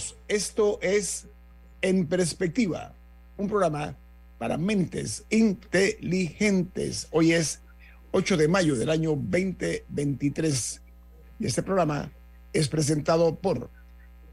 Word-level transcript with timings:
Bienvenidos. 0.00 0.16
Esto 0.28 0.78
es 0.82 1.26
En 1.82 2.06
Perspectiva, 2.06 2.92
un 3.36 3.48
programa 3.48 3.96
para 4.38 4.56
mentes 4.56 5.24
inteligentes. 5.30 7.08
Hoy 7.10 7.32
es 7.32 7.60
8 8.12 8.36
de 8.36 8.48
mayo 8.48 8.76
del 8.76 8.90
año 8.90 9.10
2023 9.10 10.82
y 11.40 11.46
este 11.46 11.62
programa 11.62 12.10
es 12.52 12.68
presentado 12.68 13.34
por 13.34 13.70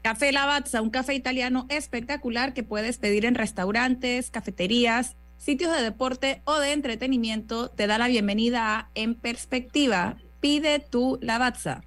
Café 0.02 0.32
Lavazza, 0.32 0.80
un 0.80 0.90
café 0.90 1.14
italiano 1.14 1.66
espectacular 1.68 2.54
que 2.54 2.62
puedes 2.62 2.98
pedir 2.98 3.24
en 3.24 3.34
restaurantes, 3.34 4.30
cafeterías, 4.30 5.16
sitios 5.36 5.74
de 5.76 5.82
deporte 5.82 6.40
o 6.44 6.58
de 6.58 6.72
entretenimiento, 6.72 7.68
te 7.68 7.86
da 7.86 7.98
la 7.98 8.08
bienvenida 8.08 8.78
a 8.78 8.90
En 8.94 9.14
Perspectiva. 9.14 10.16
Pide 10.40 10.78
tu 10.78 11.18
Lavazza. 11.20 11.82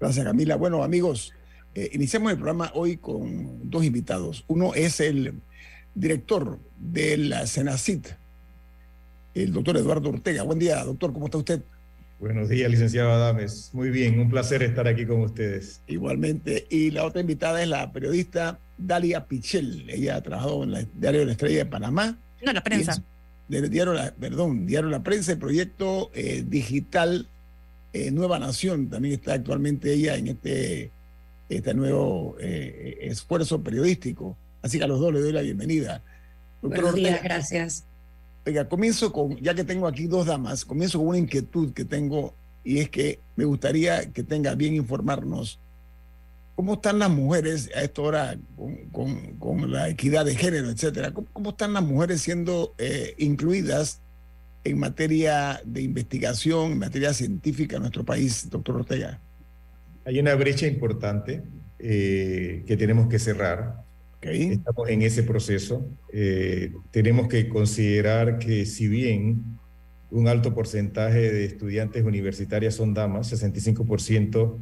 Gracias, 0.00 0.24
Camila. 0.24 0.56
Bueno, 0.56 0.82
amigos, 0.82 1.34
eh, 1.74 1.90
iniciamos 1.92 2.30
el 2.30 2.38
programa 2.38 2.70
hoy 2.74 2.96
con 2.96 3.68
dos 3.68 3.84
invitados. 3.84 4.44
Uno 4.46 4.74
es 4.74 5.00
el 5.00 5.34
director 5.94 6.58
de 6.78 7.16
la 7.16 7.46
Senacit, 7.46 8.08
el 9.34 9.52
doctor 9.52 9.76
Eduardo 9.76 10.10
Ortega. 10.10 10.42
Buen 10.42 10.58
día, 10.58 10.84
doctor, 10.84 11.12
¿cómo 11.12 11.26
está 11.26 11.38
usted? 11.38 11.62
Buenos 12.20 12.48
días, 12.48 12.70
licenciado 12.70 13.10
Adames. 13.10 13.70
Muy 13.72 13.90
bien, 13.90 14.20
un 14.20 14.30
placer 14.30 14.62
estar 14.62 14.86
aquí 14.86 15.04
con 15.04 15.20
ustedes. 15.20 15.80
Igualmente. 15.88 16.66
Y 16.70 16.90
la 16.90 17.04
otra 17.04 17.20
invitada 17.20 17.60
es 17.60 17.68
la 17.68 17.92
periodista 17.92 18.58
Dalia 18.78 19.26
Pichel. 19.26 19.90
Ella 19.90 20.16
ha 20.16 20.22
trabajado 20.22 20.62
en 20.62 20.74
el 20.74 20.88
Diario 20.94 21.24
La 21.24 21.32
Estrella 21.32 21.58
de 21.58 21.66
Panamá. 21.66 22.16
No, 22.42 22.52
la 22.52 22.62
prensa. 22.62 23.02
Del 23.48 23.68
diario 23.68 23.92
la, 23.92 24.10
perdón, 24.12 24.66
Diario 24.66 24.88
La 24.88 25.02
Prensa, 25.02 25.32
el 25.32 25.38
proyecto 25.38 26.10
eh, 26.14 26.44
digital 26.46 27.26
eh, 27.92 28.10
Nueva 28.10 28.38
Nación. 28.38 28.88
También 28.88 29.14
está 29.14 29.34
actualmente 29.34 29.92
ella 29.92 30.16
en 30.16 30.28
este, 30.28 30.90
este 31.48 31.74
nuevo 31.74 32.36
eh, 32.40 32.98
esfuerzo 33.02 33.62
periodístico. 33.62 34.36
Así 34.62 34.78
que 34.78 34.84
a 34.84 34.88
los 34.88 35.00
dos 35.00 35.12
les 35.12 35.22
doy 35.22 35.32
la 35.32 35.42
bienvenida. 35.42 36.02
Buenos 36.62 36.94
días, 36.94 37.22
gracias. 37.22 37.84
Oiga, 38.46 38.68
comienzo 38.68 39.12
con, 39.12 39.36
ya 39.36 39.54
que 39.54 39.64
tengo 39.64 39.86
aquí 39.86 40.06
dos 40.06 40.26
damas, 40.26 40.64
comienzo 40.64 40.98
con 40.98 41.08
una 41.08 41.18
inquietud 41.18 41.72
que 41.72 41.84
tengo 41.84 42.34
y 42.62 42.78
es 42.78 42.88
que 42.88 43.18
me 43.36 43.44
gustaría 43.44 44.10
que 44.12 44.22
tenga 44.22 44.54
bien 44.54 44.74
informarnos 44.74 45.58
cómo 46.54 46.74
están 46.74 46.98
las 46.98 47.10
mujeres 47.10 47.70
a 47.74 47.82
esta 47.82 48.02
hora 48.02 48.38
con, 48.92 49.70
la 49.70 49.88
equidad 49.88 50.24
de 50.24 50.34
género, 50.34 50.70
etcétera. 50.70 51.12
¿Cómo, 51.12 51.50
están 51.50 51.72
las 51.72 51.82
mujeres 51.82 52.20
siendo 52.20 52.74
eh, 52.78 53.14
incluidas 53.18 54.00
en 54.62 54.78
materia 54.78 55.60
de 55.64 55.82
investigación, 55.82 56.72
en 56.72 56.78
materia 56.78 57.12
científica 57.12 57.76
en 57.76 57.82
nuestro 57.82 58.04
país, 58.04 58.48
doctor 58.48 58.76
Ortega? 58.76 59.20
Hay 60.04 60.20
una 60.20 60.34
brecha 60.34 60.66
importante 60.66 61.42
eh, 61.78 62.62
que 62.66 62.76
tenemos 62.76 63.08
que 63.08 63.18
cerrar. 63.18 63.84
Estamos 64.20 64.88
en 64.88 65.02
ese 65.02 65.22
proceso. 65.22 65.86
Eh, 66.12 66.72
tenemos 66.90 67.28
que 67.28 67.48
considerar 67.48 68.38
que 68.38 68.64
si 68.64 68.88
bien 68.88 69.58
un 70.10 70.28
alto 70.28 70.54
porcentaje 70.54 71.30
de 71.30 71.44
estudiantes 71.44 72.04
universitarias 72.04 72.74
son 72.74 72.94
damas, 72.94 73.32
65% 73.32 74.58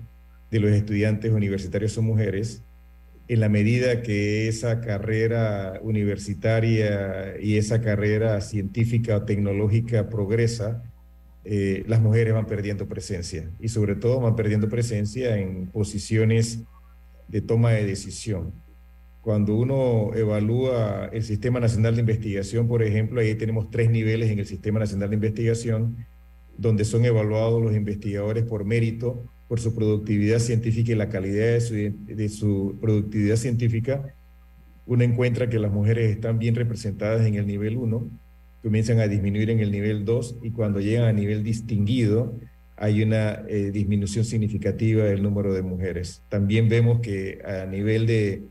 de 0.51 0.61
los 0.61 0.71
estudiantes 0.73 1.31
universitarios 1.33 1.93
son 1.93 2.07
mujeres, 2.07 2.63
en 3.29 3.41
la 3.41 3.49
medida 3.49 4.03
que 4.03 4.49
esa 4.49 4.81
carrera 4.81 5.79
universitaria 5.83 7.41
y 7.41 7.57
esa 7.57 7.81
carrera 7.81 8.41
científica 8.41 9.17
o 9.17 9.25
tecnológica 9.25 10.09
progresa, 10.09 10.83
eh, 11.45 11.83
las 11.89 12.01
mujeres 12.01 12.35
van 12.35 12.47
perdiendo 12.47 12.87
presencia 12.87 13.51
y 13.59 13.69
sobre 13.69 13.97
todo 13.97 14.21
van 14.21 14.37
perdiendo 14.37 14.69
presencia 14.69 15.37
en 15.37 15.67
posiciones 15.69 16.63
de 17.27 17.41
toma 17.41 17.71
de 17.73 17.85
decisión. 17.85 18.53
Cuando 19.21 19.57
uno 19.57 20.13
evalúa 20.15 21.07
el 21.13 21.23
Sistema 21.23 21.61
Nacional 21.61 21.95
de 21.95 22.01
Investigación, 22.01 22.69
por 22.69 22.83
ejemplo, 22.83 23.21
ahí 23.21 23.35
tenemos 23.35 23.71
tres 23.71 23.91
niveles 23.91 24.31
en 24.31 24.39
el 24.39 24.47
Sistema 24.47 24.81
Nacional 24.81 25.11
de 25.11 25.15
Investigación, 25.17 25.97
donde 26.57 26.85
son 26.85 27.05
evaluados 27.05 27.63
los 27.63 27.75
investigadores 27.75 28.45
por 28.45 28.65
mérito, 28.65 29.29
por 29.49 29.61
su 29.61 29.75
productividad 29.75 30.39
científica 30.39 30.93
y 30.93 30.95
la 30.95 31.09
calidad 31.09 31.53
de 31.53 31.61
su, 31.61 31.75
de 31.75 32.29
su 32.29 32.79
productividad 32.81 33.37
científica. 33.37 34.15
Uno 34.87 35.05
encuentra 35.05 35.49
que 35.49 35.59
las 35.59 35.73
mujeres 35.73 36.11
están 36.11 36.39
bien 36.39 36.55
representadas 36.55 37.27
en 37.27 37.35
el 37.35 37.47
nivel 37.47 37.77
1, 37.77 38.11
comienzan 38.63 39.01
a 39.01 39.09
disminuir 39.09 39.51
en 39.51 39.61
el 39.61 39.71
nivel 39.71 40.05
2 40.05 40.39
y 40.43 40.51
cuando 40.51 40.81
llegan 40.81 41.05
a 41.05 41.13
nivel 41.13 41.43
distinguido, 41.43 42.39
hay 42.77 43.03
una 43.03 43.43
eh, 43.49 43.71
disminución 43.73 44.25
significativa 44.25 45.05
del 45.05 45.23
número 45.23 45.53
de 45.53 45.63
mujeres. 45.63 46.23
También 46.29 46.69
vemos 46.69 47.01
que 47.01 47.41
a 47.45 47.67
nivel 47.67 48.07
de 48.07 48.45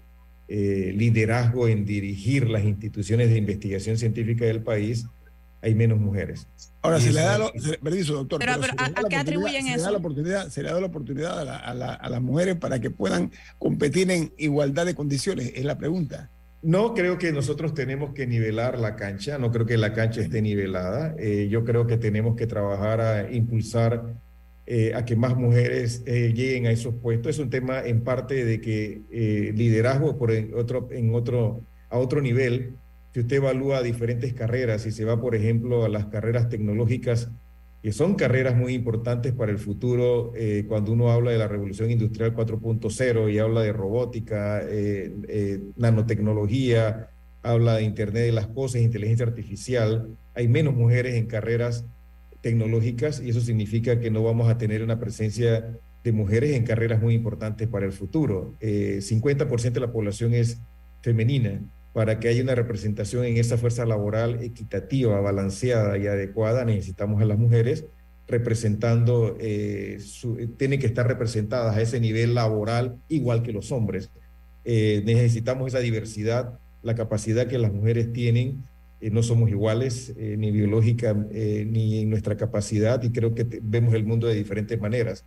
eh, 0.48 0.94
liderazgo 0.96 1.68
en 1.68 1.86
dirigir 1.86 2.50
las 2.50 2.64
instituciones 2.64 3.30
de 3.30 3.38
investigación 3.38 3.98
científica 3.98 4.46
del 4.46 4.64
país, 4.64 5.08
hay 5.62 5.76
menos 5.76 6.00
mujeres. 6.00 6.48
Ahora, 6.82 7.00
se 7.00 7.12
le 7.14 7.22
da, 7.22 7.38
lo, 7.38 7.52
permiso, 7.82 8.14
doctor. 8.14 8.40
Pero, 8.40 8.54
¿a, 8.54 9.08
qué 9.08 9.16
atribuyen 9.16 9.66
se 9.66 9.74
eso? 9.76 9.84
Da 9.84 9.92
la 9.92 9.98
oportunidad, 10.00 10.50
se 10.50 10.64
le 10.64 10.70
da 10.70 10.80
la 10.80 10.88
oportunidad 10.88 11.48
a, 11.48 11.58
a, 11.94 12.10
las 12.10 12.22
mujeres 12.22 12.56
para 12.56 12.80
que 12.80 12.90
puedan 12.90 13.32
competir 13.60 14.10
en 14.12 14.34
igualdad 14.38 14.86
de 14.86 14.96
condiciones, 14.96 15.54
es 15.56 15.64
la 15.64 15.78
pregunta. 15.78 16.32
No 16.62 16.94
creo 16.94 17.18
que 17.18 17.32
nosotros 17.32 17.74
tenemos 17.74 18.14
que 18.14 18.28
nivelar 18.28 18.78
la 18.78 18.96
cancha, 18.96 19.40
no 19.40 19.52
creo 19.52 19.66
que 19.66 19.78
la 19.78 19.94
cancha 19.94 20.22
esté 20.22 20.44
nivelada. 20.44 21.16
Eh, 21.18 21.48
yo 21.50 21.66
creo 21.66 21.88
que 21.88 21.98
tenemos 21.98 22.36
que 22.36 22.46
trabajar 22.46 23.02
a 23.02 23.32
impulsar 23.32 24.14
eh, 24.68 24.94
a 24.94 25.04
que 25.04 25.16
más 25.16 25.36
mujeres 25.36 26.04
eh, 26.06 26.34
lleguen 26.36 26.68
a 26.68 26.72
esos 26.72 26.94
puestos. 26.94 27.32
Es 27.32 27.40
un 27.40 27.50
tema 27.50 27.82
en 27.84 28.04
parte 28.04 28.46
de 28.46 28.62
que 28.62 29.02
liderazgo 29.56 30.20
por 30.20 30.32
otro, 30.56 30.88
en 30.92 31.16
otro, 31.16 31.62
a 31.90 31.98
otro 31.98 32.22
nivel, 32.22 32.76
si 33.12 33.22
usted 33.22 33.38
evalúa 33.38 33.82
diferentes 33.82 34.32
carreras 34.34 34.86
y 34.86 34.92
se 34.92 35.04
va, 35.04 35.20
por 35.20 35.36
ejemplo, 35.36 35.84
a 35.84 35.90
las 35.90 36.06
carreras 36.06 36.48
tecnológicas, 36.48 37.30
que 37.82 37.92
son 37.92 38.16
carreras 38.16 38.56
muy 38.56 38.74
importantes 38.74 39.34
para 39.34 39.52
el 39.52 39.58
futuro, 39.58 40.34
cuando 40.68 40.92
uno 40.92 41.10
habla 41.10 41.32
de 41.32 41.40
la 41.40 41.48
revolución 41.48 41.90
industrial 41.90 42.36
4.0 42.36 43.34
y 43.34 43.40
habla 43.40 43.62
de 43.62 43.74
robótica, 43.74 44.64
nanotecnología, 45.78 47.10
habla 47.42 47.78
de 47.78 47.84
Internet 47.84 48.26
de 48.26 48.32
las 48.32 48.48
Cosas, 48.48 48.82
inteligencia 48.82 49.26
artificial, 49.26 50.16
hay 50.36 50.48
menos 50.48 50.76
mujeres 50.76 51.16
en 51.16 51.26
carreras 51.26 51.86
tecnológicas 52.42 53.22
y 53.22 53.30
eso 53.30 53.42
significa 53.42 54.00
que 54.00 54.12
no 54.12 54.24
vamos 54.24 54.50
a 54.50 54.58
tener 54.58 54.84
una 54.84 55.00
presencia 55.00 55.78
de 56.04 56.12
mujeres 56.12 56.56
en 56.56 56.66
carreras 56.66 57.02
muy 57.02 57.14
importantes 57.14 57.68
para 57.68 57.86
el 57.86 57.92
futuro. 57.92 58.56
50% 58.60 59.66
eh, 59.66 59.72
de 59.72 59.80
la 59.80 59.92
población 59.92 60.34
es 60.34 60.60
femenina. 61.02 61.62
Para 61.94 62.20
que 62.20 62.30
haya 62.30 62.42
una 62.42 62.56
representación 62.56 63.26
en 63.26 63.38
esa 63.38 63.58
fuerza 63.58 63.86
laboral 63.86 64.42
equitativa, 64.42 65.20
balanceada 65.20 65.98
y 65.98 66.08
adecuada, 66.08 66.64
necesitamos 66.64 67.22
a 67.22 67.26
las 67.26 67.38
mujeres 67.38 67.86
representando, 68.28 69.36
eh, 69.40 70.00
tienen 70.58 70.80
que 70.80 70.86
estar 70.86 71.06
representadas 71.06 71.76
a 71.76 71.82
ese 71.82 72.00
nivel 72.00 72.34
laboral 72.34 72.96
igual 73.10 73.44
que 73.44 73.52
los 73.52 73.72
hombres. 73.74 74.10
Eh, 74.64 75.02
necesitamos 75.06 75.68
esa 75.68 75.80
diversidad, 75.80 76.58
la 76.82 76.96
capacidad 76.96 77.48
que 77.48 77.58
las 77.58 77.74
mujeres 77.74 78.14
tienen 78.14 78.64
eh, 79.02 79.10
no 79.10 79.24
somos 79.24 79.50
iguales, 79.50 80.14
eh, 80.16 80.36
ni 80.38 80.52
biológica, 80.52 81.16
eh, 81.32 81.66
ni 81.68 82.02
en 82.02 82.10
nuestra 82.12 82.38
capacidad, 82.38 83.02
y 83.02 83.10
creo 83.12 83.34
que 83.34 83.48
vemos 83.64 83.96
el 83.96 84.06
mundo 84.06 84.28
de 84.28 84.36
diferentes 84.36 84.80
maneras. 84.80 85.26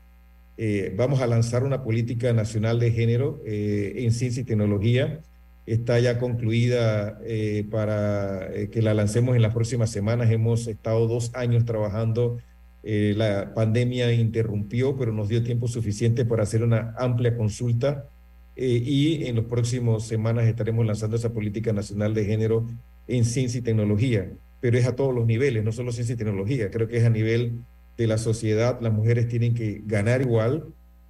Eh, 0.56 0.94
vamos 0.96 1.20
a 1.20 1.26
lanzar 1.26 1.64
una 1.64 1.82
política 1.82 2.32
nacional 2.32 2.78
de 2.78 2.92
género 2.92 3.42
eh, 3.44 3.94
en 3.96 4.12
ciencia 4.12 4.42
y 4.42 4.44
tecnología. 4.44 5.20
Está 5.66 5.98
ya 5.98 6.18
concluida 6.18 7.18
eh, 7.24 7.66
para 7.70 8.50
que 8.70 8.82
la 8.82 8.94
lancemos 8.94 9.36
en 9.36 9.42
las 9.42 9.54
próximas 9.54 9.90
semanas. 9.90 10.30
Hemos 10.30 10.66
estado 10.66 11.06
dos 11.06 11.30
años 11.34 11.64
trabajando. 11.64 12.38
la 12.82 13.54
pandemia 13.54 14.12
interrumpió, 14.12 14.96
pero 14.96 15.12
nos 15.12 15.28
dio 15.28 15.42
tiempo 15.42 15.68
suficiente 15.68 16.26
para 16.26 16.42
hacer 16.42 16.62
una 16.62 16.94
amplia 16.98 17.34
consulta 17.34 18.10
y 18.56 19.24
en 19.24 19.36
las 19.36 19.46
próximas 19.46 20.06
semanas 20.06 20.44
estaremos 20.46 20.86
lanzando 20.86 21.16
esa 21.16 21.32
política 21.32 21.72
nacional 21.72 22.12
de 22.14 22.24
género 22.24 22.66
en 23.06 23.24
ciencia 23.24 23.58
y 23.58 23.62
tecnología, 23.62 24.32
pero 24.60 24.78
es 24.78 24.86
a 24.86 24.96
todos 24.96 25.14
los 25.14 25.26
niveles, 25.26 25.64
no 25.64 25.72
solo 25.72 25.92
ciencia 25.92 26.14
y 26.14 26.18
tecnología, 26.18 26.70
creo 26.70 26.88
que 26.88 26.98
es 26.98 27.04
a 27.04 27.10
nivel 27.10 27.60
de 27.96 28.06
la 28.06 28.18
sociedad, 28.18 28.80
las 28.80 28.92
mujeres 28.92 29.28
tienen 29.28 29.54
que 29.54 29.82
ganar 29.84 30.22
igual, 30.22 30.64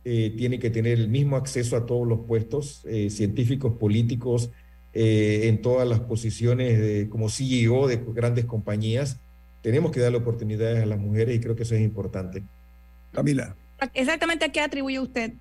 eh, 0.05 0.35
tienen 0.37 0.61
que 0.61 0.71
tener 0.71 0.99
el 0.99 1.09
mismo 1.09 1.37
acceso 1.37 1.77
a 1.77 1.87
todos 1.87 2.07
los 2.07 2.27
puestos 2.27 2.83
eh, 2.85 3.09
científicos, 3.09 3.79
políticos, 3.79 4.51
eh, 4.93 5.49
en 5.49 5.63
todas 5.63 5.89
las 5.89 6.01
posiciones 6.01 6.79
de, 6.79 7.09
como 7.09 7.29
CEO 7.29 7.89
de 7.89 7.97
grandes 8.15 8.45
compañías. 8.45 9.19
Tenemos 9.63 9.91
que 9.93 10.01
darle 10.01 10.19
oportunidades 10.19 10.83
a 10.83 10.87
las 10.87 10.99
mujeres 10.99 11.35
y 11.35 11.41
creo 11.41 11.57
que 11.57 11.63
eso 11.63 11.75
es 11.75 11.81
importante. 11.81 12.43
Camila. 13.13 13.57
Exactamente 13.95 14.45
a 14.45 14.53
qué 14.53 14.61
atribuye 14.61 15.01
usted 15.01 15.33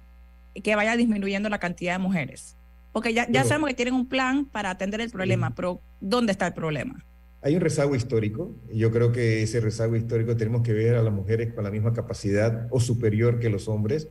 que 0.63 0.75
vaya 0.75 0.95
disminuyendo 0.95 1.50
la 1.50 1.60
cantidad 1.60 1.94
de 1.94 2.00
mujeres. 2.00 2.56
Porque 2.94 3.13
ya, 3.13 3.30
ya 3.30 3.44
sabemos 3.44 3.69
que 3.69 3.75
tienen 3.75 3.95
un 3.95 4.07
plan 4.07 4.45
para 4.45 4.69
atender 4.69 5.01
el 5.01 5.10
problema, 5.10 5.54
pero 5.56 5.81
¿dónde 6.00 6.31
está 6.31 6.48
el 6.48 6.54
problema? 6.54 7.04
Hay 7.42 7.56
un 7.56 7.62
rezago 7.62 7.95
histórico 7.95 8.56
y 8.71 8.77
yo 8.77 8.92
creo 8.92 9.12
que 9.12 9.44
ese 9.44 9.60
rezago 9.60 9.98
histórico 9.98 10.38
tenemos 10.38 10.62
que 10.62 10.71
ver 10.71 10.95
a 10.95 11.04
las 11.04 11.13
mujeres 11.13 11.54
con 11.54 11.65
la 11.65 11.71
misma 11.71 11.92
capacidad 11.92 12.68
o 12.69 12.80
superior 12.80 13.39
que 13.39 13.50
los 13.50 13.68
hombres. 13.68 14.07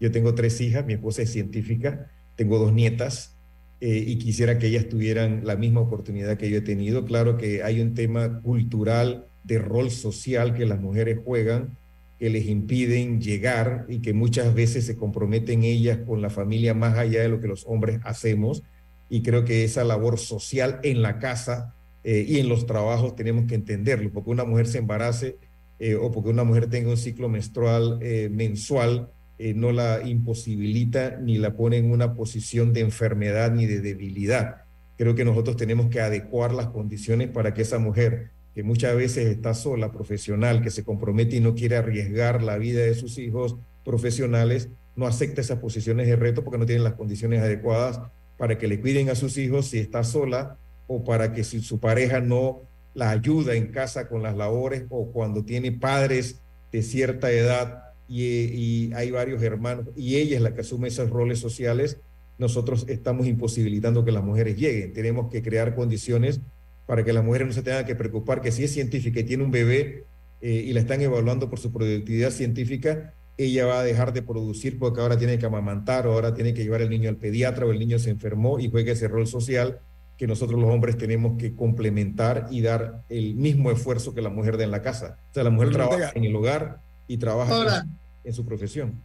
Yo 0.00 0.10
tengo 0.10 0.34
tres 0.34 0.60
hijas, 0.60 0.84
mi 0.84 0.94
esposa 0.94 1.22
es 1.22 1.32
científica, 1.32 2.10
tengo 2.36 2.58
dos 2.58 2.72
nietas 2.72 3.36
eh, 3.80 4.04
y 4.06 4.18
quisiera 4.18 4.58
que 4.58 4.68
ellas 4.68 4.88
tuvieran 4.88 5.42
la 5.44 5.56
misma 5.56 5.80
oportunidad 5.80 6.36
que 6.36 6.50
yo 6.50 6.58
he 6.58 6.62
tenido. 6.62 7.04
Claro 7.04 7.36
que 7.36 7.62
hay 7.62 7.80
un 7.80 7.94
tema 7.94 8.40
cultural 8.40 9.26
de 9.44 9.58
rol 9.58 9.90
social 9.90 10.54
que 10.54 10.66
las 10.66 10.80
mujeres 10.80 11.18
juegan 11.24 11.76
que 12.18 12.30
les 12.30 12.46
impiden 12.46 13.20
llegar 13.20 13.84
y 13.88 13.98
que 13.98 14.14
muchas 14.14 14.54
veces 14.54 14.86
se 14.86 14.96
comprometen 14.96 15.64
ellas 15.64 15.98
con 16.06 16.22
la 16.22 16.30
familia 16.30 16.72
más 16.72 16.96
allá 16.96 17.20
de 17.20 17.28
lo 17.28 17.40
que 17.40 17.48
los 17.48 17.66
hombres 17.66 18.00
hacemos. 18.04 18.62
Y 19.10 19.22
creo 19.22 19.44
que 19.44 19.64
esa 19.64 19.84
labor 19.84 20.18
social 20.18 20.80
en 20.82 21.02
la 21.02 21.18
casa 21.18 21.74
eh, 22.04 22.24
y 22.26 22.38
en 22.38 22.48
los 22.48 22.64
trabajos 22.64 23.16
tenemos 23.16 23.44
que 23.46 23.54
entenderlo, 23.54 24.10
porque 24.10 24.30
una 24.30 24.44
mujer 24.44 24.66
se 24.66 24.78
embarace 24.78 25.36
eh, 25.78 25.94
o 25.94 26.10
porque 26.10 26.30
una 26.30 26.44
mujer 26.44 26.70
tenga 26.70 26.88
un 26.88 26.96
ciclo 26.96 27.28
menstrual 27.28 27.98
mensual, 28.30 29.10
no 29.38 29.72
la 29.72 30.02
imposibilita 30.02 31.18
ni 31.20 31.38
la 31.38 31.54
pone 31.54 31.76
en 31.76 31.90
una 31.90 32.14
posición 32.14 32.72
de 32.72 32.80
enfermedad 32.80 33.52
ni 33.52 33.66
de 33.66 33.80
debilidad. 33.80 34.62
Creo 34.96 35.14
que 35.14 35.24
nosotros 35.24 35.56
tenemos 35.56 35.88
que 35.88 36.00
adecuar 36.00 36.54
las 36.54 36.68
condiciones 36.68 37.28
para 37.28 37.52
que 37.52 37.62
esa 37.62 37.78
mujer, 37.78 38.30
que 38.54 38.62
muchas 38.62 38.96
veces 38.96 39.26
está 39.26 39.52
sola, 39.52 39.92
profesional, 39.92 40.62
que 40.62 40.70
se 40.70 40.84
compromete 40.84 41.36
y 41.36 41.40
no 41.40 41.54
quiere 41.54 41.76
arriesgar 41.76 42.42
la 42.42 42.56
vida 42.56 42.80
de 42.80 42.94
sus 42.94 43.18
hijos 43.18 43.56
profesionales, 43.84 44.70
no 44.96 45.06
acepte 45.06 45.42
esas 45.42 45.58
posiciones 45.58 46.06
de 46.06 46.16
reto 46.16 46.42
porque 46.42 46.58
no 46.58 46.64
tienen 46.64 46.84
las 46.84 46.94
condiciones 46.94 47.42
adecuadas 47.42 48.00
para 48.38 48.56
que 48.56 48.68
le 48.68 48.80
cuiden 48.80 49.10
a 49.10 49.14
sus 49.14 49.36
hijos 49.36 49.66
si 49.66 49.78
está 49.78 50.02
sola 50.02 50.56
o 50.86 51.04
para 51.04 51.32
que 51.32 51.44
si 51.44 51.60
su 51.60 51.78
pareja 51.78 52.20
no 52.20 52.62
la 52.94 53.10
ayuda 53.10 53.54
en 53.54 53.68
casa 53.68 54.08
con 54.08 54.22
las 54.22 54.36
labores 54.36 54.84
o 54.88 55.12
cuando 55.12 55.44
tiene 55.44 55.72
padres 55.72 56.40
de 56.72 56.82
cierta 56.82 57.30
edad 57.30 57.85
y, 58.08 58.92
hay 58.94 59.10
varios 59.10 59.42
hermanos 59.42 59.86
y 59.96 60.16
ella 60.16 60.36
es 60.36 60.42
la 60.42 60.54
que 60.54 60.60
asume 60.60 60.88
esos 60.88 61.10
roles 61.10 61.38
sociales, 61.38 62.00
nosotros 62.38 62.84
estamos 62.88 63.26
imposibilitando 63.26 64.04
que 64.04 64.12
las 64.12 64.22
mujeres 64.22 64.56
lleguen. 64.56 64.92
Tenemos 64.92 65.30
que 65.30 65.42
crear 65.42 65.74
condiciones 65.74 66.40
para 66.86 67.04
que 67.04 67.12
las 67.12 67.24
mujeres 67.24 67.48
no 67.48 67.52
se 67.52 67.62
tengan 67.62 67.84
que 67.84 67.94
preocupar 67.94 68.40
que 68.40 68.52
si 68.52 68.64
es 68.64 68.72
científica 68.72 69.20
y 69.20 69.24
tiene 69.24 69.44
un 69.44 69.50
bebé 69.50 70.04
eh, 70.40 70.64
y 70.66 70.72
la 70.72 70.80
están 70.80 71.00
evaluando 71.00 71.48
por 71.48 71.58
su 71.58 71.72
productividad 71.72 72.30
científica, 72.30 73.14
ella 73.38 73.66
va 73.66 73.80
a 73.80 73.84
dejar 73.84 74.12
de 74.12 74.22
producir 74.22 74.78
porque 74.78 75.00
ahora 75.00 75.18
tiene 75.18 75.38
que 75.38 75.46
amamantar 75.46 76.06
o 76.06 76.12
ahora 76.12 76.34
tiene 76.34 76.54
que 76.54 76.62
llevar 76.62 76.82
el 76.82 76.90
niño 76.90 77.08
al 77.08 77.16
pediatra 77.16 77.66
o 77.66 77.72
el 77.72 77.78
niño 77.78 77.98
se 77.98 78.10
enfermó 78.10 78.58
y 78.58 78.70
juega 78.70 78.92
ese 78.92 79.08
rol 79.08 79.26
social 79.26 79.80
que 80.16 80.26
nosotros 80.26 80.58
los 80.58 80.70
hombres 80.70 80.96
tenemos 80.96 81.36
que 81.36 81.54
complementar 81.54 82.46
y 82.50 82.62
dar 82.62 83.02
el 83.10 83.34
mismo 83.34 83.70
esfuerzo 83.70 84.14
que 84.14 84.22
la 84.22 84.30
mujer 84.30 84.56
da 84.56 84.64
en 84.64 84.70
la 84.70 84.80
casa. 84.80 85.18
O 85.30 85.34
sea, 85.34 85.44
la 85.44 85.50
mujer 85.50 85.70
trabaja 85.70 86.12
en 86.14 86.24
el 86.24 86.34
hogar 86.34 86.80
y 87.08 87.16
trabaja 87.16 87.86
en, 88.24 88.32
su 88.32 88.44
profesión. 88.44 89.00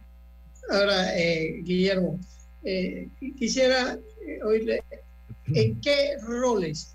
Ahora, 0.70 1.18
eh, 1.18 1.60
Guillermo, 1.62 2.18
eh, 2.64 3.08
quisiera 3.38 3.98
eh, 4.26 4.42
oírle, 4.44 4.82
¿en 5.46 5.80
qué 5.80 6.16
roles 6.22 6.94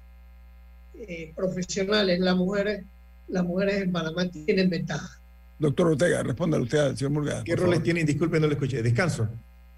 profesionales 1.36 2.20
las 2.20 2.36
mujeres, 2.36 2.84
las 3.28 3.46
mujeres 3.46 3.84
en 3.84 3.92
Panamá 3.92 4.28
tienen 4.30 4.70
ventaja? 4.70 5.20
Doctor 5.60 5.88
Ortega, 5.88 6.24
responda 6.24 6.60
usted 6.60 6.78
al 6.80 6.98
señor 6.98 7.12
Murga. 7.12 7.44
¿Qué 7.44 7.56
roles 7.56 7.84
tienen? 7.84 8.06
Disculpe, 8.06 8.40
no 8.40 8.48
le 8.48 8.54
escuché. 8.54 8.82
Descanso. 8.82 9.28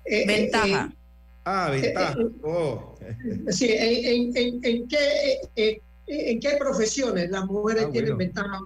ventaja. 0.05 0.91
Ah, 1.45 1.69
ventaja. 1.71 2.15
Oh. 2.43 2.95
Sí, 3.49 3.67
¿en, 3.71 4.35
en, 4.35 4.59
en, 4.63 4.87
qué, 4.87 4.97
eh, 5.55 5.81
en, 6.09 6.39
qué 6.39 6.57
profesiones 6.59 7.29
las 7.29 7.45
mujeres 7.45 7.85
ah, 7.87 7.91
tienen 7.91 8.17
ventaja 8.17 8.59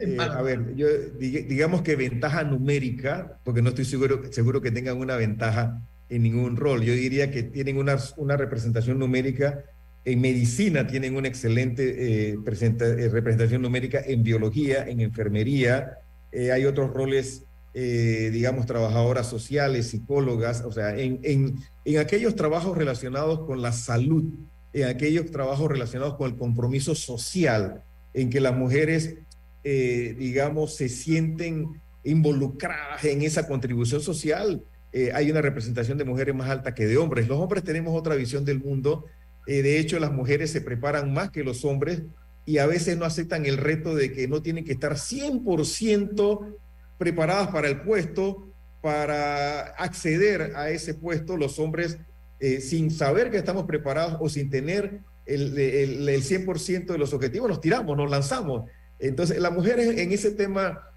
en 0.00 0.20
eh, 0.20 0.22
A 0.22 0.42
ver, 0.42 0.74
yo, 0.76 0.86
digamos 1.18 1.82
que 1.82 1.96
ventaja 1.96 2.44
numérica, 2.44 3.38
porque 3.42 3.62
no 3.62 3.70
estoy 3.70 3.84
seguro, 3.84 4.22
seguro 4.30 4.60
que 4.60 4.70
tengan 4.70 4.98
una 4.98 5.16
ventaja 5.16 5.80
en 6.08 6.22
ningún 6.22 6.56
rol. 6.56 6.82
Yo 6.82 6.92
diría 6.92 7.30
que 7.30 7.42
tienen 7.42 7.78
una, 7.78 7.96
una 8.16 8.36
representación 8.36 8.98
numérica. 8.98 9.64
En 10.04 10.20
medicina 10.20 10.86
tienen 10.86 11.16
una 11.16 11.28
excelente 11.28 12.32
eh, 12.32 12.36
representación 12.44 13.62
numérica, 13.62 14.00
en 14.04 14.22
biología, 14.22 14.88
en 14.88 15.00
enfermería. 15.00 15.98
hay 16.32 16.64
otros 16.64 16.92
roles 16.92 17.44
eh, 17.72 18.30
digamos, 18.32 18.66
trabajadoras 18.66 19.28
sociales, 19.28 19.90
psicólogas, 19.90 20.64
o 20.66 20.72
sea, 20.72 20.98
en, 20.98 21.20
en, 21.22 21.54
en, 21.84 21.98
aquellos 21.98 22.34
trabajos 22.34 22.76
relacionados 22.76 23.46
con 23.46 23.62
la 23.62 23.70
salud, 23.70 24.24
en 24.72 24.88
aquellos 24.88 25.30
trabajos 25.30 25.70
relacionados 25.70 26.16
con 26.16 26.30
el 26.30 26.36
compromiso 26.36 26.94
social, 26.94 27.82
en 28.14 28.30
que 28.30 28.40
las 28.40 28.56
mujeres, 28.56 29.16
eh, 29.64 30.14
digamos, 30.18 30.76
se 30.76 30.88
sienten 30.88 31.80
involucradas 32.04 33.04
en 33.04 33.22
esa 33.22 33.46
contribución 33.46 34.00
social. 34.00 34.62
Eh, 34.92 35.10
hay 35.14 35.30
una 35.30 35.42
representación 35.42 35.98
de 35.98 36.04
mujeres 36.04 36.34
más 36.34 36.48
alta 36.48 36.74
que 36.74 36.86
de 36.86 36.96
hombres. 36.96 37.28
Los 37.28 37.38
hombres 37.38 37.62
tenemos 37.62 37.98
otra 37.98 38.14
visión 38.14 38.44
del 38.44 38.60
mundo. 38.60 39.06
de 39.46 39.80
hecho, 39.80 39.98
las 39.98 40.12
mujeres 40.12 40.52
se 40.52 40.60
preparan 40.60 41.12
más 41.12 41.30
que 41.30 41.42
los 41.42 41.64
hombres 41.64 42.02
y 42.44 42.58
a 42.58 42.66
veces 42.66 42.96
no 42.96 43.04
aceptan 43.04 43.46
el 43.46 43.56
reto 43.56 43.94
de 43.94 44.12
que 44.12 44.28
no 44.28 44.42
tienen 44.42 44.64
que 44.64 44.72
estar 44.72 44.96
100% 44.96 46.56
preparadas 46.98 47.48
para 47.48 47.68
el 47.68 47.80
puesto, 47.82 48.48
para 48.80 49.60
acceder 49.60 50.52
a 50.56 50.70
ese 50.70 50.94
puesto, 50.94 51.36
los 51.36 51.58
hombres, 51.58 51.98
eh, 52.40 52.60
sin 52.60 52.90
saber 52.90 53.30
que 53.30 53.36
estamos 53.36 53.66
preparados 53.66 54.16
o 54.20 54.28
sin 54.28 54.50
tener 54.50 55.00
el, 55.26 55.56
el, 55.58 56.08
el 56.08 56.22
100% 56.22 56.86
de 56.86 56.98
los 56.98 57.12
objetivos, 57.12 57.48
nos 57.48 57.60
tiramos, 57.60 57.96
nos 57.96 58.10
lanzamos. 58.10 58.68
Entonces, 58.98 59.38
la 59.38 59.50
mujer 59.50 59.78
en 59.80 60.12
ese 60.12 60.32
tema 60.32 60.90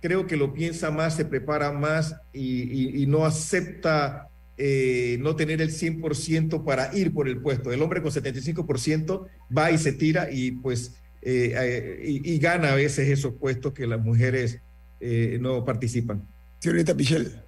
creo 0.00 0.26
que 0.26 0.36
lo 0.36 0.52
piensa 0.52 0.90
más, 0.90 1.16
se 1.16 1.24
prepara 1.24 1.72
más 1.72 2.14
y, 2.32 3.02
y, 3.02 3.06
no 3.06 3.24
acepta 3.24 4.28
eh, 4.56 5.18
no 5.20 5.36
tener 5.36 5.60
el 5.60 5.70
100% 5.70 6.64
para 6.64 6.96
ir 6.96 7.12
por 7.12 7.28
el 7.28 7.40
puesto. 7.40 7.72
El 7.72 7.82
hombre 7.82 8.02
con 8.02 8.12
75% 8.12 9.26
va 9.56 9.70
y 9.70 9.78
se 9.78 9.92
tira 9.92 10.30
y 10.30 10.52
pues 10.52 10.94
eh, 11.22 12.02
y, 12.04 12.34
y, 12.34 12.38
gana 12.38 12.72
a 12.72 12.76
veces 12.76 13.08
esos 13.08 13.34
puestos 13.34 13.72
que 13.72 13.86
las 13.86 14.00
mujeres 14.00 14.60
eh, 15.00 15.38
no 15.40 15.64
participan. 15.64 16.26
Señorita 16.60 16.96
Pichel. 16.96 17.45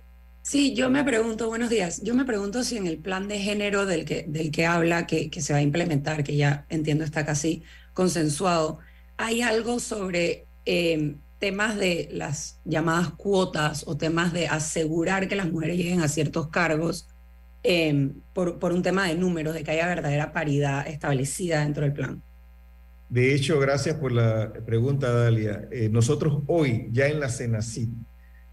Sí, 0.49 0.73
yo 0.75 0.89
me 0.89 1.05
pregunto, 1.05 1.47
buenos 1.49 1.69
días, 1.69 2.01
yo 2.03 2.15
me 2.15 2.25
pregunto 2.25 2.65
si 2.65 2.79
en 2.79 2.87
el 2.87 2.97
plan 2.97 3.29
de 3.29 3.39
género 3.39 3.85
del 3.85 4.07
que, 4.07 4.25
del 4.27 4.51
que 4.51 4.65
habla, 4.65 5.07
que, 5.07 5.29
que 5.29 5.43
se 5.43 5.53
va 5.53 5.59
a 5.59 5.63
implementar, 5.63 6.25
que 6.25 6.37
ya 6.37 6.65
entiendo 6.71 7.05
está 7.05 7.27
casi 7.27 7.65
consensuado, 7.93 8.79
hay 9.19 9.43
algo 9.43 9.79
sobre 9.79 10.47
em, 10.65 11.19
temas 11.39 11.77
de 11.77 12.09
las 12.13 12.61
llamadas 12.65 13.11
cuotas 13.11 13.85
o 13.87 13.99
temas 13.99 14.33
de 14.33 14.49
asegurar 14.49 15.29
que 15.29 15.37
las 15.37 15.53
mujeres 15.53 15.77
lleguen 15.77 16.01
a 16.01 16.09
ciertos 16.09 16.49
cargos 16.49 17.11
em, 17.63 18.15
por, 18.33 18.59
por 18.59 18.73
un 18.73 18.83
tema 18.83 19.07
de 19.07 19.17
números, 19.17 19.53
de 19.53 19.63
que 19.63 19.73
haya 19.73 19.87
verdadera 19.87 20.33
paridad 20.33 20.89
establecida 20.89 21.61
dentro 21.61 21.83
del 21.85 21.93
plan. 21.93 22.23
De 23.11 23.35
hecho, 23.35 23.61
gracias 23.61 23.97
por 23.97 24.13
la 24.13 24.51
pregunta, 24.65 25.13
Dalia. 25.13 25.69
Eh, 25.71 25.91
nosotros 25.91 26.43
hoy, 26.47 26.89
ya 26.91 27.07
en 27.07 27.21
la 27.21 27.29
CENACIT, 27.29 27.91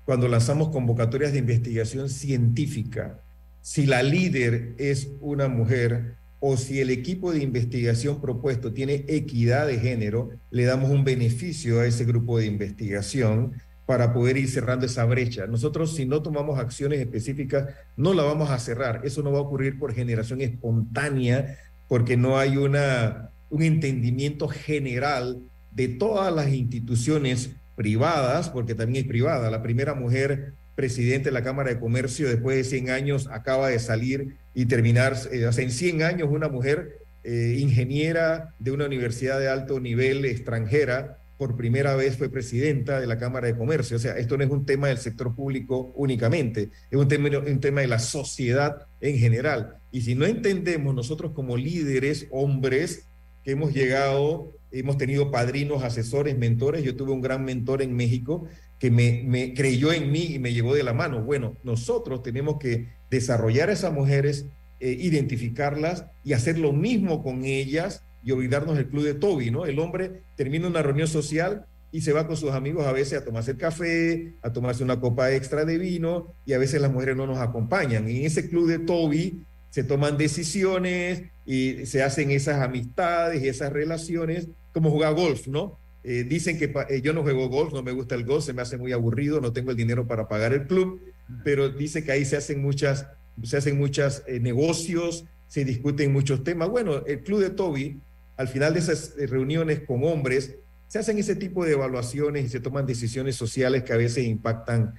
cuando 0.06 0.28
lanzamos 0.28 0.70
convocatorias 0.70 1.34
de 1.34 1.40
investigación 1.40 2.10
científica, 2.10 3.20
si 3.62 3.88
la 3.88 4.04
líder 4.04 4.76
es 4.78 5.10
una 5.20 5.48
mujer 5.48 6.16
o 6.40 6.58
si 6.58 6.80
el 6.80 6.92
equipo 6.92 7.32
de 7.32 7.42
investigación 7.42 8.22
propuesto 8.22 8.72
tiene 8.72 9.06
equidad 9.08 9.66
de 9.66 9.80
género, 9.80 10.30
le 10.52 10.66
damos 10.66 10.92
un 10.92 11.04
beneficio 11.04 11.80
a 11.80 11.88
ese 11.88 12.06
grupo 12.06 12.38
de 12.38 12.46
investigación 12.46 13.54
para 13.88 14.14
poder 14.14 14.38
ir 14.38 14.48
cerrando 14.48 14.86
esa 14.86 15.06
brecha. 15.06 15.48
Nosotros 15.48 15.96
si 15.96 16.06
no 16.06 16.22
tomamos 16.22 16.60
acciones 16.60 17.00
específicas, 17.00 17.70
no 17.98 18.14
la 18.14 18.22
vamos 18.22 18.52
a 18.52 18.60
cerrar. 18.60 19.02
Eso 19.04 19.24
no 19.24 19.32
va 19.32 19.40
a 19.40 19.44
ocurrir 19.44 19.80
por 19.80 19.94
generación 19.94 20.42
espontánea, 20.42 21.58
porque 21.88 22.18
no 22.18 22.38
hay 22.38 22.58
una, 22.58 23.32
un 23.50 23.64
entendimiento 23.64 24.48
general 24.48 25.42
de 25.72 25.88
todas 25.88 26.34
las 26.34 26.50
instituciones 26.54 27.56
privadas, 27.76 28.50
porque 28.50 28.76
también 28.76 29.04
es 29.04 29.10
privada. 29.10 29.52
La 29.52 29.62
primera 29.62 29.94
mujer 29.94 30.54
presidente 30.76 31.30
de 31.30 31.34
la 31.34 31.44
Cámara 31.44 31.70
de 31.70 31.80
Comercio 31.80 32.28
después 32.28 32.58
de 32.58 32.64
100 32.64 32.90
años 32.90 33.28
acaba 33.32 33.70
de 33.70 33.80
salir 33.80 34.38
y 34.54 34.66
terminar, 34.66 35.16
eh, 35.32 35.46
hace 35.46 35.64
en 35.64 35.72
100 35.72 36.04
años 36.04 36.30
una 36.32 36.50
mujer 36.50 37.00
eh, 37.24 37.58
ingeniera 37.60 38.54
de 38.60 38.72
una 38.72 38.86
universidad 38.86 39.40
de 39.40 39.50
alto 39.50 39.80
nivel 39.80 40.26
extranjera 40.26 41.18
por 41.38 41.58
primera 41.58 41.96
vez 41.96 42.18
fue 42.18 42.30
presidenta 42.30 43.00
de 43.00 43.08
la 43.08 43.18
Cámara 43.18 43.48
de 43.48 43.58
Comercio. 43.58 43.98
O 43.98 44.00
sea, 44.00 44.18
esto 44.18 44.38
no 44.38 44.44
es 44.44 44.50
un 44.50 44.66
tema 44.66 44.88
del 44.88 44.98
sector 44.98 45.36
público 45.36 45.92
únicamente, 45.96 46.70
es 46.90 46.98
un 46.98 47.08
tema, 47.08 47.30
un 47.30 47.60
tema 47.60 47.82
de 47.82 47.88
la 47.88 48.00
sociedad 48.00 48.88
en 49.02 49.18
general. 49.18 49.78
Y 49.92 50.02
si 50.02 50.16
no 50.16 50.26
entendemos 50.26 50.96
nosotros 50.96 51.32
como 51.34 51.58
líderes, 51.58 52.28
hombres, 52.32 53.08
que 53.44 53.52
hemos 53.52 53.74
llegado, 53.74 54.54
hemos 54.80 54.98
tenido 54.98 55.32
padrinos, 55.32 55.84
asesores, 55.84 56.38
mentores, 56.38 56.84
yo 56.84 56.96
tuve 56.96 57.12
un 57.12 57.22
gran 57.22 57.46
mentor 57.46 57.82
en 57.82 57.96
México 57.96 58.46
que 58.78 58.92
me, 58.92 59.24
me 59.26 59.54
creyó 59.54 59.94
en 59.94 60.12
mí 60.12 60.34
y 60.34 60.40
me 60.40 60.54
llevó 60.54 60.76
de 60.76 60.84
la 60.84 60.94
mano. 60.94 61.24
Bueno, 61.24 61.56
nosotros 61.64 62.24
tenemos 62.24 62.58
que 62.60 62.90
desarrollar 63.10 63.70
a 63.70 63.74
esas 63.74 63.94
mujeres, 63.94 64.48
eh, 64.80 64.98
identificarlas 65.00 66.06
y 66.24 66.34
hacer 66.34 66.58
lo 66.60 66.74
mismo 66.74 67.24
con 67.24 67.46
ellas 67.46 68.04
y 68.22 68.32
olvidarnos 68.32 68.76
del 68.76 68.88
club 68.88 69.04
de 69.04 69.14
Toby, 69.14 69.52
¿no? 69.52 69.66
El 69.66 69.80
hombre 69.80 70.24
termina 70.36 70.68
una 70.68 70.82
reunión 70.82 71.08
social 71.08 71.66
y 71.92 72.02
se 72.02 72.12
va 72.12 72.28
con 72.28 72.36
sus 72.36 72.52
amigos 72.52 72.86
a 72.86 72.92
veces 72.92 73.22
a 73.22 73.24
tomarse 73.24 73.52
el 73.52 73.58
café, 73.58 74.34
a 74.42 74.52
tomarse 74.52 74.84
una 74.84 75.00
copa 75.00 75.32
extra 75.32 75.64
de 75.64 75.78
vino 75.78 76.34
y 76.46 76.52
a 76.52 76.58
veces 76.58 76.82
las 76.82 76.92
mujeres 76.92 77.16
no 77.16 77.28
nos 77.28 77.38
acompañan. 77.38 78.10
Y 78.10 78.18
en 78.18 78.26
ese 78.26 78.50
club 78.50 78.68
de 78.68 78.80
Toby 78.80 79.46
se 79.70 79.84
toman 79.84 80.18
decisiones 80.18 81.24
y 81.46 81.86
se 81.86 82.04
hacen 82.04 82.32
esas 82.32 82.62
amistades 82.62 83.44
y 83.44 83.48
esas 83.48 83.72
relaciones 83.72 84.50
como 84.76 84.92
jugar 84.92 85.16
golf, 85.16 85.48
¿no? 85.48 85.80
Eh, 86.04 86.26
dicen 86.26 86.60
que 86.60 86.66
eh, 86.90 87.02
yo 87.02 87.14
no 87.14 87.24
juego 87.24 87.48
golf, 87.48 87.72
no 87.72 87.82
me 87.82 87.94
gusta 87.94 88.14
el 88.16 88.26
golf, 88.26 88.44
se 88.44 88.52
me 88.52 88.62
hace 88.62 88.78
muy 88.78 88.92
aburrido, 88.92 89.40
no 89.40 89.54
tengo 89.54 89.72
el 89.72 89.78
dinero 89.78 90.06
para 90.06 90.28
pagar 90.28 90.52
el 90.52 90.68
club, 90.68 91.02
pero 91.46 91.70
dice 91.70 92.04
que 92.04 92.12
ahí 92.12 92.26
se 92.26 92.36
hacen 92.36 92.62
muchas, 92.62 93.08
se 93.42 93.56
hacen 93.56 93.78
muchos 93.78 94.22
eh, 94.28 94.42
negocios, 94.42 95.24
se 95.48 95.64
discuten 95.64 96.12
muchos 96.12 96.44
temas. 96.44 96.68
Bueno, 96.68 97.06
el 97.06 97.24
club 97.24 97.40
de 97.40 97.52
Toby 97.52 98.02
al 98.36 98.50
final 98.50 98.74
de 98.74 98.82
esas 98.82 99.14
reuniones 99.30 99.80
con 99.88 100.04
hombres, 100.04 100.56
se 100.90 101.00
hacen 101.00 101.18
ese 101.18 101.38
tipo 101.38 101.64
de 101.64 101.72
evaluaciones 101.72 102.44
y 102.44 102.50
se 102.50 102.60
toman 102.60 102.86
decisiones 102.86 103.38
sociales 103.38 103.84
que 103.84 103.94
a 103.94 103.98
veces 103.98 104.26
impactan 104.26 104.96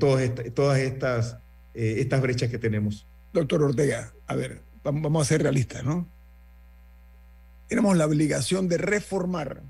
todas, 0.00 0.32
todas 0.54 0.78
estas, 0.78 1.36
estas 1.74 2.22
brechas 2.22 2.50
que 2.50 2.56
tenemos. 2.56 3.06
Doctor 3.34 3.62
Ortega, 3.62 4.14
a 4.26 4.34
ver, 4.34 4.62
vamos 4.82 5.20
a 5.20 5.28
ser 5.28 5.42
realistas, 5.42 5.84
¿no? 5.84 6.08
Tenemos 7.68 7.96
la 7.96 8.06
obligación 8.06 8.68
de 8.68 8.78
reformar 8.78 9.62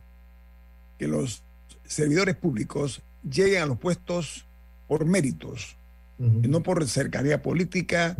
que 0.98 1.08
los 1.08 1.42
servidores 1.84 2.36
públicos 2.36 3.02
lleguen 3.28 3.62
a 3.62 3.66
los 3.66 3.78
puestos 3.78 4.46
por 4.86 5.04
méritos, 5.04 5.76
y 6.18 6.48
no 6.48 6.62
por 6.62 6.86
cercanía 6.88 7.42
política, 7.42 8.16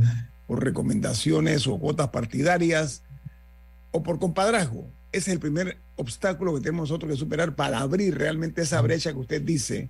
por 0.47 0.63
recomendaciones 0.63 1.67
o 1.67 1.79
cuotas 1.79 2.09
partidarias, 2.09 3.03
o 3.91 4.03
por 4.03 4.19
compadrazgo. 4.19 4.89
Ese 5.11 5.31
es 5.31 5.35
el 5.35 5.41
primer 5.41 5.79
obstáculo 5.97 6.55
que 6.55 6.61
tenemos 6.61 6.91
nosotros 6.91 7.11
que 7.11 7.19
superar 7.19 7.55
para 7.55 7.79
abrir 7.79 8.17
realmente 8.19 8.63
esa 8.63 8.81
brecha 8.83 9.13
que 9.13 9.19
usted 9.19 9.43
dice. 9.43 9.89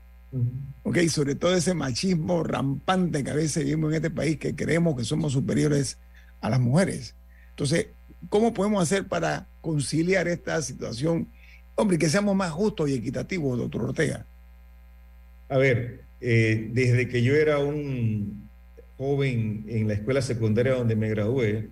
Ok, 0.85 0.99
sobre 1.09 1.35
todo 1.35 1.55
ese 1.55 1.75
machismo 1.75 2.45
rampante 2.45 3.25
que 3.25 3.31
a 3.31 3.35
veces 3.35 3.65
vivimos 3.65 3.91
en 3.91 3.97
este 3.97 4.11
país, 4.11 4.39
que 4.39 4.55
creemos 4.55 4.97
que 4.97 5.05
somos 5.05 5.33
superiores 5.33 5.99
a 6.41 6.51
las 6.51 6.61
mujeres. 6.61 7.15
Entonces, 7.51 7.89
¿cómo 8.29 8.55
podemos 8.55 8.83
hacer 8.83 9.09
para 9.09 9.48
conciliar 9.61 10.29
esta 10.29 10.61
situación? 10.63 11.29
Hombre, 11.75 11.99
que 11.99 12.09
seamos 12.09 12.35
más 12.35 12.51
justos 12.51 12.91
y 12.91 12.95
equitativos, 12.95 13.59
doctor 13.59 13.85
Ortega. 13.85 14.27
A 15.49 15.59
ver, 15.59 16.03
eh, 16.21 16.69
desde 16.73 17.09
que 17.09 17.23
yo 17.23 17.35
era 17.35 17.59
un 17.59 18.49
joven 18.97 19.65
en 19.69 19.87
la 19.87 19.95
escuela 19.95 20.21
secundaria 20.21 20.75
donde 20.75 20.97
me 20.97 21.09
gradué, 21.09 21.69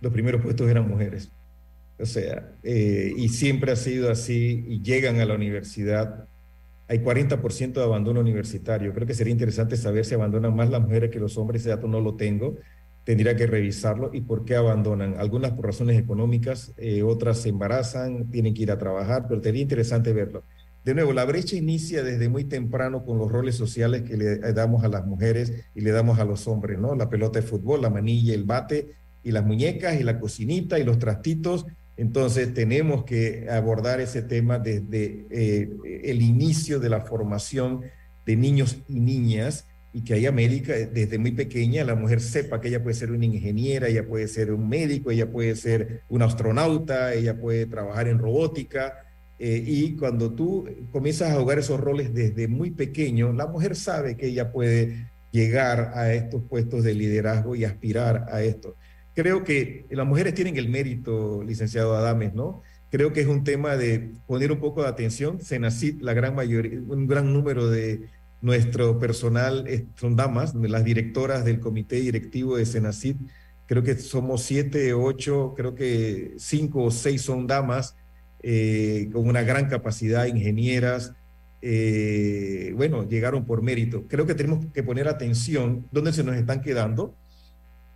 los 0.00 0.12
primeros 0.12 0.42
puestos 0.42 0.68
eran 0.68 0.88
mujeres. 0.88 1.30
O 1.98 2.06
sea, 2.06 2.50
eh, 2.62 3.12
y 3.14 3.28
siempre 3.28 3.72
ha 3.72 3.76
sido 3.76 4.10
así 4.10 4.64
y 4.66 4.82
llegan 4.82 5.20
a 5.20 5.26
la 5.26 5.34
universidad. 5.34 6.26
Hay 6.88 7.00
40% 7.00 7.72
de 7.74 7.84
abandono 7.84 8.20
universitario. 8.20 8.94
Creo 8.94 9.06
que 9.06 9.14
sería 9.14 9.32
interesante 9.32 9.76
saber 9.76 10.06
si 10.06 10.14
abandonan 10.14 10.56
más 10.56 10.70
las 10.70 10.80
mujeres 10.80 11.10
que 11.10 11.20
los 11.20 11.36
hombres. 11.36 11.60
Ese 11.60 11.70
dato 11.70 11.86
no 11.86 12.00
lo 12.00 12.16
tengo. 12.16 12.56
Tendría 13.10 13.34
que 13.34 13.48
revisarlo. 13.48 14.10
¿Y 14.12 14.20
por 14.20 14.44
qué 14.44 14.54
abandonan? 14.54 15.16
Algunas 15.18 15.50
por 15.50 15.66
razones 15.66 15.98
económicas, 15.98 16.72
eh, 16.76 17.02
otras 17.02 17.38
se 17.38 17.48
embarazan, 17.48 18.30
tienen 18.30 18.54
que 18.54 18.62
ir 18.62 18.70
a 18.70 18.78
trabajar, 18.78 19.26
pero 19.28 19.42
sería 19.42 19.62
interesante 19.62 20.12
verlo. 20.12 20.44
De 20.84 20.94
nuevo, 20.94 21.12
la 21.12 21.24
brecha 21.24 21.56
inicia 21.56 22.04
desde 22.04 22.28
muy 22.28 22.44
temprano 22.44 23.04
con 23.04 23.18
los 23.18 23.28
roles 23.28 23.56
sociales 23.56 24.02
que 24.02 24.16
le 24.16 24.38
damos 24.52 24.84
a 24.84 24.88
las 24.88 25.04
mujeres 25.06 25.52
y 25.74 25.80
le 25.80 25.90
damos 25.90 26.20
a 26.20 26.24
los 26.24 26.46
hombres, 26.46 26.78
¿no? 26.78 26.94
La 26.94 27.10
pelota 27.10 27.40
de 27.40 27.46
fútbol, 27.46 27.82
la 27.82 27.90
manilla, 27.90 28.32
el 28.32 28.44
bate 28.44 28.94
y 29.24 29.32
las 29.32 29.44
muñecas 29.44 30.00
y 30.00 30.04
la 30.04 30.20
cocinita 30.20 30.78
y 30.78 30.84
los 30.84 31.00
trastitos 31.00 31.66
entonces 32.00 32.54
tenemos 32.54 33.04
que 33.04 33.46
abordar 33.50 34.00
ese 34.00 34.22
tema 34.22 34.58
desde 34.58 35.26
eh, 35.30 35.68
el 36.04 36.22
inicio 36.22 36.80
de 36.80 36.88
la 36.88 37.02
formación 37.02 37.82
de 38.24 38.36
niños 38.36 38.78
y 38.88 39.00
niñas 39.00 39.66
y 39.92 40.02
que 40.02 40.14
haya 40.14 40.32
médica 40.32 40.72
desde 40.74 41.18
muy 41.18 41.32
pequeña, 41.32 41.84
la 41.84 41.94
mujer 41.94 42.20
sepa 42.20 42.60
que 42.60 42.68
ella 42.68 42.82
puede 42.82 42.94
ser 42.94 43.10
una 43.10 43.24
ingeniera, 43.24 43.88
ella 43.88 44.06
puede 44.06 44.28
ser 44.28 44.52
un 44.52 44.68
médico, 44.68 45.10
ella 45.10 45.30
puede 45.30 45.56
ser 45.56 46.02
un 46.08 46.22
astronauta, 46.22 47.14
ella 47.14 47.38
puede 47.38 47.66
trabajar 47.66 48.08
en 48.08 48.18
robótica. 48.18 49.06
Eh, 49.38 49.64
y 49.66 49.96
cuando 49.96 50.32
tú 50.34 50.68
comienzas 50.90 51.30
a 51.30 51.40
jugar 51.40 51.58
esos 51.58 51.80
roles 51.80 52.14
desde 52.14 52.46
muy 52.46 52.70
pequeño, 52.70 53.32
la 53.32 53.46
mujer 53.46 53.74
sabe 53.74 54.16
que 54.16 54.26
ella 54.26 54.52
puede 54.52 55.08
llegar 55.32 55.92
a 55.94 56.12
estos 56.12 56.42
puestos 56.44 56.84
de 56.84 56.94
liderazgo 56.94 57.56
y 57.56 57.64
aspirar 57.64 58.26
a 58.30 58.42
esto 58.42 58.76
creo 59.14 59.44
que 59.44 59.86
las 59.90 60.06
mujeres 60.06 60.34
tienen 60.34 60.56
el 60.56 60.68
mérito, 60.68 61.42
licenciado 61.42 61.96
Adames, 61.96 62.34
¿no? 62.34 62.62
Creo 62.90 63.12
que 63.12 63.20
es 63.20 63.26
un 63.26 63.44
tema 63.44 63.76
de 63.76 64.14
poner 64.26 64.50
un 64.50 64.60
poco 64.60 64.82
de 64.82 64.88
atención. 64.88 65.40
Senacid, 65.40 66.00
la 66.00 66.12
gran 66.14 66.34
mayoría, 66.34 66.80
un 66.80 67.06
gran 67.06 67.32
número 67.32 67.68
de 67.68 68.08
nuestro 68.40 68.98
personal 68.98 69.66
son 69.96 70.16
damas, 70.16 70.54
las 70.54 70.84
directoras 70.84 71.44
del 71.44 71.60
comité 71.60 71.96
directivo 71.96 72.56
de 72.56 72.66
Senacid. 72.66 73.16
Creo 73.66 73.82
que 73.82 73.96
somos 73.96 74.42
siete, 74.42 74.94
ocho, 74.94 75.54
creo 75.56 75.74
que 75.74 76.34
cinco 76.38 76.84
o 76.84 76.90
seis 76.90 77.22
son 77.22 77.46
damas 77.46 77.96
eh, 78.42 79.10
con 79.12 79.28
una 79.28 79.42
gran 79.42 79.68
capacidad, 79.68 80.26
ingenieras. 80.26 81.12
Eh, 81.62 82.72
bueno, 82.76 83.08
llegaron 83.08 83.44
por 83.44 83.62
mérito. 83.62 84.06
Creo 84.08 84.26
que 84.26 84.34
tenemos 84.34 84.66
que 84.72 84.82
poner 84.82 85.08
atención 85.08 85.86
dónde 85.90 86.12
se 86.12 86.24
nos 86.24 86.36
están 86.36 86.62
quedando 86.62 87.14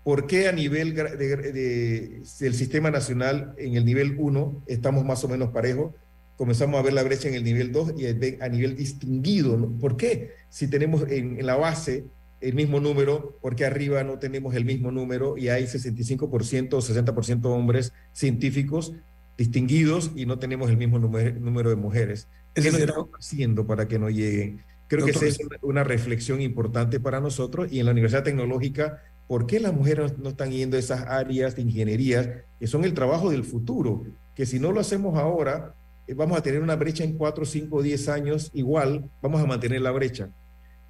¿Por 0.05 0.27
qué 0.27 0.49
a 0.49 0.53
nivel 0.53 0.95
del 0.95 2.55
sistema 2.55 2.91
nacional, 2.91 3.55
en 3.57 3.75
el 3.75 3.87
nivel 3.87 4.17
1, 4.19 4.65
estamos 4.67 5.03
más 5.03 5.25
o 5.25 5.29
menos 5.29 5.49
parejos? 5.49 5.95
Comenzamos 6.37 6.79
a 6.79 6.83
ver 6.83 6.93
la 6.93 7.03
brecha 7.03 7.29
en 7.29 7.35
el 7.35 7.45
nivel 7.45 7.73
2 7.73 7.95
y 7.97 8.07
a 8.07 8.49
nivel 8.49 8.77
distinguido. 8.77 9.71
¿Por 9.81 9.97
qué? 9.97 10.33
Si 10.49 10.69
tenemos 10.69 11.05
en, 11.09 11.45
la 11.45 11.57
base 11.57 12.07
el 12.41 12.55
mismo 12.55 12.81
número, 12.81 13.39
¿por 13.41 13.57
qué 13.57 13.65
arriba 13.65 14.03
no 14.05 14.19
tenemos 14.19 14.55
el 14.55 14.65
mismo 14.65 14.91
número 14.91 15.39
y 15.39 15.49
hay 15.49 15.65
65% 15.65 16.75
o 16.75 16.81
60% 16.81 17.45
hombres 17.47 17.93
científicos 18.13 18.93
distinguidos 19.39 20.13
y 20.15 20.27
no 20.27 20.39
tenemos 20.39 20.71
el 20.71 20.77
mismo 20.77 20.99
número, 20.99 21.71
de 21.71 21.77
mujeres? 21.77 22.29
¿Qué 22.53 22.69
estamos 22.69 23.09
haciendo 23.19 23.67
para 23.67 23.89
que 23.89 23.99
no 23.99 24.11
lleguen? 24.11 24.63
Creo 24.89 25.05
que 25.05 25.13
esa 25.13 25.27
es 25.27 25.39
una 25.63 25.83
reflexión 25.83 26.41
importante 26.41 27.01
para 27.01 27.21
nosotros 27.21 27.73
y 27.73 27.81
en 27.81 27.87
la 27.87 27.93
Universidad 27.93 28.23
Tecnológica 28.23 29.01
¿Por 29.27 29.47
qué 29.47 29.59
las 29.59 29.73
mujeres 29.73 30.19
no 30.19 30.31
están 30.31 30.51
yendo 30.51 30.77
a 30.77 30.81
esas 30.81 31.03
áreas 31.07 31.57
de 31.57 31.63
ingeniería 31.63 32.45
que 32.59 32.67
son 32.67 32.85
el 32.85 32.93
trabajo 32.93 33.31
del 33.31 33.45
futuro? 33.45 34.05
Que 34.35 34.45
si 34.45 34.59
no 34.59 34.71
lo 34.71 34.81
hacemos 34.81 35.19
ahora, 35.19 35.75
vamos 36.15 36.39
a 36.39 36.43
tener 36.43 36.61
una 36.61 36.77
brecha 36.77 37.05
en 37.05 37.17
4, 37.17 37.45
5, 37.45 37.83
10 37.83 38.09
años, 38.09 38.51
igual 38.53 39.11
vamos 39.23 39.43
a 39.43 39.47
mantener 39.47 39.81
la 39.81 39.91
brecha. 39.91 40.31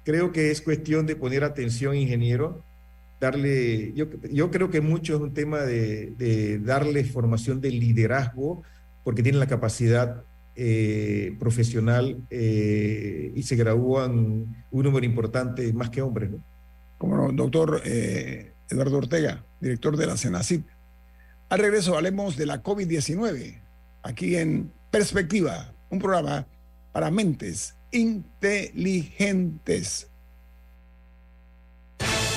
Creo 0.03 0.31
que 0.31 0.51
es 0.51 0.61
cuestión 0.61 1.05
de 1.05 1.15
poner 1.15 1.43
atención, 1.43 1.95
ingeniero, 1.95 2.63
darle, 3.19 3.93
yo, 3.93 4.07
yo 4.31 4.51
creo 4.51 4.69
que 4.69 4.81
mucho 4.81 5.15
es 5.15 5.21
un 5.21 5.33
tema 5.33 5.61
de, 5.61 6.59
darle 6.63 7.03
formación 7.03 7.61
de 7.61 7.71
liderazgo, 7.71 8.63
porque 9.03 9.23
tienen 9.23 9.39
la 9.39 9.47
capacidad 9.47 10.23
eh, 10.55 11.35
profesional 11.39 12.17
eh, 12.29 13.31
y 13.35 13.43
se 13.43 13.55
gradúan 13.55 14.65
un 14.71 14.83
número 14.83 15.05
importante, 15.05 15.71
más 15.73 15.89
que 15.89 16.01
hombres, 16.01 16.31
¿no? 16.31 16.39
como 16.97 17.31
doctor 17.31 17.81
eh, 17.85 18.53
Eduardo 18.69 18.97
Ortega, 18.97 19.43
director 19.59 19.97
de 19.97 20.07
la 20.07 20.17
CENACIP. 20.17 20.65
Al 21.49 21.59
regreso 21.59 21.95
hablemos 21.95 22.37
de 22.37 22.45
la 22.45 22.63
COVID-19, 22.63 23.61
aquí 24.01 24.35
en 24.37 24.71
Perspectiva, 24.95 25.75
un 25.89 25.99
programa 25.99 26.47
para 26.93 27.11
mentes 27.11 27.75
inteligentes. 27.91 30.09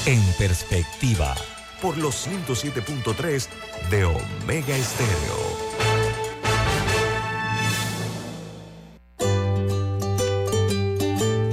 En 0.05 0.21
perspectiva. 0.37 1.37
Por 1.81 1.97
los 1.99 2.27
107.3 2.27 3.47
de 3.91 4.07
Omega 4.07 4.77
Estéreo. 4.77 5.69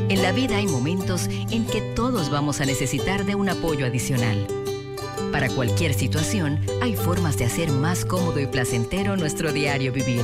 En 0.09 0.23
la 0.23 0.31
vida 0.31 0.57
hay 0.57 0.65
momentos 0.65 1.27
en 1.27 1.67
que 1.67 1.81
todos 1.95 2.31
vamos 2.31 2.61
a 2.61 2.65
necesitar 2.65 3.25
de 3.25 3.35
un 3.35 3.49
apoyo 3.49 3.85
adicional. 3.85 4.47
Para 5.31 5.49
cualquier 5.49 5.93
situación, 5.93 6.65
hay 6.81 6.95
formas 6.95 7.37
de 7.37 7.45
hacer 7.45 7.69
más 7.69 8.05
cómodo 8.05 8.39
y 8.39 8.47
placentero 8.47 9.15
nuestro 9.15 9.53
diario 9.53 9.93
vivir. 9.93 10.23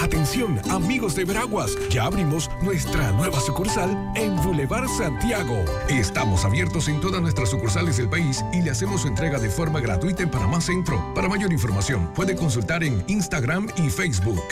Atención, 0.00 0.60
amigos 0.70 1.16
de 1.16 1.24
Veraguas, 1.24 1.76
ya 1.90 2.04
abrimos 2.04 2.48
nuestra 2.62 3.10
nueva 3.12 3.40
sucursal 3.40 4.12
en 4.14 4.36
Boulevard 4.36 4.88
Santiago. 4.88 5.64
Estamos 5.88 6.44
abiertos 6.44 6.86
en 6.86 7.00
todas 7.00 7.20
nuestras 7.20 7.50
sucursales 7.50 7.96
del 7.96 8.08
país 8.08 8.44
y 8.52 8.62
le 8.62 8.70
hacemos 8.70 9.02
su 9.02 9.08
entrega 9.08 9.40
de 9.40 9.50
forma 9.50 9.80
gratuita 9.80 10.22
en 10.22 10.30
Panamá 10.30 10.60
Centro. 10.60 11.12
Para 11.14 11.28
mayor 11.28 11.52
información, 11.52 12.12
puede 12.14 12.36
consultar 12.36 12.84
en 12.84 13.02
Instagram 13.08 13.68
y 13.76 13.90
Facebook. 13.90 14.42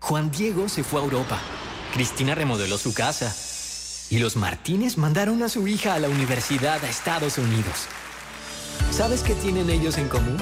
Juan 0.00 0.30
Diego 0.30 0.68
se 0.70 0.82
fue 0.82 1.00
a 1.00 1.04
Europa. 1.04 1.38
Cristina 1.92 2.34
remodeló 2.34 2.78
su 2.78 2.94
casa. 2.94 3.34
Y 4.08 4.18
los 4.18 4.36
Martínez 4.36 4.96
mandaron 4.96 5.42
a 5.42 5.50
su 5.50 5.68
hija 5.68 5.94
a 5.94 5.98
la 5.98 6.08
universidad 6.08 6.82
a 6.82 6.88
Estados 6.88 7.36
Unidos. 7.36 7.86
¿Sabes 8.90 9.22
qué 9.22 9.34
tienen 9.34 9.68
ellos 9.68 9.98
en 9.98 10.08
común? 10.08 10.38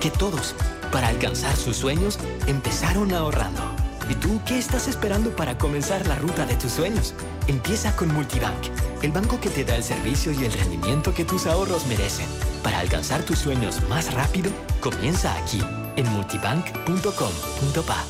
Que 0.00 0.10
todos 0.10 0.54
para 0.90 1.08
alcanzar 1.08 1.56
sus 1.56 1.76
sueños, 1.76 2.18
empezaron 2.46 3.12
ahorrando. 3.12 3.62
¿Y 4.08 4.14
tú 4.14 4.40
qué 4.46 4.58
estás 4.58 4.86
esperando 4.86 5.34
para 5.34 5.58
comenzar 5.58 6.06
la 6.06 6.16
ruta 6.16 6.46
de 6.46 6.54
tus 6.54 6.72
sueños? 6.72 7.14
Empieza 7.48 7.94
con 7.96 8.12
Multibank, 8.14 8.66
el 9.02 9.10
banco 9.10 9.40
que 9.40 9.50
te 9.50 9.64
da 9.64 9.76
el 9.76 9.82
servicio 9.82 10.32
y 10.32 10.44
el 10.44 10.52
rendimiento 10.52 11.12
que 11.12 11.24
tus 11.24 11.46
ahorros 11.46 11.86
merecen. 11.86 12.26
Para 12.62 12.78
alcanzar 12.78 13.22
tus 13.22 13.38
sueños 13.38 13.82
más 13.88 14.14
rápido, 14.14 14.50
comienza 14.80 15.36
aquí, 15.36 15.60
en 15.96 16.08
multibank.com.pa. 16.12 18.04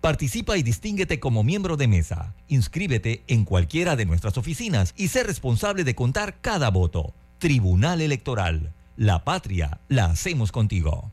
Participa 0.00 0.56
y 0.56 0.64
distínguete 0.64 1.20
como 1.20 1.44
miembro 1.44 1.76
de 1.76 1.86
mesa. 1.86 2.34
Inscríbete 2.48 3.22
en 3.28 3.44
cualquiera 3.44 3.94
de 3.94 4.04
nuestras 4.04 4.36
oficinas 4.36 4.94
y 4.96 5.08
sé 5.08 5.22
responsable 5.22 5.84
de 5.84 5.94
contar 5.94 6.40
cada 6.40 6.70
voto. 6.70 7.14
Tribunal 7.38 8.00
Electoral. 8.00 8.72
La 8.96 9.22
patria 9.22 9.80
la 9.86 10.06
hacemos 10.06 10.50
contigo. 10.50 11.12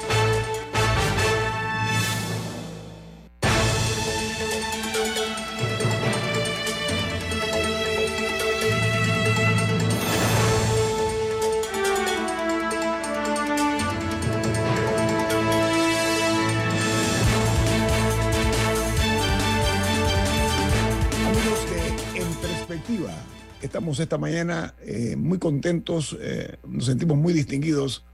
Esta 23.99 24.17
mañana 24.17 24.73
eh, 24.85 25.15
muy 25.15 25.37
contentos, 25.37 26.17
eh, 26.21 26.57
nos 26.67 26.85
sentimos 26.85 27.17
muy 27.17 27.33
distinguidos 27.33 28.05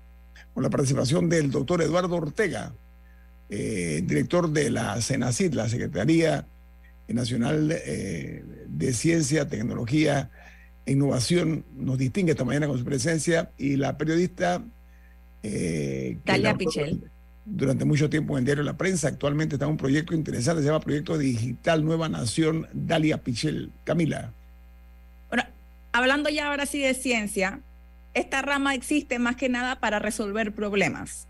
con 0.53 0.63
la 0.63 0.69
participación 0.69 1.29
del 1.29 1.51
doctor 1.51 1.81
Eduardo 1.81 2.15
Ortega, 2.15 2.73
eh, 3.49 4.01
director 4.05 4.49
de 4.49 4.71
la 4.71 4.99
CENACID, 5.01 5.53
la 5.53 5.69
Secretaría 5.69 6.47
Nacional 7.07 7.69
de 7.69 8.93
Ciencia, 8.93 9.47
Tecnología 9.47 10.29
e 10.85 10.93
Innovación. 10.93 11.63
Nos 11.75 11.97
distingue 11.97 12.31
esta 12.31 12.43
mañana 12.43 12.67
con 12.67 12.77
su 12.77 12.83
presencia 12.83 13.51
y 13.57 13.77
la 13.77 13.97
periodista 13.97 14.63
Talia 16.23 16.57
Pichel. 16.57 17.09
Durante 17.45 17.85
mucho 17.85 18.09
tiempo 18.09 18.33
en 18.33 18.39
el 18.39 18.45
diario 18.45 18.63
La 18.63 18.77
Prensa, 18.77 19.07
actualmente 19.07 19.55
está 19.55 19.65
en 19.65 19.71
un 19.71 19.77
proyecto 19.77 20.13
interesante, 20.13 20.61
se 20.61 20.67
llama 20.67 20.81
Proyecto 20.81 21.17
Digital 21.17 21.85
Nueva 21.85 22.09
Nación, 22.09 22.67
Dalia 22.73 23.23
Pichel. 23.23 23.71
Camila. 23.85 24.33
Hablando 25.91 26.29
ya 26.29 26.47
ahora 26.47 26.65
sí 26.65 26.79
de 26.79 26.93
ciencia, 26.93 27.61
esta 28.13 28.41
rama 28.41 28.73
existe 28.73 29.19
más 29.19 29.35
que 29.35 29.49
nada 29.49 29.79
para 29.79 29.99
resolver 29.99 30.53
problemas. 30.53 31.27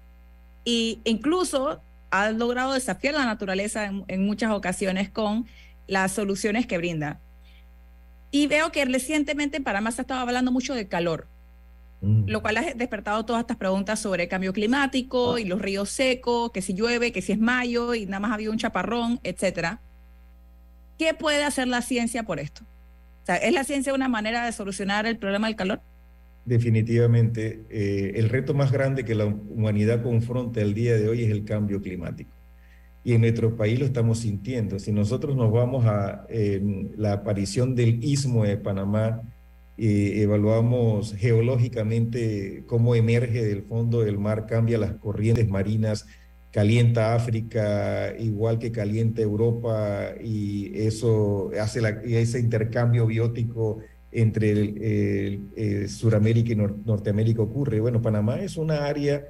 Y 0.63 0.99
incluso 1.03 1.81
ha 2.11 2.31
logrado 2.31 2.73
desafiar 2.73 3.13
la 3.13 3.25
naturaleza 3.25 3.85
en, 4.07 4.25
muchas 4.25 4.51
ocasiones 4.51 5.09
con 5.09 5.45
las 5.87 6.11
soluciones 6.13 6.65
que 6.65 6.77
brinda. 6.77 7.19
Y 8.31 8.47
veo 8.47 8.71
que 8.71 8.83
recientemente 8.85 9.57
en 9.57 9.63
Panamá 9.63 9.91
se 9.91 10.01
ha 10.01 10.03
estado 10.03 10.21
hablando 10.21 10.51
mucho 10.51 10.73
de 10.73 10.87
calor, 10.87 11.27
mm. 12.01 12.27
lo 12.27 12.41
cual 12.41 12.57
ha 12.57 12.73
despertado 12.73 13.25
todas 13.25 13.41
estas 13.41 13.57
preguntas 13.57 13.99
sobre 13.99 14.27
cambio 14.27 14.53
climático 14.53 15.37
y 15.37 15.45
los 15.45 15.61
ríos 15.61 15.89
secos, 15.89 16.51
que 16.51 16.61
si 16.61 16.73
llueve, 16.73 17.11
que 17.11 17.21
si 17.21 17.33
es 17.33 17.39
mayo 17.39 17.93
y 17.93 18.05
nada 18.05 18.19
más 18.19 18.31
ha 18.31 18.35
habido 18.35 18.51
un 18.51 18.57
chaparrón, 18.57 19.19
etcétera. 19.23 19.81
¿Qué 20.97 21.13
puede 21.13 21.43
hacer 21.43 21.67
la 21.67 21.81
ciencia 21.81 22.23
por 22.23 22.39
esto? 22.39 22.63
¿Es 23.35 23.53
la 23.53 23.63
ciencia 23.63 23.93
una 23.93 24.07
manera 24.07 24.45
de 24.45 24.51
solucionar 24.51 25.05
el 25.05 25.17
problema 25.17 25.47
del 25.47 25.55
calor? 25.55 25.81
Definitivamente, 26.45 27.65
eh, 27.69 28.13
el 28.15 28.29
reto 28.29 28.53
más 28.53 28.71
grande 28.71 29.03
que 29.03 29.15
la 29.15 29.25
humanidad 29.25 30.01
confronta 30.01 30.61
el 30.61 30.73
día 30.73 30.95
de 30.95 31.09
hoy 31.09 31.23
es 31.23 31.31
el 31.31 31.43
cambio 31.43 31.81
climático. 31.81 32.31
Y 33.03 33.13
en 33.13 33.21
nuestro 33.21 33.55
país 33.55 33.79
lo 33.79 33.85
estamos 33.85 34.19
sintiendo. 34.19 34.79
Si 34.79 34.91
nosotros 34.91 35.35
nos 35.35 35.51
vamos 35.51 35.85
a 35.85 36.25
la 36.97 37.13
aparición 37.13 37.75
del 37.75 38.03
istmo 38.03 38.43
de 38.43 38.57
Panamá, 38.57 39.21
y 39.77 40.21
evaluamos 40.21 41.13
geológicamente 41.15 42.63
cómo 42.65 42.95
emerge 42.95 43.45
del 43.45 43.61
fondo 43.61 44.01
del 44.01 44.17
mar, 44.17 44.47
cambia 44.47 44.79
las 44.79 44.93
corrientes 44.93 45.47
marinas, 45.47 46.07
calienta 46.57 47.13
África 47.13 48.15
igual 48.17 48.57
que 48.57 48.71
calienta 48.71 49.21
Europa 49.21 50.15
y 50.19 50.71
eso 50.73 51.51
hace 51.61 51.79
ese 52.03 52.39
intercambio 52.39 53.05
biótico 53.05 53.77
entre 54.11 54.53
el, 54.53 55.87
Suramérica 55.87 56.53
y 56.53 56.55
Norteamérica 56.55 57.43
ocurre. 57.43 57.79
Bueno, 57.79 58.01
Panamá 58.01 58.39
es 58.39 58.57
una 58.57 58.87
área 58.87 59.23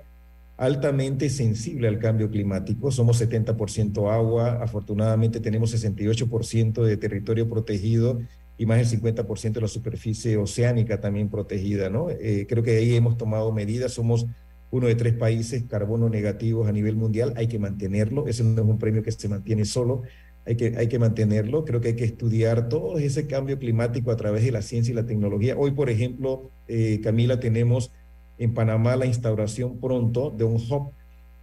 altamente 0.56 1.30
sensible 1.30 1.90
al 1.90 2.00
cambio 2.00 2.30
climático. 2.32 2.92
Somos 2.92 3.22
70% 3.22 4.10
agua, 4.10 4.64
afortunadamente 4.64 5.42
tenemos 5.42 5.74
68% 5.76 6.82
de 6.82 6.96
territorio 6.96 7.50
protegido 7.50 8.22
y 8.58 8.66
más 8.66 8.78
del 8.78 9.02
50% 9.02 9.52
de 9.52 9.62
la 9.62 9.68
superficie 9.68 10.38
oceánica 10.38 11.02
también 11.02 11.28
protegida, 11.28 11.90
¿no? 11.90 12.10
Eh, 12.10 12.46
creo 12.48 12.64
que 12.64 12.78
ahí 12.78 12.96
hemos 12.96 13.18
tomado 13.18 13.52
medidas, 13.52 13.92
somos 13.92 14.28
uno 14.70 14.88
de 14.88 14.96
tres 14.96 15.14
países 15.14 15.64
carbono 15.64 16.10
negativos 16.10 16.68
a 16.68 16.72
nivel 16.72 16.96
mundial, 16.96 17.34
hay 17.36 17.48
que 17.48 17.60
mantenerlo, 17.60 18.28
ese 18.28 18.44
no 18.44 18.62
es 18.62 18.68
un 18.68 18.78
premio 18.78 19.04
que 19.04 19.12
se 19.12 19.30
mantiene 19.30 19.66
solo, 19.66 20.04
hay 20.46 20.56
que, 20.56 20.76
hay 20.78 20.88
que 20.88 21.00
mantenerlo, 21.00 21.66
creo 21.66 21.82
que 21.82 21.90
hay 21.90 21.96
que 21.96 22.06
estudiar 22.06 22.70
todo 22.70 22.98
ese 22.98 23.28
cambio 23.28 23.60
climático 23.60 24.12
a 24.12 24.16
través 24.16 24.44
de 24.44 24.52
la 24.52 24.62
ciencia 24.62 24.92
y 24.92 24.96
la 24.96 25.06
tecnología. 25.06 25.58
Hoy, 25.58 25.72
por 25.72 25.90
ejemplo, 25.90 26.52
eh, 26.68 27.02
Camila, 27.04 27.40
tenemos 27.40 27.92
en 28.38 28.54
Panamá 28.54 28.96
la 28.96 29.06
instauración 29.06 29.80
pronto 29.80 30.30
de 30.30 30.46
un 30.46 30.56
hub 30.56 30.92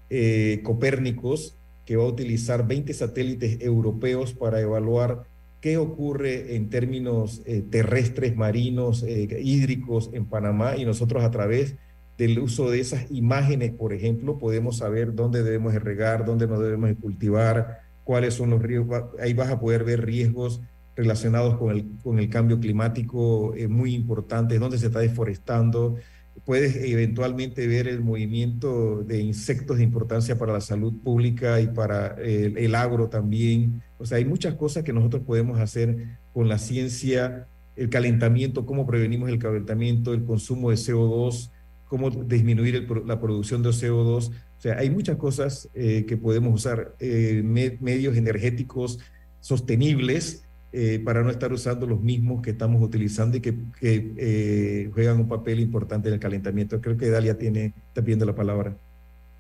eh, 0.08 0.60
Copérnicos 0.62 1.56
que 1.84 1.96
va 1.96 2.04
a 2.04 2.08
utilizar 2.08 2.66
20 2.66 2.94
satélites 2.94 3.60
europeos 3.60 4.32
para 4.32 4.60
evaluar 4.60 5.24
qué 5.60 5.76
ocurre 5.76 6.56
en 6.56 6.70
términos 6.70 7.42
eh, 7.44 7.62
terrestres, 7.62 8.37
marinos, 8.37 9.04
hídricos 9.06 10.10
en 10.14 10.26
Panamá 10.26 10.76
y 10.76 10.84
nosotros 10.87 11.24
a 11.24 11.30
través 11.30 11.76
del 12.16 12.38
uso 12.38 12.70
de 12.70 12.81
esas 12.81 13.11
imágenes, 13.11 13.72
por 13.72 13.92
ejemplo, 13.92 14.38
podemos 14.38 14.79
saber 14.79 15.14
dónde 15.14 15.42
debemos 15.42 15.74
regar, 15.74 16.24
dónde 16.24 16.46
no 16.46 16.61
debemos 16.61 16.92
cultivar, 17.00 17.81
cuáles 18.05 18.35
son 18.35 18.50
los 18.50 18.62
riesgos. 18.62 19.03
Ahí 19.20 19.35
vas 19.35 19.50
a 19.50 19.59
poder 19.59 19.85
ver 19.85 20.05
riesgos 20.05 20.61
relacionados 20.94 21.57
con 21.59 21.70
el, 21.70 21.87
con 22.03 22.18
el 22.20 22.29
cambio 22.29 22.61
climático 22.61 23.53
eh, 23.57 23.66
muy 23.66 23.94
importantes, 23.94 24.61
dónde 24.61 24.79
se 24.79 24.87
está 24.87 25.00
deforestando. 25.00 25.96
puedes 26.44 26.77
eventualmente 26.77 27.66
ver 27.66 27.88
el 27.88 28.00
movimiento 28.00 29.03
de 29.03 29.20
insectos 29.20 29.79
de 29.79 29.83
importancia 29.83 30.38
para 30.38 30.53
la 30.53 30.61
salud 30.61 30.94
pública 31.03 31.61
y 31.61 31.66
para 31.66 32.14
el, 32.22 32.57
el, 32.59 32.74
agro 32.77 33.09
también. 33.09 33.83
O 33.98 34.07
sea, 34.07 34.18
hay 34.18 34.24
muchas 34.24 34.55
cosas 34.55 34.85
que 34.85 34.92
nosotros 34.92 35.22
podemos 35.27 35.59
hacer 35.59 36.18
con 36.33 36.48
la 36.48 36.59
ciencia, 36.59 37.48
el 37.74 37.88
calentamiento, 37.88 38.66
cómo 38.66 38.87
prevenimos 38.87 39.29
el 39.31 39.40
calentamiento, 39.40 40.14
el 40.14 40.24
consumo 40.24 40.70
de 40.70 40.77
CO2, 40.77 41.50
cómo 41.94 42.11
disminuir 42.11 42.74
el, 42.74 42.88
la 43.07 43.20
producción 43.20 43.62
de 43.62 43.68
CO2. 43.68 44.30
O 44.30 44.33
sea, 44.59 44.78
hay 44.78 44.90
muchas 44.90 45.16
cosas 45.16 45.68
eh, 45.74 46.04
que 46.09 46.16
podemos 46.16 46.52
usar, 46.52 46.96
eh, 46.98 47.40
me, 47.44 47.78
medios 47.80 48.16
energéticos 48.16 48.98
sostenibles 49.38 50.42
eh, 50.72 51.00
para 51.04 51.22
no 51.22 51.30
estar 51.30 51.52
usando 51.52 51.87
los 51.87 52.00
mismos 52.00 52.42
que 52.42 52.50
estamos 52.50 52.83
utilizando 52.83 53.37
y 53.37 53.40
que, 53.40 53.54
que 53.78 54.12
eh, 54.16 54.90
juegan 54.92 55.20
un 55.20 55.28
papel 55.28 55.61
importante 55.61 56.09
en 56.09 56.14
el 56.14 56.20
calentamiento. 56.20 56.80
Creo 56.80 56.96
que 56.96 57.11
Dalia 57.11 57.38
tiene, 57.38 57.66
está 57.66 58.02
pidiendo 58.02 58.26
la 58.26 58.35
palabra. 58.35 58.76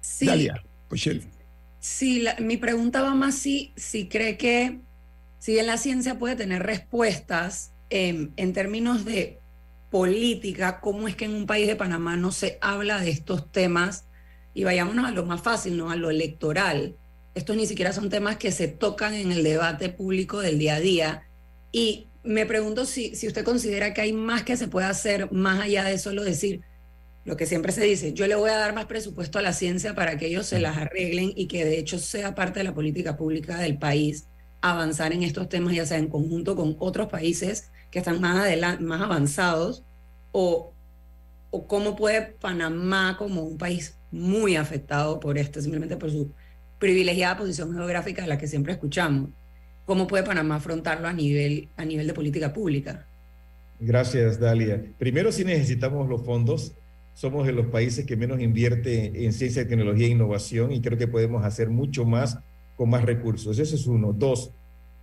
Sí. 0.00 0.26
Dalia, 0.26 0.62
pues 0.88 1.10
Sí, 1.80 2.20
la, 2.20 2.36
mi 2.38 2.56
pregunta 2.56 3.02
va 3.02 3.16
más 3.16 3.34
si, 3.34 3.72
si 3.74 4.06
cree 4.06 4.36
que, 4.36 4.78
si 5.40 5.54
bien 5.54 5.66
la 5.66 5.76
ciencia 5.76 6.20
puede 6.20 6.36
tener 6.36 6.62
respuestas 6.62 7.72
eh, 7.90 8.28
en 8.36 8.52
términos 8.52 9.04
de 9.04 9.40
política, 9.94 10.80
cómo 10.80 11.06
es 11.06 11.14
que 11.14 11.24
en 11.24 11.34
un 11.34 11.46
país 11.46 11.68
de 11.68 11.76
Panamá 11.76 12.16
no 12.16 12.32
se 12.32 12.58
habla 12.60 13.00
de 13.00 13.10
estos 13.10 13.52
temas 13.52 14.06
y 14.52 14.64
vayámonos 14.64 15.06
a 15.06 15.12
lo 15.12 15.24
más 15.24 15.40
fácil, 15.40 15.76
¿no? 15.76 15.88
A 15.92 15.94
lo 15.94 16.10
electoral 16.10 16.96
estos 17.36 17.56
ni 17.56 17.64
siquiera 17.64 17.92
son 17.92 18.10
temas 18.10 18.36
que 18.36 18.50
se 18.50 18.66
tocan 18.66 19.14
en 19.14 19.30
el 19.30 19.44
debate 19.44 19.90
público 19.90 20.40
del 20.40 20.58
día 20.58 20.74
a 20.74 20.80
día. 20.80 21.22
Y 21.70 22.08
me 22.24 22.44
pregunto 22.44 22.86
si, 22.86 23.14
si 23.14 23.28
usted 23.28 23.44
considera 23.44 23.94
que 23.94 24.00
hay 24.00 24.12
más 24.12 24.42
que 24.42 24.56
se 24.56 24.66
puede 24.66 24.88
hacer 24.88 25.30
más 25.30 25.62
allá 25.62 25.84
de 25.84 25.96
solo 25.96 26.24
decir 26.24 26.62
lo 27.24 27.36
que 27.36 27.46
siempre 27.46 27.70
se 27.70 27.84
dice, 27.84 28.14
yo 28.14 28.26
le 28.26 28.34
voy 28.34 28.50
a 28.50 28.56
dar 28.56 28.74
más 28.74 28.86
presupuesto 28.86 29.38
a 29.38 29.42
la 29.42 29.52
ciencia 29.52 29.94
para 29.94 30.18
que 30.18 30.26
ellos 30.26 30.46
se 30.46 30.58
las 30.58 30.76
arreglen 30.76 31.32
y 31.36 31.46
que 31.46 31.64
de 31.64 31.78
hecho 31.78 32.00
sea 32.00 32.34
parte 32.34 32.58
de 32.58 32.64
la 32.64 32.74
política 32.74 33.16
pública 33.16 33.58
del 33.58 33.78
país 33.78 34.26
avanzar 34.60 35.12
en 35.12 35.22
estos 35.22 35.48
temas, 35.48 35.72
ya 35.72 35.86
sea 35.86 35.98
en 35.98 36.08
conjunto 36.08 36.56
con 36.56 36.74
otros 36.80 37.08
países 37.08 37.70
que 37.94 38.00
están 38.00 38.20
más, 38.20 38.80
más 38.80 39.00
avanzados, 39.00 39.84
o, 40.32 40.72
o 41.52 41.66
cómo 41.68 41.94
puede 41.94 42.22
Panamá 42.22 43.14
como 43.16 43.44
un 43.44 43.56
país 43.56 43.96
muy 44.10 44.56
afectado 44.56 45.20
por 45.20 45.38
esto, 45.38 45.62
simplemente 45.62 45.96
por 45.96 46.10
su 46.10 46.32
privilegiada 46.80 47.36
posición 47.36 47.72
geográfica 47.72 48.22
de 48.22 48.28
la 48.28 48.36
que 48.36 48.48
siempre 48.48 48.72
escuchamos. 48.72 49.30
¿Cómo 49.84 50.08
puede 50.08 50.24
Panamá 50.24 50.56
afrontarlo 50.56 51.06
a 51.06 51.12
nivel, 51.12 51.68
a 51.76 51.84
nivel 51.84 52.08
de 52.08 52.14
política 52.14 52.52
pública? 52.52 53.06
Gracias, 53.78 54.40
Dalia. 54.40 54.84
Primero, 54.98 55.30
sí 55.30 55.44
necesitamos 55.44 56.08
los 56.08 56.24
fondos. 56.24 56.72
Somos 57.14 57.46
de 57.46 57.52
los 57.52 57.66
países 57.66 58.04
que 58.04 58.16
menos 58.16 58.40
invierte 58.40 59.24
en 59.24 59.32
ciencia, 59.32 59.68
tecnología 59.68 60.08
e 60.08 60.10
innovación 60.10 60.72
y 60.72 60.80
creo 60.80 60.98
que 60.98 61.06
podemos 61.06 61.44
hacer 61.44 61.70
mucho 61.70 62.04
más 62.04 62.38
con 62.74 62.90
más 62.90 63.04
recursos. 63.04 63.56
Eso 63.60 63.76
es 63.76 63.86
uno. 63.86 64.12
Dos, 64.12 64.50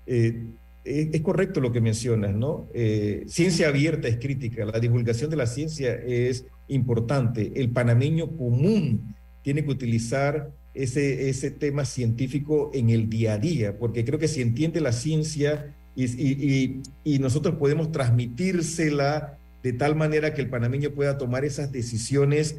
eh, 0.05 0.43
es 0.83 1.21
correcto 1.21 1.61
lo 1.61 1.71
que 1.71 1.81
mencionas, 1.81 2.33
¿no? 2.33 2.67
Eh, 2.73 3.23
ciencia 3.27 3.67
abierta 3.67 4.07
es 4.07 4.17
crítica, 4.17 4.65
la 4.65 4.79
divulgación 4.79 5.29
de 5.29 5.35
la 5.35 5.45
ciencia 5.45 5.93
es 5.93 6.45
importante. 6.67 7.51
El 7.55 7.69
panameño 7.69 8.35
común 8.35 9.15
tiene 9.43 9.63
que 9.63 9.71
utilizar 9.71 10.51
ese, 10.73 11.29
ese 11.29 11.51
tema 11.51 11.85
científico 11.85 12.71
en 12.73 12.89
el 12.89 13.09
día 13.09 13.33
a 13.33 13.37
día, 13.37 13.77
porque 13.77 14.05
creo 14.05 14.19
que 14.19 14.27
si 14.27 14.41
entiende 14.41 14.81
la 14.81 14.91
ciencia 14.91 15.75
y, 15.95 16.81
y, 17.03 17.19
nosotros 17.19 17.55
podemos 17.55 17.91
transmitírsela 17.91 19.37
de 19.61 19.73
tal 19.73 19.95
manera 19.95 20.33
que 20.33 20.41
el 20.41 20.49
panameño 20.49 20.91
pueda 20.91 21.17
tomar 21.17 21.43
esas 21.43 21.71
decisiones, 21.71 22.55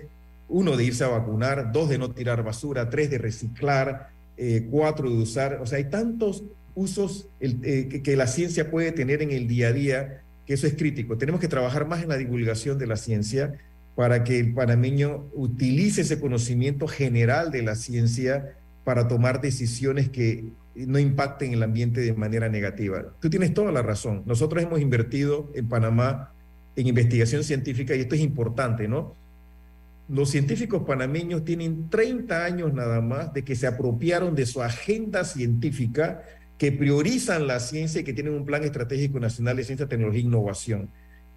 uno, 0.49 0.77
de 0.77 0.85
irse 0.85 1.03
a 1.05 1.09
vacunar, 1.09 1.73
dos, 1.73 1.89
de 1.89 1.97
no 1.97 2.11
tirar 2.11 2.45
basura, 2.45 2.91
tres, 2.91 3.11
de 3.11 3.19
reciclar, 3.19 4.11
eh, 4.37 4.67
cuatro, 4.71 5.09
de 5.11 5.17
usar, 5.17 5.61
o 5.63 5.67
sea, 5.67 5.79
hay 5.79 5.89
tantos 5.89 6.45
usos 6.75 7.29
eh, 7.41 7.89
que, 7.91 8.03
que 8.03 8.17
la 8.17 8.27
ciencia 8.27 8.71
puede 8.71 8.93
tener 8.93 9.23
en 9.23 9.31
el 9.31 9.47
día 9.47 9.69
a 9.69 9.73
día 9.73 10.23
que 10.47 10.55
eso 10.55 10.67
es 10.67 10.75
crítico. 10.75 11.19
Tenemos 11.19 11.41
que 11.41 11.49
trabajar 11.49 11.87
más 11.87 12.03
en 12.03 12.09
la 12.09 12.17
divulgación 12.17 12.79
de 12.79 12.87
la 12.87 12.97
ciencia 12.97 13.55
para 13.95 14.25
que 14.25 14.39
el 14.39 14.55
panameño 14.55 15.27
utilice 15.35 16.01
ese 16.01 16.19
conocimiento 16.19 16.89
general 16.89 17.51
de 17.51 17.63
la 17.63 17.75
ciencia 17.75 18.55
para 18.85 19.07
tomar 19.07 19.41
decisiones 19.41 20.09
que 20.09 20.45
no 20.75 20.99
impacten 20.99 21.53
el 21.53 21.63
ambiente 21.63 22.01
de 22.01 22.15
manera 22.15 22.49
negativa. 22.49 23.05
Tú 23.21 23.29
tienes 23.29 23.53
toda 23.53 23.71
la 23.73 23.83
razón. 23.83 24.23
Nosotros 24.27 24.63
hemos 24.63 24.81
invertido 24.81 25.51
en 25.55 25.69
Panamá 25.69 26.33
en 26.75 26.87
investigación 26.87 27.45
científica 27.45 27.95
y 27.95 28.01
esto 28.01 28.15
es 28.15 28.23
importante, 28.23 28.89
¿no? 28.89 29.15
Los 30.09 30.31
científicos 30.31 30.83
panameños 30.87 31.45
tienen 31.45 31.89
30 31.89 32.45
años 32.45 32.73
nada 32.73 33.01
más 33.01 33.33
de 33.33 33.45
que 33.45 33.55
se 33.55 33.67
apropiaron 33.67 34.35
de 34.35 34.47
su 34.47 34.63
agenda 34.63 35.25
científica, 35.25 36.23
que 36.63 36.71
priorizan 36.71 37.49
la 37.49 37.59
ciencia 37.59 38.03
y 38.03 38.05
que 38.05 38.13
tienen 38.13 38.35
un 38.35 38.45
plan 38.45 38.63
estratégico 38.63 39.19
nacional 39.19 39.57
de 39.57 39.65
ciencia, 39.65 39.89
tecnología 39.89 40.21
e 40.21 40.27
innovación. 40.27 40.91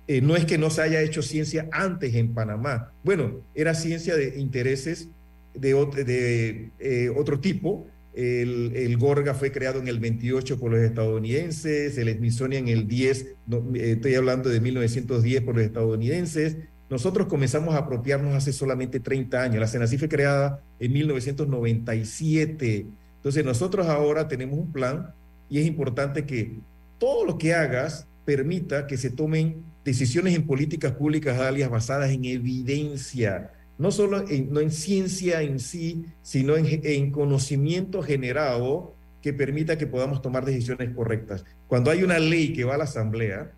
Eh, 0.08 0.22
no 0.22 0.36
es 0.36 0.46
que 0.46 0.60
no 0.60 0.70
se 0.70 0.84
haya 0.84 1.02
hecho 1.02 1.24
ciencia 1.24 1.68
antes 1.72 2.14
en 2.14 2.36
Panamá. 2.36 2.92
Bueno, 3.04 3.42
era 3.56 3.74
ciencia 3.74 4.16
de 4.16 4.40
intereses 4.40 5.10
de, 5.56 6.70
eh, 6.78 7.10
otro 7.18 7.40
tipo. 7.40 7.88
El, 8.14 8.98
Gorga 9.00 9.34
fue 9.34 9.52
creado 9.52 9.80
en 9.80 9.88
el 9.88 10.00
28 10.00 10.60
por 10.60 10.70
los 10.70 10.82
estadounidenses, 10.82 11.98
el 11.98 12.16
Smithsonian 12.16 12.68
en 12.68 12.78
el 12.78 12.88
10, 12.88 13.22
eh, 13.24 13.36
estoy 13.74 14.14
hablando 14.14 14.50
de 14.52 14.60
1910 14.60 15.42
por 15.42 15.56
los 15.56 15.66
estadounidenses. 15.66 16.58
Nosotros 16.88 17.26
comenzamos 17.26 17.74
a 17.74 17.80
apropiarnos 17.80 18.36
hace 18.36 18.54
solamente 18.54 19.00
30 19.00 19.42
años. 19.42 19.60
La 19.60 19.68
CENACI 19.68 19.98
fue 19.98 20.08
creada 20.08 20.62
en 20.80 20.94
1997. 20.94 22.86
Entonces 23.26 23.44
nosotros 23.44 23.88
ahora 23.88 24.28
tenemos 24.28 24.60
un 24.60 24.72
plan 24.72 25.12
y 25.50 25.58
es 25.58 25.66
importante 25.66 26.28
que 26.28 26.60
todo 27.00 27.26
lo 27.26 27.40
que 27.40 27.56
hagas 27.56 28.06
permita 28.24 28.86
que 28.86 28.98
se 28.98 29.10
tomen 29.10 29.64
decisiones 29.84 30.36
en 30.36 30.46
políticas 30.46 30.92
públicas 30.92 31.40
alias 31.40 31.72
basadas 31.72 32.12
en 32.12 32.24
evidencia, 32.24 33.52
no 33.80 33.90
solo 33.90 34.30
en, 34.30 34.54
no 34.54 34.60
en 34.60 34.70
ciencia 34.70 35.42
en 35.42 35.58
sí, 35.58 36.06
sino 36.22 36.56
en, 36.56 36.68
en 36.84 37.10
conocimiento 37.10 38.04
generado 38.04 38.94
que 39.24 39.34
permita 39.34 39.76
que 39.76 39.88
podamos 39.88 40.22
tomar 40.22 40.46
decisiones 40.46 40.94
correctas. 40.94 41.46
Cuando 41.68 41.90
hay 41.90 42.04
una 42.04 42.20
ley 42.20 42.54
que 42.54 42.64
va 42.64 42.76
a 42.76 42.78
la 42.78 42.84
Asamblea, 42.84 43.52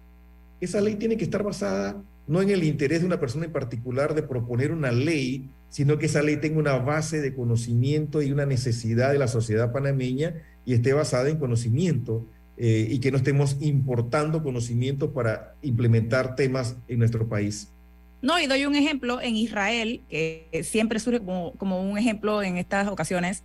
esa 0.62 0.80
ley 0.80 0.96
tiene 0.96 1.18
que 1.18 1.26
estar 1.26 1.44
basada 1.44 2.02
no 2.26 2.42
en 2.42 2.52
el 2.52 2.64
interés 2.64 3.02
de 3.02 3.06
una 3.06 3.20
persona 3.20 3.44
en 3.44 3.52
particular 3.52 4.16
de 4.16 4.24
proponer 4.24 4.72
una 4.72 4.94
ley, 4.94 5.50
sino 5.70 5.98
que 5.98 6.08
esa 6.08 6.22
ley 6.22 6.38
tenga 6.38 6.60
una 6.60 6.78
base 6.78 7.22
de 7.22 7.34
conocimiento 7.34 8.22
y 8.22 8.32
una 8.32 8.46
necesidad 8.46 9.12
de 9.12 9.20
la 9.20 9.28
sociedad 9.28 9.72
panameña 9.72 10.36
y 10.66 10.74
esté 10.74 10.94
basada 10.94 11.30
en 11.30 11.38
conocimiento 11.38 12.26
eh, 12.58 12.88
y 12.90 13.00
que 13.00 13.12
no 13.12 13.18
estemos 13.18 13.58
importando 13.62 14.42
conocimientos 14.42 15.12
para 15.12 15.56
implementar 15.62 16.36
temas 16.36 16.76
en 16.88 17.00
nuestro 17.00 17.28
país. 17.28 17.70
No, 18.22 18.40
y 18.40 18.48
doy 18.48 18.66
un 18.66 18.76
ejemplo 18.76 19.22
en 19.22 19.36
Israel, 19.36 20.02
que 20.10 20.48
siempre 20.64 21.00
surge 21.00 21.20
como, 21.20 21.54
como 21.54 21.82
un 21.82 21.98
ejemplo 21.98 22.42
en 22.42 22.58
estas 22.58 22.88
ocasiones, 22.88 23.44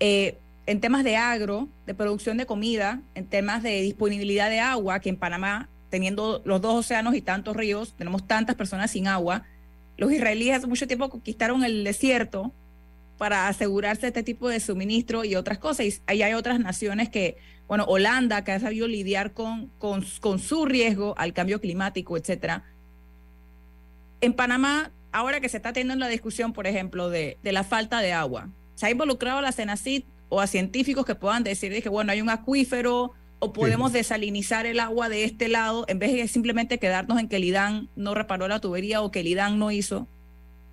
eh, 0.00 0.36
en 0.66 0.80
temas 0.80 1.04
de 1.04 1.16
agro, 1.16 1.68
de 1.86 1.94
producción 1.94 2.36
de 2.36 2.46
comida, 2.46 3.02
en 3.14 3.26
temas 3.26 3.62
de 3.62 3.80
disponibilidad 3.82 4.50
de 4.50 4.60
agua, 4.60 5.00
que 5.00 5.08
en 5.08 5.16
Panamá, 5.16 5.68
teniendo 5.88 6.42
los 6.44 6.60
dos 6.60 6.74
océanos 6.74 7.14
y 7.14 7.22
tantos 7.22 7.56
ríos, 7.56 7.94
tenemos 7.96 8.26
tantas 8.26 8.56
personas 8.56 8.90
sin 8.90 9.06
agua. 9.06 9.44
Los 10.00 10.10
israelíes 10.12 10.56
hace 10.56 10.66
mucho 10.66 10.86
tiempo 10.86 11.10
conquistaron 11.10 11.62
el 11.62 11.84
desierto 11.84 12.54
para 13.18 13.48
asegurarse 13.48 14.06
este 14.06 14.22
tipo 14.22 14.48
de 14.48 14.58
suministro 14.58 15.26
y 15.26 15.34
otras 15.34 15.58
cosas. 15.58 15.84
Y 15.84 15.92
ahí 16.06 16.22
hay 16.22 16.32
otras 16.32 16.58
naciones 16.58 17.10
que, 17.10 17.36
bueno, 17.68 17.84
Holanda, 17.84 18.42
que 18.42 18.52
ha 18.52 18.60
sabido 18.60 18.88
lidiar 18.88 19.34
con, 19.34 19.66
con, 19.78 20.38
su 20.38 20.64
riesgo 20.64 21.14
al 21.18 21.34
cambio 21.34 21.60
climático, 21.60 22.16
etcétera. 22.16 22.64
En 24.22 24.32
Panamá, 24.32 24.90
ahora 25.12 25.38
que 25.38 25.50
se 25.50 25.58
está 25.58 25.74
teniendo 25.74 26.02
la 26.02 26.08
discusión, 26.08 26.54
por 26.54 26.66
ejemplo, 26.66 27.10
de, 27.10 27.36
de 27.42 27.52
la 27.52 27.62
falta 27.62 28.00
de 28.00 28.14
agua, 28.14 28.48
¿se 28.76 28.86
ha 28.86 28.90
involucrado 28.90 29.40
a 29.40 29.42
la 29.42 29.52
CENACIT 29.52 30.06
o 30.30 30.40
a 30.40 30.46
científicos 30.46 31.04
que 31.04 31.14
puedan 31.14 31.44
decir 31.44 31.82
que, 31.82 31.88
bueno, 31.90 32.10
hay 32.10 32.22
un 32.22 32.30
acuífero 32.30 33.12
o 33.40 33.52
podemos 33.52 33.92
desalinizar 33.92 34.66
el 34.66 34.80
agua 34.80 35.08
de 35.08 35.24
este 35.24 35.48
lado 35.48 35.84
en 35.88 35.98
vez 35.98 36.12
de 36.12 36.28
simplemente 36.28 36.78
quedarnos 36.78 37.18
en 37.18 37.28
que 37.28 37.36
el 37.36 37.44
IDAN 37.44 37.88
no 37.96 38.14
reparó 38.14 38.46
la 38.46 38.60
tubería 38.60 39.02
o 39.02 39.10
que 39.10 39.20
el 39.20 39.26
IDAN 39.26 39.58
no 39.58 39.70
hizo? 39.70 40.06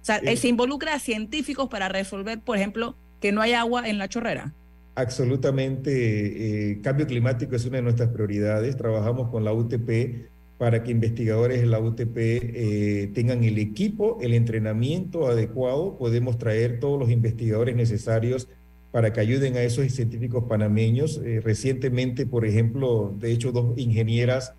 sea, 0.07 0.17
eh, 0.17 0.37
se 0.37 0.47
involucra 0.47 0.93
a 0.93 0.99
científicos 0.99 1.69
para 1.69 1.89
resolver, 1.89 2.39
por 2.39 2.57
ejemplo, 2.57 2.95
que 3.19 3.31
no 3.31 3.41
hay 3.41 3.53
agua 3.53 3.87
en 3.87 3.97
la 3.97 4.07
chorrera. 4.07 4.53
Absolutamente. 4.95 6.71
Eh, 6.71 6.81
cambio 6.81 7.05
climático 7.05 7.55
es 7.55 7.65
una 7.65 7.77
de 7.77 7.83
nuestras 7.83 8.09
prioridades. 8.09 8.77
Trabajamos 8.77 9.29
con 9.29 9.43
la 9.43 9.53
UTP 9.53 10.29
para 10.57 10.81
que 10.81 10.91
investigadores 10.91 11.61
de 11.61 11.67
la 11.67 11.79
UTP 11.79 12.17
eh, 12.17 13.11
tengan 13.13 13.43
el 13.43 13.59
equipo, 13.59 14.17
el 14.21 14.33
entrenamiento 14.33 15.27
adecuado. 15.27 15.97
Podemos 15.97 16.37
traer 16.39 16.79
todos 16.79 16.99
los 16.99 17.11
investigadores 17.11 17.75
necesarios 17.75 18.47
para 18.97 19.13
que 19.13 19.19
ayuden 19.19 19.55
a 19.57 19.61
esos 19.61 19.91
científicos 19.91 20.45
panameños. 20.49 21.21
recientemente, 21.43 22.25
por 22.25 22.47
ejemplo, 22.47 23.13
de 23.19 23.31
hecho, 23.31 23.51
dos 23.51 23.77
ingenieras 23.77 24.55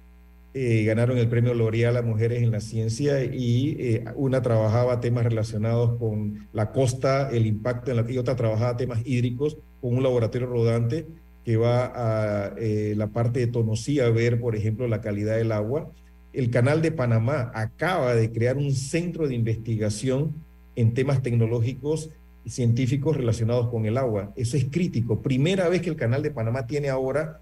eh, 0.55 0.85
ganaron 0.85 1.19
el 1.19 1.29
premio 1.29 1.55
L'Oreal 1.55 1.97
a 1.97 2.03
Mujeres 2.03 2.41
en 2.45 2.53
la 2.53 2.61
Ciencia 2.61 3.25
y 3.25 3.77
eh, 3.81 4.05
una 4.15 4.41
trabajaba 4.41 5.01
temas 5.01 5.25
relacionados 5.25 5.99
con 5.99 6.47
la 6.53 6.71
costa, 6.71 7.31
el 7.33 7.47
impacto 7.47 7.91
en 7.91 7.97
la, 7.97 8.09
y 8.09 8.17
otra 8.17 8.37
trabajaba 8.37 8.77
temas 8.77 9.01
hídricos 9.05 9.57
con 9.81 9.97
un 9.97 10.05
laboratorio 10.05 10.47
rodante 10.47 11.05
que 11.45 11.57
va 11.57 11.93
a 11.97 12.55
eh, 12.59 12.95
la 12.97 13.09
parte 13.09 13.41
de 13.41 13.49
Tonosí 13.49 13.99
a 13.99 14.09
ver, 14.09 14.39
por 14.39 14.55
ejemplo, 14.55 14.87
la 14.87 15.01
calidad 15.01 15.37
del 15.37 15.51
agua. 15.51 15.91
El 16.33 16.51
Canal 16.51 16.81
de 16.81 16.93
Panamá 16.93 17.51
acaba 17.57 18.15
de 18.15 18.31
crear 18.31 18.57
un 18.57 18.71
centro 18.71 19.27
de 19.27 19.35
investigación 19.35 20.33
en 20.77 20.95
temas 20.95 21.23
tecnológicos 21.23 22.11
científicos 22.49 23.17
relacionados 23.17 23.69
con 23.69 23.87
el 23.87 23.97
agua. 23.97 24.33
Eso 24.37 24.57
es 24.57 24.67
crítico. 24.71 25.21
Primera 25.21 25.69
vez 25.69 25.83
que 25.83 25.91
el 25.91 25.97
Canal 25.97 26.23
de 26.23 26.31
Panamá 26.31 26.67
tiene 26.67 26.89
ahora 26.89 27.41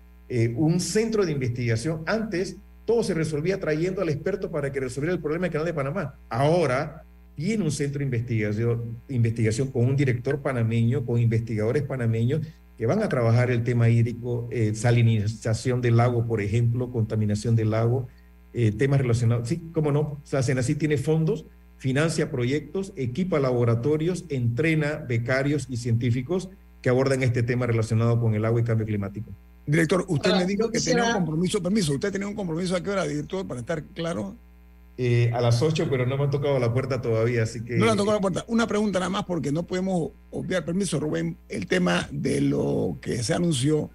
un 0.56 0.80
centro 0.80 1.24
de 1.24 1.32
investigación. 1.32 2.02
Antes 2.06 2.56
todo 2.84 3.02
se 3.02 3.14
resolvía 3.14 3.60
trayendo 3.60 4.00
al 4.00 4.08
experto 4.08 4.50
para 4.50 4.72
que 4.72 4.80
resolviera 4.80 5.14
el 5.14 5.20
problema 5.20 5.44
del 5.44 5.52
Canal 5.52 5.66
de 5.66 5.74
Panamá. 5.74 6.14
Ahora 6.28 7.04
tiene 7.34 7.64
un 7.64 7.70
centro 7.70 7.98
de 7.98 8.06
investigación, 9.08 9.70
con 9.70 9.84
un 9.84 9.96
director 9.96 10.40
panameño, 10.40 11.04
con 11.04 11.20
investigadores 11.20 11.82
panameños 11.82 12.40
que 12.78 12.86
van 12.86 13.02
a 13.02 13.08
trabajar 13.08 13.50
el 13.50 13.62
tema 13.62 13.88
hídrico, 13.88 14.48
eh, 14.50 14.74
salinización 14.74 15.80
del 15.80 15.96
lago, 15.96 16.26
por 16.26 16.40
ejemplo, 16.40 16.90
contaminación 16.90 17.56
del 17.56 17.70
lago, 17.70 18.08
eh, 18.54 18.72
temas 18.72 19.00
relacionados. 19.00 19.48
Sí, 19.48 19.70
cómo 19.72 19.92
no, 19.92 20.00
o 20.00 20.20
sea, 20.24 20.40
así 20.40 20.74
tiene 20.74 20.96
fondos, 20.96 21.46
financia 21.78 22.30
proyectos, 22.30 22.92
equipa 22.96 23.38
laboratorios, 23.38 24.24
entrena 24.28 25.04
becarios 25.08 25.66
y 25.68 25.76
científicos 25.76 26.48
que 26.82 26.88
abordan 26.88 27.22
este 27.22 27.42
tema 27.42 27.66
relacionado 27.66 28.20
con 28.20 28.34
el 28.34 28.44
agua 28.44 28.60
y 28.60 28.64
cambio 28.64 28.86
climático. 28.86 29.30
Director, 29.66 30.04
usted 30.08 30.32
me 30.32 30.46
dijo 30.46 30.70
que 30.70 30.80
tenía 30.80 31.04
un 31.04 31.12
compromiso, 31.12 31.62
permiso, 31.62 31.92
usted 31.92 32.12
tenía 32.12 32.28
un 32.28 32.34
compromiso 32.34 32.76
a 32.76 32.82
qué 32.82 32.90
hora, 32.90 33.04
director, 33.04 33.46
para 33.46 33.60
estar 33.60 33.82
claro. 33.82 34.36
Eh, 34.98 35.30
a 35.34 35.42
las 35.42 35.60
8, 35.60 35.88
pero 35.90 36.06
no 36.06 36.16
me 36.16 36.24
han 36.24 36.30
tocado 36.30 36.58
la 36.58 36.72
puerta 36.72 37.02
todavía, 37.02 37.42
así 37.42 37.62
que... 37.62 37.76
No 37.76 37.84
le 37.84 37.90
han 37.90 37.96
tocado 37.98 38.16
la 38.16 38.22
puerta. 38.22 38.44
Una 38.48 38.66
pregunta 38.66 38.98
nada 38.98 39.10
más, 39.10 39.24
porque 39.24 39.52
no 39.52 39.64
podemos 39.64 40.12
obviar, 40.30 40.64
permiso, 40.64 40.98
Rubén, 41.00 41.36
el 41.48 41.66
tema 41.66 42.08
de 42.12 42.40
lo 42.40 42.96
que 43.02 43.22
se 43.22 43.34
anunció 43.34 43.90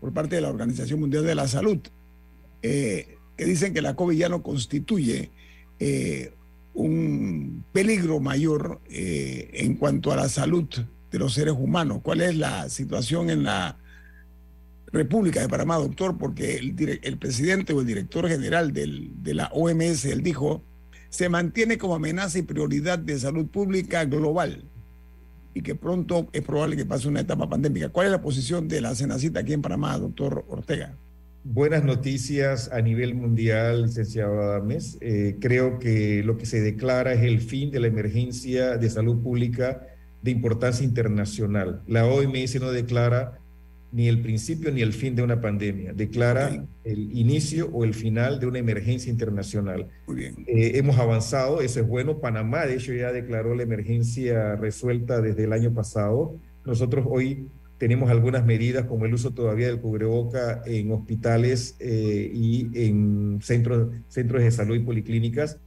por 0.00 0.12
parte 0.12 0.36
de 0.36 0.40
la 0.40 0.48
Organización 0.48 0.98
Mundial 0.98 1.24
de 1.24 1.34
la 1.34 1.46
Salud, 1.46 1.78
eh, 2.62 3.18
que 3.36 3.44
dicen 3.44 3.74
que 3.74 3.82
la 3.82 3.94
COVID 3.94 4.16
ya 4.16 4.28
no 4.28 4.42
constituye 4.42 5.30
eh, 5.78 6.32
un 6.74 7.64
peligro 7.72 8.20
mayor 8.20 8.80
en 8.88 9.74
cuanto 9.76 10.12
a 10.12 10.16
la 10.16 10.28
salud 10.28 10.68
de 11.10 11.18
los 11.18 11.34
seres 11.34 11.54
humanos. 11.58 12.00
¿Cuál 12.02 12.20
es 12.20 12.36
la 12.36 12.68
situación 12.68 13.30
en 13.30 13.44
la 13.44 13.78
República 14.92 15.40
de 15.40 15.48
Panamá, 15.48 15.76
doctor, 15.76 16.18
porque 16.18 16.56
el, 16.56 17.18
presidente 17.18 17.72
o 17.72 17.80
el 17.80 17.86
director 17.86 18.28
general 18.28 18.72
del, 18.72 19.10
de 19.22 19.34
la 19.34 19.46
OMS, 19.52 20.04
él 20.06 20.22
dijo, 20.22 20.64
se 21.10 21.28
mantiene 21.28 21.78
como 21.78 21.94
amenaza 21.94 22.38
y 22.38 22.42
prioridad 22.42 22.98
de 22.98 23.18
salud 23.18 23.46
pública 23.46 24.04
global 24.04 24.64
y 25.54 25.62
que 25.62 25.74
pronto 25.74 26.28
es 26.32 26.42
probable 26.42 26.76
que 26.76 26.84
pase 26.84 27.08
una 27.08 27.20
etapa 27.20 27.48
pandémica. 27.48 27.88
¿Cuál 27.88 28.06
es 28.06 28.12
la 28.12 28.22
posición 28.22 28.68
de 28.68 28.80
la 28.80 28.94
Senacita 28.94 29.40
aquí 29.40 29.52
en 29.52 29.62
Panamá, 29.62 29.96
doctor 29.98 30.44
Ortega? 30.48 30.96
Buenas 31.42 31.84
noticias 31.84 32.70
a 32.70 32.82
nivel 32.82 33.14
mundial, 33.14 33.84
licenciado 33.84 34.42
Adames. 34.42 34.98
Eh, 35.00 35.36
creo 35.40 35.78
que 35.78 36.22
lo 36.22 36.36
que 36.36 36.44
se 36.44 36.60
declara 36.60 37.14
es 37.14 37.22
el 37.22 37.40
fin 37.40 37.70
de 37.70 37.80
la 37.80 37.86
emergencia 37.86 38.76
de 38.76 38.90
salud 38.90 39.22
pública 39.22 39.86
de 40.20 40.32
importancia 40.32 40.84
internacional. 40.84 41.80
La 41.86 42.04
OMS 42.04 42.60
no 42.60 42.70
declara 42.70 43.38
ni 43.90 44.06
el 44.08 44.20
principio 44.20 44.70
ni 44.70 44.82
el 44.82 44.92
fin 44.92 45.16
de 45.16 45.22
una 45.22 45.40
pandemia, 45.40 45.94
declara 45.94 46.62
el 46.84 47.18
inicio 47.18 47.70
o 47.72 47.84
el 47.84 47.94
final 47.94 48.38
de 48.38 48.46
una 48.46 48.58
emergencia 48.58 49.10
internacional. 49.10 49.88
Muy 50.06 50.16
bien. 50.16 50.44
Eh, 50.46 50.72
hemos 50.74 50.98
avanzado, 50.98 51.62
eso 51.62 51.80
es 51.80 51.88
bueno. 51.88 52.20
Panamá, 52.20 52.66
de 52.66 52.74
hecho, 52.74 52.92
ya 52.92 53.12
declaró 53.12 53.54
la 53.54 53.62
emergencia 53.62 54.56
resuelta 54.56 55.22
desde 55.22 55.44
el 55.44 55.54
año 55.54 55.72
pasado. 55.72 56.38
Nosotros 56.66 57.06
hoy 57.08 57.48
tenemos 57.80 58.10
algunas 58.10 58.44
medidas 58.44 58.84
como 58.84 59.06
el 59.06 59.14
uso 59.14 59.30
todavía 59.30 59.68
del 59.68 59.80
cubreboca 59.80 60.60
en 60.66 60.92
hospitales 60.92 61.76
eh, 61.80 62.30
y 62.30 62.68
en 62.74 63.38
centros, 63.40 63.88
centros 64.06 64.42
de 64.42 64.50
salud 64.50 64.76
y 64.76 64.80
policlínicas. 64.80 65.58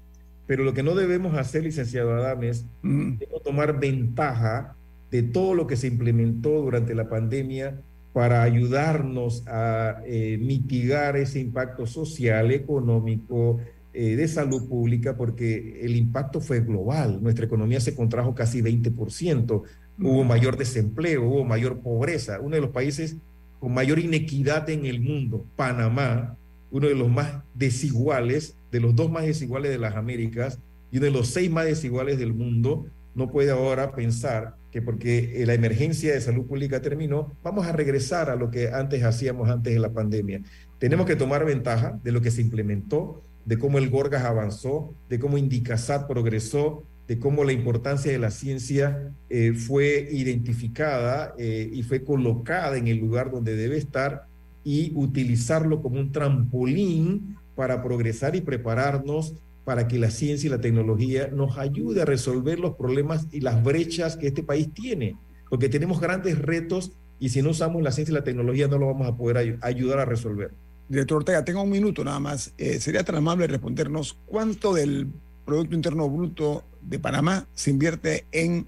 Pero 0.45 0.63
lo 0.63 0.75
que 0.75 0.83
no 0.83 0.93
debemos 0.93 1.35
hacer, 1.35 1.63
licenciado 1.63 2.13
Adames, 2.13 2.67
mm. 2.83 3.13
es 3.19 3.43
tomar 3.43 3.79
ventaja 3.79 4.75
de 5.09 5.23
todo 5.23 5.55
lo 5.55 5.65
que 5.65 5.75
se 5.75 5.87
implementó 5.87 6.51
durante 6.61 6.93
la 6.93 7.09
pandemia 7.09 7.81
para 8.13 8.43
ayudarnos 8.43 9.43
a 9.47 10.03
eh, 10.05 10.37
mitigar 10.39 11.17
ese 11.17 11.39
impacto 11.39 11.87
social, 11.87 12.51
económico, 12.51 13.59
eh, 13.91 14.15
de 14.15 14.27
salud 14.27 14.69
pública, 14.69 15.17
porque 15.17 15.79
el 15.81 15.95
impacto 15.95 16.41
fue 16.41 16.59
global. 16.59 17.23
Nuestra 17.23 17.45
economía 17.45 17.79
se 17.79 17.95
contrajo 17.95 18.35
casi 18.35 18.61
20%, 18.61 19.63
hubo 19.99 20.23
mayor 20.23 20.57
desempleo, 20.57 21.23
hubo 21.23 21.43
mayor 21.43 21.79
pobreza. 21.79 22.39
Uno 22.39 22.55
de 22.55 22.61
los 22.61 22.71
países 22.71 23.17
con 23.59 23.73
mayor 23.73 23.99
inequidad 23.99 24.69
en 24.69 24.85
el 24.85 25.01
mundo, 25.01 25.45
Panamá, 25.55 26.37
uno 26.71 26.87
de 26.87 26.95
los 26.95 27.09
más 27.09 27.43
desiguales, 27.53 28.57
de 28.71 28.79
los 28.79 28.95
dos 28.95 29.11
más 29.11 29.25
desiguales 29.25 29.71
de 29.71 29.77
las 29.77 29.95
Américas 29.95 30.59
y 30.91 30.97
uno 30.97 31.05
de 31.05 31.11
los 31.11 31.27
seis 31.27 31.49
más 31.49 31.65
desiguales 31.65 32.19
del 32.19 32.33
mundo, 32.33 32.87
no 33.15 33.29
puede 33.29 33.51
ahora 33.51 33.93
pensar 33.95 34.55
que 34.71 34.81
porque 34.81 35.41
eh, 35.41 35.45
la 35.45 35.53
emergencia 35.53 36.13
de 36.13 36.21
salud 36.21 36.47
pública 36.47 36.81
terminó, 36.81 37.31
vamos 37.43 37.67
a 37.67 37.71
regresar 37.71 38.31
a 38.31 38.35
lo 38.35 38.49
que 38.49 38.69
antes 38.69 39.03
hacíamos 39.03 39.49
antes 39.49 39.71
de 39.71 39.79
la 39.79 39.93
pandemia. 39.93 40.41
Tenemos 40.79 41.05
que 41.05 41.15
tomar 41.15 41.45
ventaja 41.45 41.99
de 42.03 42.11
lo 42.11 42.21
que 42.21 42.31
se 42.31 42.41
implementó, 42.41 43.21
de 43.45 43.59
cómo 43.59 43.77
el 43.77 43.89
Gorgas 43.89 44.23
avanzó, 44.23 44.93
de 45.09 45.19
cómo 45.19 45.37
Indicasat 45.37 46.07
progresó, 46.07 46.83
de 47.07 47.19
cómo 47.19 47.43
la 47.43 47.51
importancia 47.51 48.11
de 48.11 48.19
la 48.19 48.31
ciencia 48.31 49.11
eh, 49.29 49.53
fue 49.53 50.07
identificada 50.11 51.33
eh, 51.37 51.69
y 51.71 51.83
fue 51.83 52.03
colocada 52.03 52.77
en 52.77 52.87
el 52.87 52.97
lugar 52.97 53.31
donde 53.31 53.55
debe 53.55 53.77
estar 53.77 54.25
y 54.63 54.93
utilizarlo 54.95 55.81
como 55.81 55.99
un 55.99 56.11
trampolín 56.11 57.35
para 57.55 57.83
progresar 57.83 58.35
y 58.35 58.41
prepararnos 58.41 59.35
para 59.65 59.87
que 59.87 59.97
la 59.97 60.11
ciencia 60.11 60.47
y 60.47 60.51
la 60.51 60.61
tecnología 60.61 61.27
nos 61.27 61.57
ayude 61.57 62.01
a 62.01 62.05
resolver 62.05 62.59
los 62.59 62.75
problemas 62.75 63.27
y 63.31 63.41
las 63.41 63.63
brechas 63.63 64.17
que 64.17 64.27
este 64.27 64.43
país 64.43 64.69
tiene, 64.73 65.15
porque 65.49 65.69
tenemos 65.69 65.99
grandes 65.99 66.37
retos 66.39 66.93
y 67.19 67.29
si 67.29 67.41
no 67.41 67.51
usamos 67.51 67.81
la 67.81 67.91
ciencia 67.91 68.11
y 68.11 68.15
la 68.15 68.23
tecnología 68.23 68.67
no 68.67 68.77
lo 68.77 68.87
vamos 68.87 69.07
a 69.07 69.15
poder 69.15 69.57
ayudar 69.61 69.99
a 69.99 70.05
resolver. 70.05 70.51
Director 70.89 71.17
Ortega, 71.17 71.45
tengo 71.45 71.61
un 71.63 71.69
minuto 71.69 72.03
nada 72.03 72.19
más. 72.19 72.53
Eh, 72.57 72.79
¿Sería 72.79 73.03
tan 73.03 73.15
amable 73.15 73.47
respondernos 73.47 74.17
cuánto 74.25 74.73
del 74.73 75.07
Producto 75.45 75.75
Interno 75.75 76.09
Bruto 76.09 76.63
de 76.81 76.99
Panamá 76.99 77.47
se 77.53 77.71
invierte 77.71 78.25
en 78.31 78.65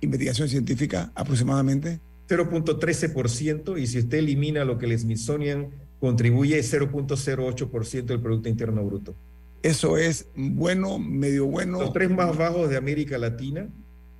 investigación 0.00 0.48
científica 0.48 1.12
aproximadamente? 1.14 2.00
0.13% 2.28 3.80
y 3.80 3.86
si 3.86 3.98
usted 3.98 4.18
elimina 4.18 4.64
lo 4.64 4.78
que 4.78 4.86
el 4.86 4.98
Smithsonian 4.98 5.68
contribuye 6.00 6.58
es 6.58 6.72
0.08% 6.72 8.04
del 8.04 8.20
Producto 8.20 8.48
Interno 8.48 8.84
Bruto. 8.84 9.14
Eso 9.62 9.96
es 9.96 10.28
bueno, 10.36 10.98
medio 10.98 11.46
bueno. 11.46 11.80
Los 11.80 11.92
tres 11.92 12.10
más 12.10 12.36
bajos 12.36 12.70
de 12.70 12.76
América 12.76 13.18
Latina. 13.18 13.68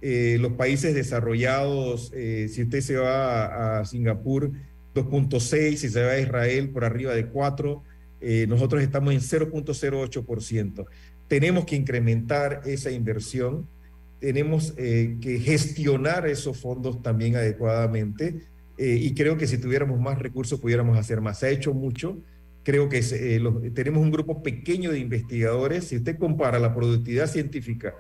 Eh, 0.01 0.37
los 0.41 0.53
países 0.53 0.95
desarrollados, 0.95 2.13
eh, 2.15 2.49
si 2.49 2.63
usted 2.63 2.81
se 2.81 2.97
va 2.97 3.81
a, 3.81 3.85
Singapur, 3.85 4.53
2.6, 4.95 5.77
si 5.77 5.89
se 5.89 6.03
va 6.03 6.13
a 6.13 6.21
Israel, 6.21 6.71
por 6.71 6.85
arriba 6.85 7.15
de 7.15 7.27
4, 7.27 7.83
eh, 8.21 8.47
nosotros 8.49 8.83
estamos 8.83 9.13
en 9.13 9.21
0.08%. 9.21 10.87
Tenemos 11.29 11.65
que 11.65 11.77
incrementar 11.77 12.63
esa 12.65 12.91
inversión, 12.91 13.69
tenemos 14.21 14.73
que 14.73 15.41
gestionar 15.45 16.27
esos 16.27 16.59
fondos 16.59 17.03
también 17.03 17.37
adecuadamente 17.37 18.41
y 18.77 19.15
creo 19.15 19.37
que 19.37 19.47
si 19.47 19.59
tuviéramos 19.59 20.01
más 20.01 20.19
recursos 20.19 20.59
pudiéramos 20.59 20.99
hacer 20.99 21.21
más. 21.21 21.39
Se 21.39 21.47
ha 21.47 21.51
hecho 21.51 21.73
mucho, 21.73 22.19
Creo 22.69 22.91
que 22.91 22.99
eh, 22.99 23.71
tenemos 23.75 24.03
un 24.03 24.11
grupo 24.11 24.43
pequeño 24.43 24.91
de 24.91 24.99
investigadores. 24.99 25.85
Si 25.85 25.97
usted 25.97 26.19
compara 26.19 26.59
la 26.59 26.75
productividad 26.75 27.27
científica 27.27 27.95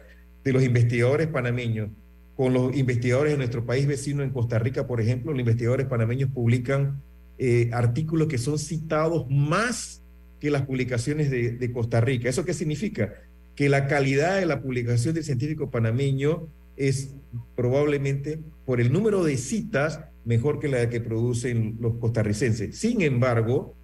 de 0.44 0.52
los 0.52 0.62
investigadores 0.62 1.28
panameños 1.28 1.88
con 2.36 2.52
los 2.52 2.76
investigadores 2.76 3.32
de 3.32 3.38
nuestro 3.38 3.64
país 3.64 3.86
vecino 3.86 4.22
en 4.22 4.28
Costa 4.28 4.58
Rica, 4.58 4.86
por 4.86 5.00
ejemplo, 5.00 5.32
los 5.32 5.40
investigadores 5.40 5.86
panameños 5.86 6.30
publican 6.32 7.02
eh, 7.38 7.70
artículos 7.72 8.28
que 8.28 8.36
son 8.36 8.58
citados 8.58 9.24
más 9.30 10.02
que 10.40 10.50
las 10.50 10.62
publicaciones 10.62 11.30
de, 11.30 11.72
Costa 11.72 12.00
Rica. 12.00 12.28
¿Eso 12.28 12.44
qué 12.44 12.54
significa? 12.54 13.14
Que 13.54 13.68
la 13.68 13.86
calidad 13.86 14.38
de 14.38 14.46
la 14.46 14.62
publicación 14.62 15.14
del 15.14 15.24
científico 15.24 15.70
panameño 15.70 16.48
es 16.76 17.14
probablemente 17.56 18.38
por 18.64 18.80
el 18.80 18.92
número 18.92 19.24
de 19.24 19.36
citas 19.36 20.00
mejor 20.24 20.60
que 20.60 20.68
la 20.68 20.88
que 20.88 21.00
producen 21.00 21.76
los 21.80 21.96
costarricenses. 21.96 22.76
Sin 22.76 23.02
embargo, 23.02 23.74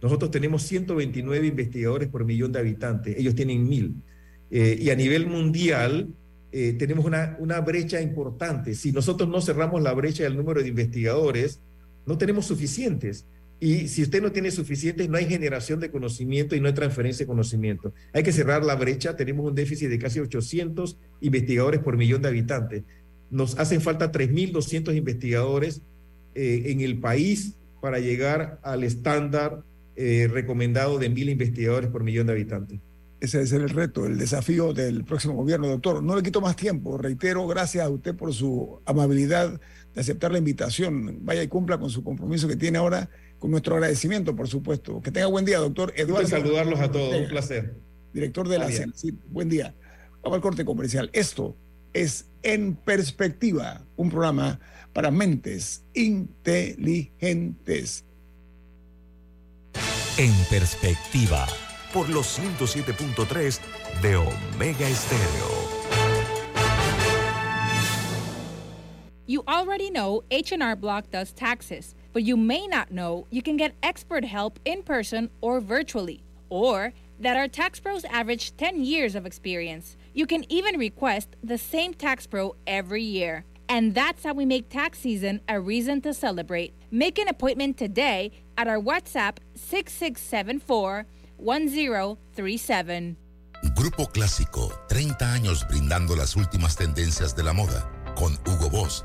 nosotros 0.00 0.30
tenemos 0.30 0.62
129 0.62 1.46
investigadores 1.46 2.08
por 2.08 2.24
millón 2.24 2.52
de 2.52 2.60
habitantes, 2.60 3.16
ellos 3.18 3.34
tienen 3.34 3.68
mil. 3.68 3.96
Eh, 4.50 4.78
y 4.80 4.90
a 4.90 4.94
nivel 4.94 5.26
mundial 5.26 6.08
eh, 6.52 6.74
tenemos 6.78 7.04
una, 7.04 7.36
una 7.40 7.60
brecha 7.60 8.00
importante. 8.00 8.74
Si 8.74 8.92
nosotros 8.92 9.28
no 9.28 9.40
cerramos 9.40 9.82
la 9.82 9.92
brecha 9.92 10.22
del 10.22 10.36
número 10.36 10.62
de 10.62 10.68
investigadores, 10.68 11.60
no 12.06 12.16
tenemos 12.16 12.46
suficientes. 12.46 13.26
Y 13.60 13.88
si 13.88 14.02
usted 14.02 14.22
no 14.22 14.30
tiene 14.30 14.50
suficientes, 14.50 15.08
no 15.08 15.16
hay 15.16 15.26
generación 15.26 15.80
de 15.80 15.90
conocimiento 15.90 16.54
y 16.54 16.60
no 16.60 16.68
hay 16.68 16.74
transferencia 16.74 17.24
de 17.24 17.28
conocimiento. 17.28 17.92
Hay 18.12 18.22
que 18.22 18.32
cerrar 18.32 18.64
la 18.64 18.76
brecha. 18.76 19.16
Tenemos 19.16 19.46
un 19.46 19.54
déficit 19.54 19.88
de 19.88 19.98
casi 19.98 20.20
800 20.20 20.96
investigadores 21.20 21.80
por 21.80 21.96
millón 21.96 22.22
de 22.22 22.28
habitantes. 22.28 22.84
Nos 23.30 23.58
hacen 23.58 23.80
falta 23.80 24.12
3.200 24.12 24.96
investigadores 24.96 25.82
eh, 26.34 26.64
en 26.66 26.80
el 26.80 27.00
país 27.00 27.56
para 27.80 27.98
llegar 27.98 28.60
al 28.62 28.84
estándar 28.84 29.64
eh, 29.96 30.28
recomendado 30.30 30.98
de 30.98 31.10
1.000 31.10 31.30
investigadores 31.30 31.90
por 31.90 32.04
millón 32.04 32.28
de 32.28 32.34
habitantes. 32.34 32.80
Ese 33.20 33.42
es 33.42 33.50
el 33.50 33.68
reto, 33.68 34.06
el 34.06 34.16
desafío 34.16 34.72
del 34.72 35.04
próximo 35.04 35.34
gobierno, 35.34 35.66
doctor. 35.66 36.00
No 36.04 36.14
le 36.14 36.22
quito 36.22 36.40
más 36.40 36.54
tiempo. 36.54 36.96
Reitero, 36.96 37.44
gracias 37.48 37.84
a 37.84 37.88
usted 37.88 38.14
por 38.14 38.32
su 38.32 38.80
amabilidad 38.86 39.60
de 39.92 40.00
aceptar 40.00 40.30
la 40.30 40.38
invitación. 40.38 41.18
Vaya 41.22 41.42
y 41.42 41.48
cumpla 41.48 41.78
con 41.78 41.90
su 41.90 42.04
compromiso 42.04 42.46
que 42.46 42.54
tiene 42.54 42.78
ahora 42.78 43.10
con 43.38 43.50
nuestro 43.50 43.76
agradecimiento, 43.76 44.34
por 44.34 44.48
supuesto. 44.48 45.00
Que 45.00 45.10
tenga 45.10 45.26
buen 45.26 45.44
día, 45.44 45.58
doctor 45.58 45.92
Eduardo. 45.96 46.28
saludarlos 46.28 46.80
a 46.80 46.90
todos, 46.90 47.14
un 47.14 47.28
placer. 47.28 47.76
Director 48.12 48.48
de 48.48 48.58
la 48.58 48.68
CENACIT, 48.68 49.14
buen 49.28 49.48
día. 49.48 49.74
Vamos 50.22 50.36
al 50.36 50.42
corte 50.42 50.64
comercial. 50.64 51.10
Esto 51.12 51.56
es 51.92 52.26
En 52.42 52.76
Perspectiva, 52.76 53.84
un 53.96 54.10
programa 54.10 54.60
para 54.92 55.10
mentes 55.10 55.84
inteligentes. 55.94 58.04
En 60.16 60.32
Perspectiva, 60.50 61.46
por 61.92 62.08
los 62.08 62.38
107.3 62.38 63.60
de 64.02 64.16
Omega 64.16 64.88
Estéreo. 64.88 65.68
You 69.26 69.42
already 69.46 69.90
know 69.90 70.24
H&R 70.30 70.74
Block 70.76 71.10
does 71.10 71.34
taxes. 71.34 71.94
But 72.12 72.22
you 72.22 72.36
may 72.36 72.66
not 72.66 72.90
know 72.90 73.26
you 73.30 73.42
can 73.42 73.56
get 73.56 73.74
expert 73.82 74.24
help 74.24 74.58
in 74.64 74.82
person 74.82 75.30
or 75.40 75.60
virtually, 75.60 76.22
or 76.48 76.92
that 77.20 77.36
our 77.36 77.48
tax 77.48 77.80
pros 77.80 78.04
average 78.04 78.56
10 78.56 78.84
years 78.84 79.14
of 79.14 79.26
experience. 79.26 79.96
You 80.14 80.26
can 80.26 80.50
even 80.50 80.78
request 80.78 81.36
the 81.42 81.58
same 81.58 81.94
tax 81.94 82.26
pro 82.26 82.54
every 82.66 83.02
year. 83.02 83.44
And 83.68 83.94
that's 83.94 84.24
how 84.24 84.32
we 84.32 84.46
make 84.46 84.70
tax 84.70 84.98
season 85.00 85.42
a 85.48 85.60
reason 85.60 86.00
to 86.02 86.14
celebrate. 86.14 86.72
Make 86.90 87.18
an 87.18 87.28
appointment 87.28 87.76
today 87.76 88.32
at 88.56 88.66
our 88.66 88.78
WhatsApp 88.78 89.38
6674 89.54 91.06
1037. 91.36 93.16
Grupo 93.74 94.06
Clásico, 94.06 94.72
30 94.88 95.32
años 95.34 95.66
brindando 95.68 96.16
las 96.16 96.36
últimas 96.36 96.76
tendencias 96.76 97.34
de 97.34 97.42
la 97.42 97.52
moda, 97.52 97.90
con 98.14 98.38
Hugo 98.46 98.70
Boss 98.70 99.04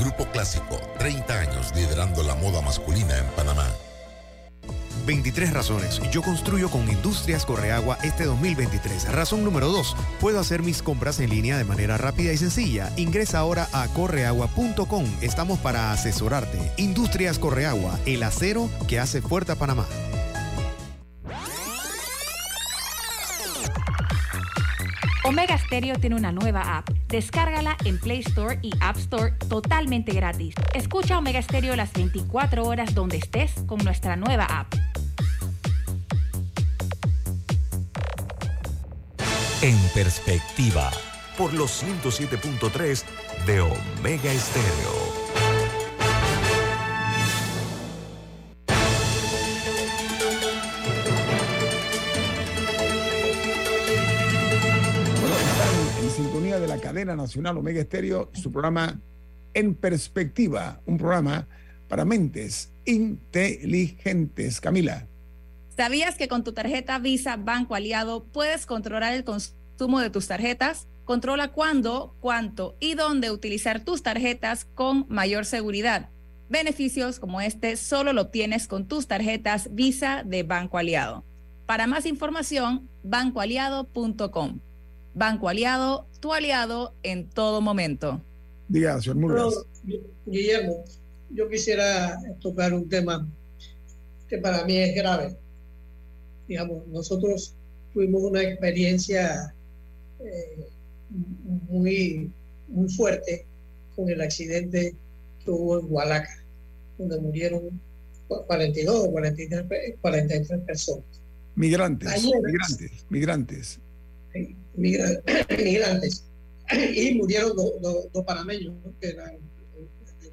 Grupo 0.00 0.24
Clásico, 0.26 0.80
30 0.98 1.40
años 1.40 1.72
liderando 1.74 2.22
la 2.22 2.34
moda 2.34 2.60
masculina 2.60 3.18
en 3.18 3.26
Panamá. 3.36 3.66
23 5.06 5.54
razones. 5.54 6.00
Yo 6.12 6.20
construyo 6.22 6.68
con 6.70 6.88
Industrias 6.88 7.46
Correagua 7.46 7.96
este 8.02 8.24
2023. 8.24 9.10
Razón 9.10 9.42
número 9.42 9.68
2. 9.68 9.96
Puedo 10.20 10.38
hacer 10.38 10.62
mis 10.62 10.82
compras 10.82 11.18
en 11.20 11.30
línea 11.30 11.56
de 11.56 11.64
manera 11.64 11.96
rápida 11.96 12.32
y 12.32 12.36
sencilla. 12.36 12.92
Ingresa 12.96 13.38
ahora 13.38 13.68
a 13.72 13.88
correagua.com. 13.88 15.04
Estamos 15.22 15.58
para 15.60 15.92
asesorarte. 15.92 16.58
Industrias 16.76 17.38
Correagua, 17.38 17.98
el 18.04 18.22
acero 18.22 18.68
que 18.86 19.00
hace 19.00 19.22
fuerte 19.22 19.52
a 19.52 19.56
Panamá. 19.56 19.86
Omega 25.24 25.58
Stereo 25.58 25.96
tiene 25.98 26.16
una 26.16 26.32
nueva 26.32 26.78
app. 26.78 26.97
Descárgala 27.08 27.76
en 27.84 27.98
Play 27.98 28.20
Store 28.20 28.58
y 28.62 28.70
App 28.80 28.96
Store 28.98 29.32
totalmente 29.48 30.12
gratis. 30.12 30.54
Escucha 30.74 31.18
Omega 31.18 31.40
Stereo 31.40 31.74
las 31.74 31.92
24 31.92 32.64
horas 32.66 32.94
donde 32.94 33.16
estés 33.16 33.52
con 33.66 33.78
nuestra 33.84 34.16
nueva 34.16 34.44
app. 34.44 34.74
En 39.62 39.76
perspectiva, 39.92 40.90
por 41.36 41.52
los 41.52 41.82
107.3 41.82 43.02
de 43.46 43.60
Omega 43.60 44.32
Stereo. 44.34 45.07
Nacional 57.04 57.58
Omega 57.58 57.80
Estéreo, 57.80 58.30
su 58.34 58.50
programa 58.50 59.00
En 59.54 59.74
Perspectiva, 59.74 60.80
un 60.86 60.98
programa 60.98 61.46
para 61.88 62.04
mentes 62.04 62.72
inteligentes. 62.84 64.60
Camila. 64.60 65.06
¿Sabías 65.76 66.16
que 66.16 66.28
con 66.28 66.44
tu 66.44 66.52
tarjeta 66.52 66.98
Visa 66.98 67.36
Banco 67.36 67.74
Aliado 67.74 68.24
puedes 68.24 68.66
controlar 68.66 69.14
el 69.14 69.24
consumo 69.24 70.00
de 70.00 70.10
tus 70.10 70.26
tarjetas? 70.26 70.88
Controla 71.04 71.48
cuándo, 71.52 72.14
cuánto 72.20 72.76
y 72.80 72.94
dónde 72.94 73.30
utilizar 73.30 73.80
tus 73.84 74.02
tarjetas 74.02 74.66
con 74.74 75.06
mayor 75.08 75.44
seguridad. 75.46 76.10
Beneficios 76.50 77.20
como 77.20 77.40
este 77.40 77.76
solo 77.76 78.12
lo 78.12 78.22
obtienes 78.22 78.66
con 78.66 78.88
tus 78.88 79.06
tarjetas 79.06 79.68
Visa 79.72 80.22
de 80.24 80.42
Banco 80.42 80.78
Aliado. 80.78 81.24
Para 81.66 81.86
más 81.86 82.06
información, 82.06 82.88
bancoaliado.com. 83.02 84.60
Banco 85.14 85.48
Aliado, 85.48 86.06
tu 86.20 86.32
aliado 86.32 86.94
en 87.02 87.28
todo 87.28 87.60
momento. 87.60 88.22
Diga, 88.68 89.00
señor 89.00 89.52
Guillermo, 90.26 90.84
yo 91.30 91.48
quisiera 91.48 92.18
tocar 92.40 92.74
un 92.74 92.88
tema 92.88 93.26
que 94.28 94.38
para 94.38 94.64
mí 94.64 94.76
es 94.76 94.94
grave. 94.94 95.36
Digamos, 96.46 96.86
nosotros 96.88 97.54
tuvimos 97.92 98.22
una 98.22 98.42
experiencia 98.42 99.54
eh, 100.20 100.68
muy, 101.68 102.30
muy 102.68 102.88
fuerte 102.90 103.46
con 103.96 104.08
el 104.10 104.20
accidente 104.20 104.94
que 105.44 105.50
hubo 105.50 105.80
en 105.80 105.86
Hualaca, 105.90 106.44
donde 106.98 107.20
murieron 107.20 107.80
42 108.28 109.06
o 109.06 109.10
43, 109.10 109.64
43 110.00 110.60
personas. 110.60 111.04
Migrantes, 111.54 112.24
migrantes, 112.24 113.06
migrantes 113.08 113.80
migrantes. 114.78 116.24
Y 116.94 117.14
murieron 117.14 117.56
dos 117.56 118.24
panameños, 118.26 118.74
que 119.00 119.08
eran 119.08 119.38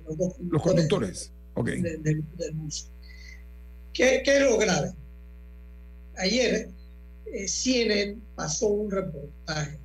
los, 0.06 0.18
dos, 0.18 0.34
los 0.40 0.62
conductores 0.62 1.32
okay. 1.54 1.82
del, 1.82 2.24
bus. 2.54 2.90
¿Qué, 3.94 4.22
¿Qué, 4.26 4.38
es 4.38 4.42
lo 4.42 4.58
grave? 4.58 4.92
Ayer 6.18 6.70
eh, 7.28 7.48
CNN 7.48 8.18
pasó 8.36 8.68
un 8.68 8.92
reportaje 8.92 9.80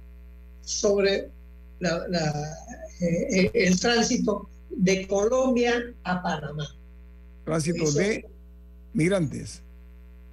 sobre 0.62 1.30
la, 1.78 2.06
la, 2.08 2.56
eh, 3.00 3.50
el 3.54 3.78
tránsito 3.78 4.48
de 4.70 5.06
Colombia 5.06 5.94
a 6.02 6.20
Panamá. 6.20 6.76
Tránsito 7.44 7.92
de 7.92 8.28
migrantes. 8.92 9.62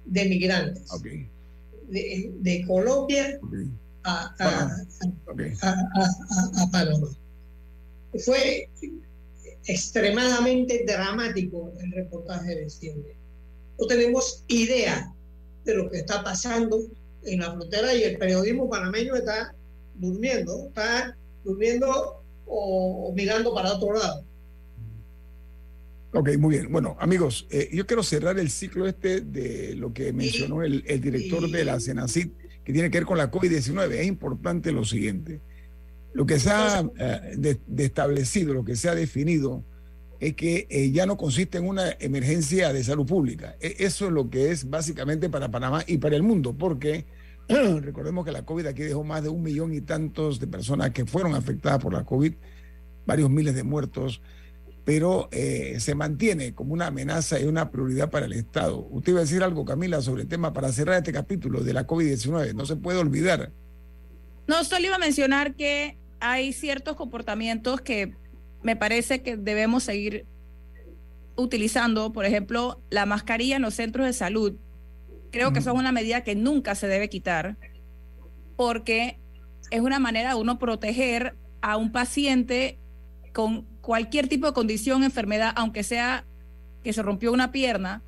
De 0.04 0.24
migrantes. 0.24 0.92
Okay 0.92 1.28
de, 1.88 2.64
Colombia 2.66 3.38
a, 4.04 4.34
Panamá. 6.72 7.08
Fue 8.24 8.70
extremadamente 9.66 10.84
dramático 10.86 11.72
el 11.80 11.92
reportaje 11.92 12.54
de 12.54 12.70
CNN. 12.70 13.16
No 13.78 13.86
tenemos 13.86 14.44
idea 14.48 15.14
de 15.64 15.74
lo 15.74 15.90
que 15.90 15.98
está 15.98 16.24
pasando 16.24 16.80
en 17.24 17.40
la 17.40 17.52
frontera 17.52 17.94
y 17.94 18.02
el 18.02 18.18
periodismo 18.18 18.68
panameño 18.68 19.14
está 19.14 19.54
durmiendo, 19.94 20.68
está 20.68 21.16
durmiendo 21.44 22.22
o 22.46 23.12
mirando 23.14 23.54
para 23.54 23.74
otro 23.74 23.94
lado. 23.94 24.24
Ok, 26.12 26.36
muy 26.38 26.56
bien. 26.56 26.72
Bueno, 26.72 26.96
amigos, 27.00 27.46
eh, 27.50 27.68
yo 27.72 27.86
quiero 27.86 28.02
cerrar 28.02 28.38
el 28.38 28.50
ciclo 28.50 28.86
este 28.86 29.20
de 29.20 29.74
lo 29.74 29.92
que 29.92 30.12
mencionó 30.12 30.62
el, 30.62 30.82
director 31.00 31.50
de 31.50 31.64
la 31.64 31.78
Senacid, 31.80 32.30
que 32.68 32.74
tiene 32.74 32.90
que 32.90 32.98
ver 32.98 33.06
con 33.06 33.16
la 33.16 33.30
COVID-19. 33.30 33.92
Es 33.92 34.06
importante 34.06 34.72
lo 34.72 34.84
siguiente. 34.84 35.40
Lo 36.12 36.26
que 36.26 36.38
se 36.38 36.50
ha 36.50 36.84
eh, 36.98 37.56
establecido, 37.78 38.52
lo 38.52 38.62
que 38.62 38.76
se 38.76 38.90
ha 38.90 38.94
definido, 38.94 39.64
es 40.20 40.34
que 40.34 40.66
eh, 40.68 40.90
ya 40.90 41.06
no 41.06 41.16
consiste 41.16 41.56
en 41.56 41.66
una 41.66 41.96
emergencia 41.98 42.70
de 42.74 42.84
salud 42.84 43.06
pública. 43.06 43.56
E, 43.58 43.76
eso 43.78 44.08
es 44.08 44.12
lo 44.12 44.28
que 44.28 44.50
es 44.50 44.68
básicamente 44.68 45.30
para 45.30 45.50
Panamá 45.50 45.82
y 45.86 45.96
para 45.96 46.14
el 46.14 46.22
mundo, 46.22 46.58
porque 46.58 47.06
Recordemos 47.80 48.26
que 48.26 48.32
la 48.32 48.44
COVID 48.44 48.66
aquí 48.66 48.82
dejó 48.82 49.02
más 49.02 49.22
de 49.22 49.30
un 49.30 49.42
millón 49.42 49.72
y 49.72 49.80
tantos 49.80 50.38
de 50.38 50.46
personas 50.46 50.90
que 50.90 51.06
fueron 51.06 51.34
afectadas 51.34 51.82
por 51.82 51.94
la 51.94 52.04
COVID, 52.04 52.34
varios 53.06 53.30
miles 53.30 53.54
de 53.54 53.62
muertos, 53.62 54.20
pero 54.88 55.28
eh, 55.32 55.76
se 55.80 55.94
mantiene 55.94 56.54
como 56.54 56.72
una 56.72 56.86
amenaza 56.86 57.38
y 57.38 57.44
una 57.44 57.70
prioridad 57.70 58.08
para 58.08 58.24
el 58.24 58.32
Estado. 58.32 58.88
Usted 58.90 59.12
iba 59.12 59.18
a 59.18 59.24
decir 59.24 59.42
algo, 59.42 59.66
Camila, 59.66 60.00
sobre 60.00 60.22
el 60.22 60.28
tema 60.28 60.54
para 60.54 60.72
cerrar 60.72 60.96
este 60.96 61.12
capítulo 61.12 61.60
de 61.60 61.74
la 61.74 61.86
COVID-19. 61.86 62.54
No 62.54 62.64
se 62.64 62.76
puede 62.76 62.98
olvidar. 62.98 63.52
No, 64.46 64.64
solo 64.64 64.86
iba 64.86 64.94
a 64.94 64.98
mencionar 64.98 65.54
que 65.56 65.98
hay 66.20 66.54
ciertos 66.54 66.96
comportamientos 66.96 67.82
que 67.82 68.14
me 68.62 68.76
parece 68.76 69.22
que 69.22 69.36
debemos 69.36 69.82
seguir 69.82 70.24
utilizando, 71.36 72.10
por 72.10 72.24
ejemplo, 72.24 72.80
la 72.88 73.04
mascarilla 73.04 73.56
en 73.56 73.62
los 73.62 73.74
centros 73.74 74.06
de 74.06 74.14
salud. 74.14 74.56
Creo 75.30 75.52
que 75.52 75.58
eso 75.58 75.70
es 75.70 75.78
una 75.78 75.92
medida 75.92 76.24
que 76.24 76.34
nunca 76.34 76.74
se 76.74 76.88
debe 76.88 77.10
quitar 77.10 77.58
porque 78.56 79.20
es 79.70 79.82
una 79.82 79.98
manera 79.98 80.30
de 80.30 80.40
uno 80.40 80.58
proteger 80.58 81.36
a 81.60 81.76
un 81.76 81.92
paciente 81.92 82.78
con 83.34 83.66
cualquier 83.88 84.28
tipo 84.28 84.46
de 84.46 84.52
condición, 84.52 85.02
enfermedad, 85.02 85.54
aunque 85.56 85.82
sea 85.82 86.26
que 86.84 86.92
se 86.92 87.02
rompió 87.02 87.32
una 87.32 87.52
pierna, 87.52 88.02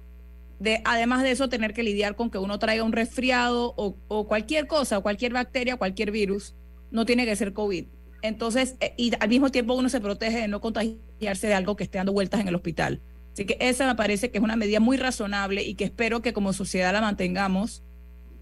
de, 0.58 0.82
además 0.84 1.22
de 1.22 1.30
eso 1.30 1.48
tener 1.48 1.72
que 1.72 1.82
lidiar 1.82 2.16
con 2.16 2.28
que 2.28 2.36
uno 2.36 2.58
traiga 2.58 2.84
un 2.84 2.92
resfriado 2.92 3.72
o, 3.78 3.96
o 4.08 4.28
cualquier 4.28 4.66
cosa, 4.66 5.00
cualquier 5.00 5.32
bacteria, 5.32 5.78
cualquier 5.78 6.10
virus, 6.10 6.54
no 6.90 7.06
tiene 7.06 7.24
que 7.24 7.34
ser 7.34 7.54
COVID. 7.54 7.86
Entonces, 8.20 8.76
eh, 8.80 8.92
y 8.98 9.12
al 9.18 9.30
mismo 9.30 9.48
tiempo 9.48 9.72
uno 9.72 9.88
se 9.88 10.02
protege 10.02 10.40
de 10.40 10.48
no 10.48 10.60
contagiarse 10.60 11.46
de 11.46 11.54
algo 11.54 11.76
que 11.76 11.84
esté 11.84 11.96
dando 11.96 12.12
vueltas 12.12 12.42
en 12.42 12.48
el 12.48 12.56
hospital. 12.56 13.00
Así 13.32 13.46
que 13.46 13.56
esa 13.58 13.86
me 13.86 13.94
parece 13.94 14.30
que 14.30 14.36
es 14.36 14.44
una 14.44 14.56
medida 14.56 14.80
muy 14.80 14.98
razonable 14.98 15.62
y 15.62 15.76
que 15.76 15.84
espero 15.84 16.20
que 16.20 16.34
como 16.34 16.52
sociedad 16.52 16.92
la 16.92 17.00
mantengamos 17.00 17.82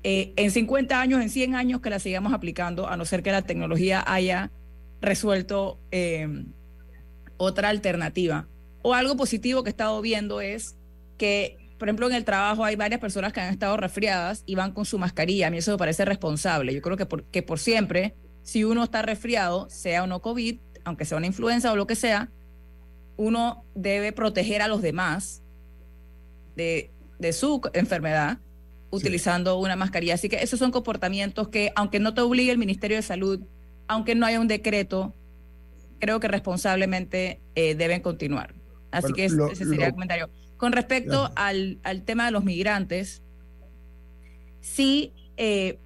eh, 0.03 0.33
en 0.35 0.51
50 0.51 1.01
años, 1.01 1.23
en 1.23 1.31
100 1.31 1.55
años, 1.55 1.81
que 1.83 1.91
la 1.91 2.01
sigamos 2.01 2.33
aplicando, 2.33 2.89
a 2.89 2.97
no 2.97 3.05
ser 3.05 3.23
que 3.23 3.31
la 3.31 3.43
tecnología 3.43 4.03
haya 4.05 4.51
resuelto 5.01 5.79
eh, 5.93 6.27
otra 7.39 7.71
alternativa. 7.71 8.47
O 8.83 8.95
algo 8.95 9.17
positivo 9.17 9.63
que 9.63 9.71
he 9.71 9.73
estado 9.73 10.01
viendo 10.03 10.41
es 10.41 10.77
que, 11.17 11.57
por 11.79 11.89
ejemplo, 11.89 12.07
en 12.07 12.15
el 12.15 12.25
trabajo 12.25 12.65
hay 12.65 12.77
varias 12.77 13.01
personas 13.01 13.33
que 13.33 13.41
han 13.41 13.53
estado 13.53 13.77
resfriadas 13.77 14.43
y 14.47 14.55
van 14.55 14.73
con 14.73 14.85
su 14.85 14.99
mascarilla. 14.99 15.47
A 15.47 15.51
mí 15.51 15.59
eso 15.59 15.73
me 15.73 15.79
parece 15.79 16.05
responsable. 16.05 16.75
Yo 16.75 16.83
creo 16.83 16.97
que 16.97 17.07
por, 17.07 17.25
que 17.25 17.43
por 17.43 17.59
siempre, 17.59 18.15
si 18.43 18.65
uno 18.65 18.85
está 18.85 19.03
resfriado, 19.03 19.69
sea 19.71 20.05
o 20.05 20.07
no 20.07 20.21
COVID, 20.21 20.59
aunque 20.85 21.05
sea 21.05 21.19
una 21.19 21.27
influenza 21.27 21.73
o 21.73 21.77
lo 21.77 21.87
que 21.87 21.97
sea, 21.97 22.31
uno 23.17 23.65
debe 23.75 24.13
proteger 24.13 24.63
a 24.63 24.69
los 24.69 24.81
demás 24.81 25.43
de, 26.55 26.93
de 27.19 27.33
su 27.33 27.61
enfermedad 27.73 28.39
utilizando 28.91 29.59
una 29.59 29.77
mascarilla. 29.77 30.15
Así 30.15 30.29
que 30.29 30.37
esos 30.37 30.59
son 30.59 30.71
comportamientos 30.71 31.49
que, 31.49 31.73
aunque 31.75 32.01
no 32.01 32.15
te 32.15 32.21
obligue 32.21 32.53
el 32.53 32.59
Ministerio 32.59 32.97
de 32.97 33.03
Salud, 33.03 33.41
aunque 33.87 34.15
no 34.15 34.27
haya 34.27 34.41
un 34.41 34.49
decreto, 34.49 35.15
creo 35.99 36.21
que 36.21 36.29
responsablemente 36.29 37.41
eh, 37.55 37.75
deben 37.75 38.01
continuar. 38.01 38.55
Así 38.91 39.13
que 39.13 39.27
ese 39.27 39.55
sería 39.55 39.87
el 39.87 39.93
comentario. 39.93 40.31
Con 40.57 40.73
respecto 40.73 41.31
al, 41.37 41.79
al, 41.83 42.03
tema 42.03 42.27
de 42.27 42.33
los 42.33 42.45
migrantes, 42.45 43.23
sí, 44.61 45.13
eh, 45.37 45.79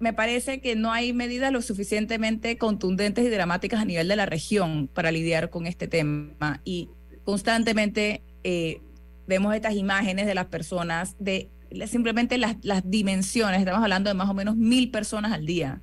me 0.00 0.12
parece 0.12 0.60
que 0.60 0.76
no 0.76 0.92
hay 0.92 1.12
medidas 1.12 1.52
lo 1.52 1.62
suficientemente 1.62 2.56
contundentes 2.56 3.24
y 3.24 3.28
dramáticas 3.28 3.80
a 3.80 3.84
nivel 3.84 4.08
de 4.08 4.16
la 4.16 4.26
región 4.26 4.88
para 4.88 5.12
lidiar 5.12 5.50
con 5.50 5.66
este 5.66 5.88
tema. 5.88 6.60
Y 6.64 6.88
constantemente 7.24 8.22
eh, 8.44 8.80
vemos 9.26 9.54
estas 9.54 9.74
imágenes 9.74 10.26
de 10.26 10.34
las 10.34 10.46
personas, 10.46 11.16
de 11.18 11.50
simplemente 11.86 12.38
las, 12.38 12.56
las 12.62 12.88
dimensiones, 12.88 13.60
estamos 13.60 13.82
hablando 13.82 14.08
de 14.08 14.14
más 14.14 14.30
o 14.30 14.34
menos 14.34 14.56
mil 14.56 14.90
personas 14.90 15.32
al 15.32 15.44
día 15.44 15.82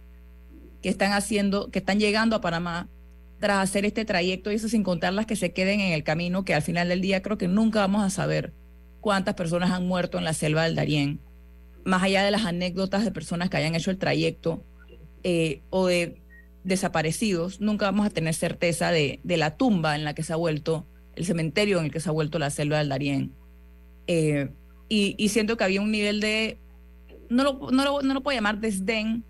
que 0.86 0.92
están 0.92 1.14
haciendo, 1.14 1.72
que 1.72 1.80
están 1.80 2.00
llegando 2.00 2.36
a 2.36 2.42
Panamá 2.42 2.88
tras 3.40 3.58
hacer 3.58 3.86
este 3.86 4.06
trayecto 4.06 4.52
y 4.52 4.56
eso 4.56 4.70
sin 4.70 4.84
contar 4.84 5.14
las 5.14 5.26
que 5.26 5.36
se 5.36 5.52
queden 5.52 5.80
en 5.80 5.94
el 5.94 6.04
camino, 6.04 6.46
que 6.46 6.54
al 6.54 6.62
final 6.62 6.90
del 6.90 7.02
día 7.02 7.22
creo 7.22 7.38
que 7.38 7.48
nunca 7.48 7.80
vamos 7.80 8.04
a 8.04 8.10
saber 8.10 8.54
cuántas 9.02 9.36
personas 9.36 9.72
han 9.72 9.88
muerto 9.88 10.18
en 10.18 10.24
la 10.24 10.34
selva 10.34 10.64
del 10.64 10.76
Darién 10.76 11.20
más 11.86 12.02
allá 12.04 12.24
de 12.24 12.32
las 12.32 12.46
anécdotas 12.46 13.06
de 13.06 13.12
personas 13.12 13.50
que 13.50 13.58
hayan 13.58 13.76
hecho 13.76 13.92
el 13.92 13.98
trayecto 13.98 14.66
eh, 15.24 15.62
o 15.70 15.86
de 15.86 16.22
desaparecidos, 16.64 17.62
nunca 17.62 17.86
vamos 17.86 18.08
a 18.08 18.10
tener 18.10 18.34
certeza 18.34 18.92
de, 18.92 19.20
de, 19.24 19.38
la 19.38 19.56
tumba 19.56 19.96
en 19.96 20.04
la 20.04 20.16
que 20.16 20.24
se 20.24 20.34
ha 20.34 20.36
vuelto, 20.36 20.88
el 21.16 21.26
cementerio 21.26 21.78
en 21.78 21.86
el 21.86 21.92
que 21.92 22.00
se 22.00 22.10
ha 22.10 22.12
vuelto 22.12 22.40
la 22.40 22.50
selva 22.50 22.80
del 22.80 22.90
Darién. 22.90 23.32
Eh, 24.08 24.50
y, 24.90 25.14
y, 25.18 25.30
siento 25.30 25.58
que 25.58 25.64
había 25.64 25.82
un 25.82 25.92
nivel 25.92 26.20
de, 26.22 26.58
no 27.30 27.44
lo, 27.44 27.72
no, 27.72 27.84
lo, 27.84 28.02
no 28.02 28.14
lo 28.16 28.24
puedo 28.24 28.36
llamar 28.36 28.60
desdén, 28.60 29.24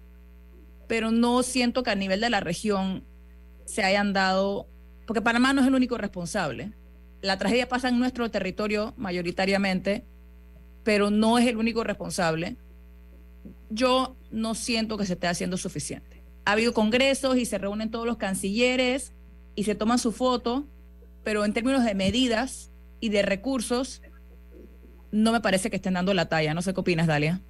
pero 0.87 1.11
no 1.11 1.43
siento 1.43 1.83
que 1.83 1.91
a 1.91 1.95
nivel 1.95 2.21
de 2.21 2.29
la 2.29 2.39
región 2.39 3.03
se 3.65 3.83
hayan 3.83 4.13
dado, 4.13 4.67
porque 5.07 5.21
Panamá 5.21 5.53
no 5.53 5.61
es 5.61 5.67
el 5.67 5.75
único 5.75 5.97
responsable. 5.97 6.71
La 7.21 7.37
tragedia 7.37 7.67
pasa 7.67 7.89
en 7.89 7.99
nuestro 7.99 8.29
territorio 8.29 8.93
mayoritariamente, 8.97 10.05
pero 10.83 11.09
no 11.09 11.39
es 11.39 11.47
el 11.47 11.57
único 11.57 11.83
responsable, 11.83 12.57
yo 13.69 14.15
no 14.31 14.55
siento 14.55 14.97
que 14.97 15.05
se 15.05 15.13
esté 15.13 15.27
haciendo 15.27 15.57
suficiente. 15.57 16.23
Ha 16.45 16.51
habido 16.51 16.73
congresos 16.73 17.37
y 17.37 17.45
se 17.45 17.57
reúnen 17.57 17.89
todos 17.89 18.05
los 18.05 18.17
cancilleres 18.17 19.13
y 19.55 19.63
se 19.63 19.75
toman 19.75 19.97
su 19.97 20.11
foto, 20.11 20.67
pero 21.23 21.43
en 21.43 21.53
términos 21.53 21.83
de 21.83 21.95
medidas 21.95 22.71
y 22.99 23.09
de 23.09 23.23
recursos, 23.23 24.01
no 25.11 25.31
me 25.31 25.41
parece 25.41 25.69
que 25.69 25.77
estén 25.77 25.95
dando 25.95 26.13
la 26.13 26.29
talla. 26.29 26.53
No 26.53 26.61
sé 26.61 26.73
qué 26.73 26.79
opinas, 26.79 27.07
Dalia. 27.07 27.41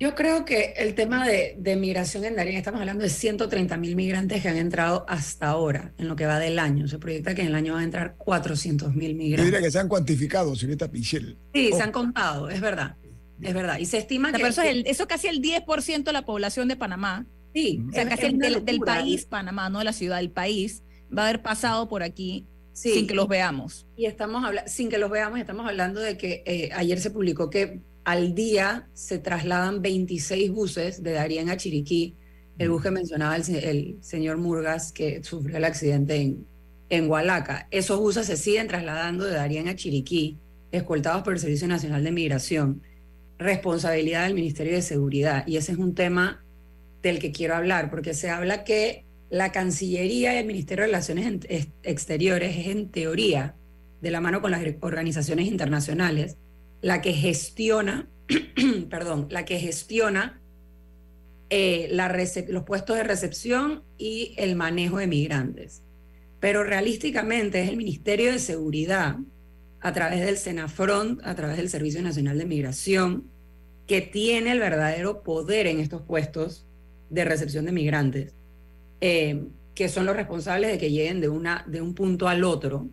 Yo 0.00 0.14
creo 0.14 0.46
que 0.46 0.72
el 0.78 0.94
tema 0.94 1.28
de, 1.28 1.56
de 1.58 1.76
migración 1.76 2.24
en 2.24 2.34
Darien, 2.34 2.56
estamos 2.56 2.80
hablando 2.80 3.02
de 3.02 3.10
130 3.10 3.76
mil 3.76 3.96
migrantes 3.96 4.40
que 4.40 4.48
han 4.48 4.56
entrado 4.56 5.04
hasta 5.06 5.48
ahora, 5.48 5.92
en 5.98 6.08
lo 6.08 6.16
que 6.16 6.24
va 6.24 6.38
del 6.38 6.58
año. 6.58 6.88
Se 6.88 6.98
proyecta 6.98 7.34
que 7.34 7.42
en 7.42 7.48
el 7.48 7.54
año 7.54 7.74
van 7.74 7.82
a 7.82 7.84
entrar 7.84 8.16
400 8.16 8.94
mil 8.94 9.14
migrantes. 9.14 9.40
Yo 9.40 9.44
diría 9.44 9.60
que 9.60 9.70
se 9.70 9.78
han 9.78 9.88
cuantificado, 9.88 10.56
señorita 10.56 10.90
Pichel. 10.90 11.36
Sí, 11.52 11.70
se 11.76 11.82
han 11.82 11.92
contado, 11.92 12.48
es 12.48 12.62
verdad. 12.62 12.96
Es 13.42 13.52
verdad. 13.52 13.78
Y 13.78 13.84
se 13.84 13.98
estima 13.98 14.32
que. 14.32 14.40
eso, 14.40 14.62
es 14.62 14.70
el, 14.70 14.86
eso 14.86 15.06
casi 15.06 15.28
el 15.28 15.42
10% 15.42 16.04
de 16.04 16.12
la 16.14 16.24
población 16.24 16.66
de 16.68 16.76
Panamá. 16.76 17.26
Sí. 17.54 17.82
O 17.86 17.92
sea, 17.92 18.08
casi 18.08 18.24
el, 18.24 18.38
del, 18.38 18.64
del, 18.64 18.80
país, 18.80 19.26
Panamá, 19.26 19.68
no 19.68 19.80
de 19.80 19.84
la 19.84 19.92
ciudad, 19.92 20.16
del 20.16 20.30
país, 20.30 20.82
va 21.14 21.24
a 21.24 21.28
haber 21.28 21.42
pasado 21.42 21.90
por 21.90 22.02
aquí 22.02 22.46
sí. 22.72 22.94
sin 22.94 23.06
que 23.06 23.14
los 23.14 23.28
veamos. 23.28 23.86
Y 23.96 24.06
estamos 24.06 24.44
hablando, 24.46 24.70
sin 24.70 24.88
que 24.88 24.96
los 24.96 25.10
veamos, 25.10 25.38
estamos 25.38 25.66
hablando 25.66 26.00
de 26.00 26.16
que 26.16 26.42
eh, 26.46 26.70
ayer 26.72 26.98
se 27.00 27.10
publicó 27.10 27.50
que 27.50 27.82
al 28.10 28.34
día 28.34 28.88
se 28.92 29.18
trasladan 29.18 29.82
26 29.82 30.50
buses 30.50 31.00
de 31.04 31.12
Darien 31.12 31.48
a 31.48 31.56
Chiriquí. 31.56 32.16
El 32.58 32.70
bus 32.70 32.82
que 32.82 32.90
mencionaba 32.90 33.36
el, 33.36 33.54
el 33.54 33.98
señor 34.00 34.36
Murgas 34.36 34.90
que 34.90 35.22
sufrió 35.22 35.58
el 35.58 35.64
accidente 35.64 36.16
en, 36.16 36.44
en 36.88 37.08
Hualaca. 37.08 37.68
Esos 37.70 38.00
buses 38.00 38.26
se 38.26 38.36
siguen 38.36 38.66
trasladando 38.66 39.24
de 39.24 39.34
Darien 39.34 39.68
a 39.68 39.76
Chiriquí, 39.76 40.38
escoltados 40.72 41.22
por 41.22 41.34
el 41.34 41.38
Servicio 41.38 41.68
Nacional 41.68 42.02
de 42.02 42.10
Migración. 42.10 42.82
Responsabilidad 43.38 44.24
del 44.24 44.34
Ministerio 44.34 44.72
de 44.72 44.82
Seguridad. 44.82 45.46
Y 45.46 45.56
ese 45.56 45.70
es 45.70 45.78
un 45.78 45.94
tema 45.94 46.44
del 47.02 47.20
que 47.20 47.30
quiero 47.30 47.54
hablar, 47.54 47.90
porque 47.90 48.12
se 48.12 48.28
habla 48.28 48.64
que 48.64 49.04
la 49.30 49.52
Cancillería 49.52 50.34
y 50.34 50.38
el 50.38 50.46
Ministerio 50.46 50.82
de 50.82 50.88
Relaciones 50.88 51.46
Exteriores 51.84 52.56
es 52.56 52.66
en 52.66 52.90
teoría, 52.90 53.54
de 54.00 54.10
la 54.10 54.20
mano 54.20 54.40
con 54.40 54.50
las 54.50 54.64
organizaciones 54.80 55.46
internacionales, 55.46 56.38
la 56.80 57.02
que 57.02 57.12
gestiona, 57.12 58.08
perdón, 58.90 59.26
la 59.30 59.44
que 59.44 59.58
gestiona 59.58 60.40
eh, 61.50 61.88
los 62.48 62.64
puestos 62.64 62.96
de 62.96 63.02
recepción 63.02 63.82
y 63.98 64.34
el 64.36 64.56
manejo 64.56 64.98
de 64.98 65.06
migrantes. 65.06 65.82
Pero 66.38 66.64
realísticamente 66.64 67.62
es 67.62 67.68
el 67.68 67.76
Ministerio 67.76 68.32
de 68.32 68.38
Seguridad, 68.38 69.16
a 69.80 69.92
través 69.92 70.20
del 70.20 70.36
Senafront, 70.36 71.20
a 71.24 71.34
través 71.34 71.56
del 71.56 71.68
Servicio 71.68 72.02
Nacional 72.02 72.38
de 72.38 72.44
Migración, 72.44 73.24
que 73.86 74.00
tiene 74.00 74.52
el 74.52 74.60
verdadero 74.60 75.22
poder 75.22 75.66
en 75.66 75.80
estos 75.80 76.02
puestos 76.02 76.66
de 77.08 77.24
recepción 77.24 77.64
de 77.64 77.72
migrantes, 77.72 78.34
eh, 79.00 79.48
que 79.74 79.88
son 79.88 80.06
los 80.06 80.14
responsables 80.14 80.70
de 80.70 80.78
que 80.78 80.90
lleguen 80.90 81.20
de, 81.20 81.28
una, 81.28 81.64
de 81.66 81.80
un 81.80 81.94
punto 81.94 82.28
al 82.28 82.44
otro. 82.44 82.88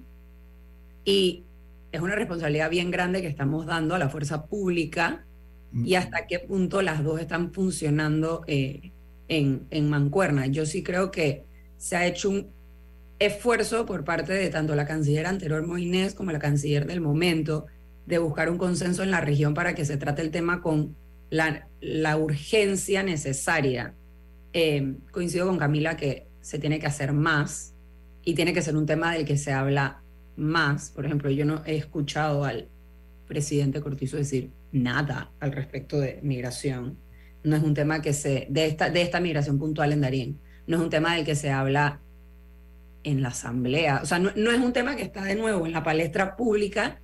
Y 1.06 1.44
es 1.92 2.02
una 2.02 2.16
responsabilidad 2.16 2.70
bien 2.70 2.92
grande 2.92 3.22
que 3.22 3.28
estamos 3.28 3.66
dando 3.66 3.96
a 3.96 4.00
la 4.00 4.10
fuerza 4.10 4.46
pública 4.46 5.26
y 5.74 5.96
hasta 5.96 6.28
qué 6.28 6.40
punto 6.40 6.82
las 6.82 7.04
dos 7.04 7.20
están 7.20 7.52
funcionando 7.52 8.44
eh, 8.48 8.92
en, 9.28 9.68
en 9.70 9.90
mancuerna. 9.90 10.48
Yo 10.48 10.66
sí 10.66 10.82
creo 10.82 11.12
que 11.12 11.44
se 11.78 11.96
ha 11.96 12.08
hecho 12.08 12.30
un 12.30 12.48
esfuerzo 13.20 13.86
por 13.86 14.04
parte 14.04 14.34
de 14.34 14.50
tanto 14.50 14.76
la 14.76 14.86
canciller 14.86 15.26
anterior 15.26 15.66
Moines 15.66 16.14
como 16.14 16.32
la 16.32 16.40
canciller 16.40 16.86
del 16.86 17.02
momento 17.02 17.66
de 18.06 18.18
buscar 18.18 18.50
un 18.50 18.58
consenso 18.58 19.04
en 19.04 19.12
la 19.12 19.22
región 19.22 19.54
para 19.54 19.76
que 19.76 19.86
se 19.86 19.98
trate 19.98 20.22
el 20.22 20.32
tema 20.32 20.62
con 20.62 20.96
la, 21.30 21.68
la 21.82 22.18
urgencia 22.18 23.04
necesaria. 23.04 23.94
Eh, 24.54 24.96
coincido 25.12 25.46
con 25.46 25.58
Camila 25.58 25.98
que 25.98 26.28
se 26.42 26.58
tiene 26.58 26.80
que 26.80 26.88
hacer 26.88 27.12
más 27.12 27.74
y 28.24 28.34
tiene 28.34 28.54
que 28.54 28.62
ser 28.62 28.78
un 28.78 28.86
tema 28.86 29.14
del 29.14 29.26
que 29.26 29.38
se 29.38 29.52
habla 29.52 30.02
más. 30.38 30.92
Por 30.92 31.06
ejemplo, 31.06 31.30
yo 31.30 31.46
no 31.46 31.64
he 31.66 31.76
escuchado 31.76 32.46
al 32.46 32.70
presidente 33.28 33.82
Cortizo 33.82 34.18
decir 34.18 34.52
nada 34.72 35.32
al 35.40 35.52
respecto 35.52 36.00
de 36.00 36.20
migración. 36.24 36.98
No 37.44 37.56
es 37.56 37.64
un 37.64 37.74
tema 37.74 38.02
que 38.02 38.14
se, 38.14 38.48
de 38.50 38.68
esta, 38.68 38.90
de 38.90 39.02
esta 39.02 39.20
migración 39.20 39.60
puntual 39.60 39.92
en 39.94 40.02
Darien, 40.02 40.40
no 40.66 40.78
es 40.78 40.84
un 40.84 40.90
tema 40.90 41.16
del 41.16 41.26
que 41.26 41.36
se 41.36 41.50
habla 41.50 42.02
en 43.04 43.22
la 43.22 43.30
asamblea. 43.30 44.02
O 44.04 44.06
sea, 44.06 44.20
no, 44.20 44.32
no 44.36 44.52
es 44.52 44.60
un 44.60 44.74
tema 44.74 44.96
que 44.96 45.04
está 45.04 45.24
de 45.24 45.36
nuevo 45.36 45.66
en 45.66 45.72
la 45.72 45.84
palestra 45.84 46.36
pública 46.36 47.00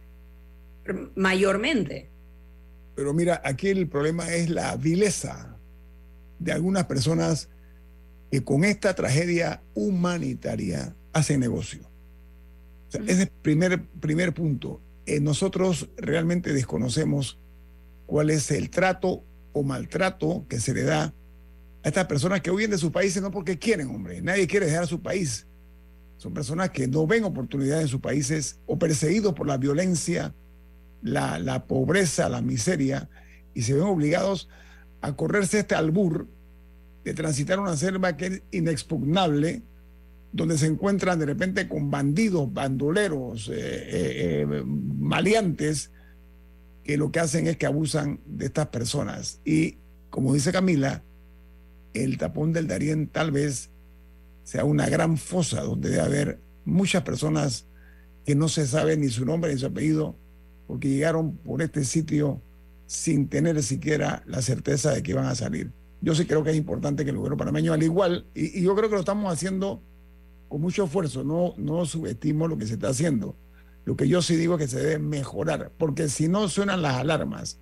mayormente. 1.15 2.09
Pero 2.95 3.13
mira, 3.13 3.41
aquí 3.43 3.69
el 3.69 3.87
problema 3.87 4.31
es 4.31 4.49
la 4.49 4.75
vileza 4.75 5.57
de 6.39 6.51
algunas 6.51 6.85
personas 6.85 7.49
que 8.31 8.43
con 8.43 8.63
esta 8.63 8.93
tragedia 8.93 9.63
humanitaria 9.73 10.95
hacen 11.13 11.39
negocio. 11.39 11.92
Sea, 12.93 13.01
ese 13.01 13.11
es 13.11 13.19
el 13.21 13.29
primer, 13.41 13.83
primer 13.99 14.33
punto. 14.33 14.79
Eh, 15.07 15.19
nosotros 15.19 15.89
realmente 15.97 16.53
desconocemos 16.53 17.39
cuál 18.05 18.29
es 18.29 18.51
el 18.51 18.69
trato 18.69 19.23
o 19.51 19.63
maltrato 19.63 20.45
que 20.47 20.59
se 20.59 20.75
le 20.75 20.83
da 20.83 21.05
a 21.83 21.87
estas 21.87 22.05
personas 22.05 22.41
que 22.41 22.51
huyen 22.51 22.69
de 22.69 22.77
sus 22.77 22.91
países 22.91 23.21
no 23.21 23.31
porque 23.31 23.57
quieren, 23.57 23.89
hombre. 23.89 24.21
Nadie 24.21 24.45
quiere 24.45 24.67
dejar 24.67 24.85
su 24.85 25.01
país. 25.01 25.47
Son 26.17 26.35
personas 26.35 26.69
que 26.69 26.87
no 26.87 27.07
ven 27.07 27.23
oportunidades 27.23 27.83
en 27.85 27.87
sus 27.89 27.99
países 27.99 28.59
o 28.67 28.77
perseguidos 28.77 29.33
por 29.33 29.47
la 29.47 29.57
violencia, 29.57 30.35
la, 31.01 31.39
la 31.39 31.65
pobreza, 31.65 32.29
la 32.29 32.41
miseria, 32.41 33.09
y 33.55 33.63
se 33.63 33.73
ven 33.73 33.83
obligados 33.83 34.49
a 35.01 35.15
correrse 35.15 35.59
este 35.59 35.73
albur 35.73 36.27
de 37.03 37.13
transitar 37.15 37.59
una 37.59 37.75
selva 37.75 38.15
que 38.15 38.27
es 38.27 38.41
inexpugnable, 38.51 39.63
donde 40.33 40.57
se 40.57 40.65
encuentran 40.65 41.19
de 41.19 41.27
repente 41.27 41.69
con 41.69 41.91
bandidos, 41.91 42.51
bandoleros, 42.51 43.49
eh, 43.49 43.53
eh, 43.55 44.41
eh, 44.41 44.63
maleantes, 44.65 45.91
que 46.83 46.97
lo 46.97 47.11
que 47.11 47.19
hacen 47.19 47.47
es 47.47 47.55
que 47.55 47.67
abusan 47.67 48.19
de 48.25 48.47
estas 48.47 48.67
personas. 48.67 49.39
Y 49.45 49.77
como 50.09 50.33
dice 50.33 50.51
Camila, 50.51 51.03
el 51.93 52.17
tapón 52.17 52.51
del 52.51 52.67
Darién 52.67 53.07
tal 53.07 53.31
vez 53.31 53.69
sea 54.43 54.65
una 54.65 54.89
gran 54.89 55.17
fosa 55.17 55.61
donde 55.61 55.89
debe 55.89 56.01
haber 56.01 56.39
muchas 56.65 57.03
personas 57.03 57.67
que 58.25 58.35
no 58.35 58.49
se 58.49 58.65
sabe 58.65 58.97
ni 58.97 59.09
su 59.09 59.25
nombre 59.25 59.53
ni 59.53 59.59
su 59.59 59.67
apellido, 59.67 60.15
porque 60.65 60.89
llegaron 60.89 61.37
por 61.37 61.61
este 61.61 61.85
sitio 61.85 62.41
sin 62.87 63.27
tener 63.27 63.61
siquiera 63.61 64.23
la 64.25 64.41
certeza 64.41 64.91
de 64.91 65.03
que 65.03 65.11
iban 65.11 65.27
a 65.27 65.35
salir. 65.35 65.71
Yo 66.01 66.15
sí 66.15 66.25
creo 66.25 66.43
que 66.43 66.49
es 66.49 66.57
importante 66.57 67.03
que 67.05 67.11
el 67.11 67.17
gobierno 67.17 67.37
panameño, 67.37 67.71
al 67.71 67.83
igual, 67.83 68.25
y, 68.33 68.59
y 68.59 68.63
yo 68.63 68.75
creo 68.75 68.89
que 68.89 68.95
lo 68.95 69.01
estamos 69.01 69.31
haciendo 69.31 69.81
con 70.53 70.61
mucho 70.61 70.83
esfuerzo, 70.83 71.23
no, 71.23 71.55
no 71.57 71.83
subestimo 71.83 72.47
lo 72.47 72.59
que 72.59 72.67
se 72.67 72.73
está 72.73 72.89
haciendo. 72.89 73.35
Lo 73.85 73.95
que 73.95 74.07
yo 74.07 74.21
sí 74.21 74.35
digo 74.35 74.53
es 74.53 74.59
que 74.59 74.67
se 74.67 74.79
debe 74.79 74.99
mejorar, 74.99 75.71
porque 75.79 76.09
si 76.09 76.27
no 76.27 76.47
suenan 76.47 76.83
las 76.83 76.97
alarmas, 76.97 77.59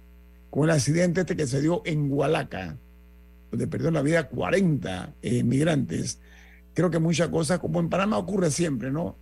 con 0.50 0.66
el 0.66 0.72
accidente 0.72 1.22
este 1.22 1.38
que 1.38 1.48
se 1.48 1.62
dio 1.62 1.82
en 1.86 2.12
Hualaca, 2.12 2.78
donde 3.50 3.68
perdieron 3.68 3.94
la 3.94 4.02
vida 4.02 4.28
40 4.28 5.16
eh, 5.22 5.42
migrantes, 5.42 6.20
creo 6.74 6.92
que 6.92 7.00
muchas 7.00 7.30
cosas, 7.30 7.60
como 7.60 7.80
en 7.80 7.88
Panamá 7.88 8.18
ocurre 8.18 8.52
siempre, 8.52 8.92
¿no? 8.92 9.16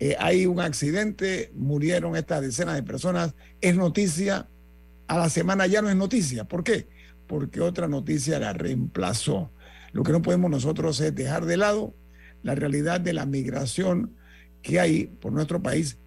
Eh, 0.00 0.16
hay 0.18 0.46
un 0.46 0.58
accidente, 0.58 1.52
murieron 1.54 2.16
estas 2.16 2.42
decenas 2.42 2.74
de 2.74 2.82
personas, 2.82 3.36
es 3.60 3.76
noticia, 3.76 4.48
a 5.06 5.16
la 5.16 5.30
semana 5.30 5.68
ya 5.68 5.80
no 5.80 5.90
es 5.90 5.94
noticia. 5.94 6.42
¿Por 6.42 6.64
qué? 6.64 6.88
Porque 7.28 7.60
otra 7.60 7.86
noticia 7.86 8.40
la 8.40 8.52
reemplazó. 8.52 9.52
Lo 9.92 10.02
que 10.02 10.10
no 10.10 10.22
podemos 10.22 10.50
nosotros 10.50 10.98
es 10.98 11.14
dejar 11.14 11.44
de 11.44 11.56
lado 11.56 11.94
la 12.42 12.54
realidad 12.54 13.00
de 13.00 13.12
la 13.12 13.26
migración 13.26 14.14
que 14.62 14.80
hay 14.80 15.06
por 15.06 15.32
nuestro 15.32 15.62
país. 15.62 15.98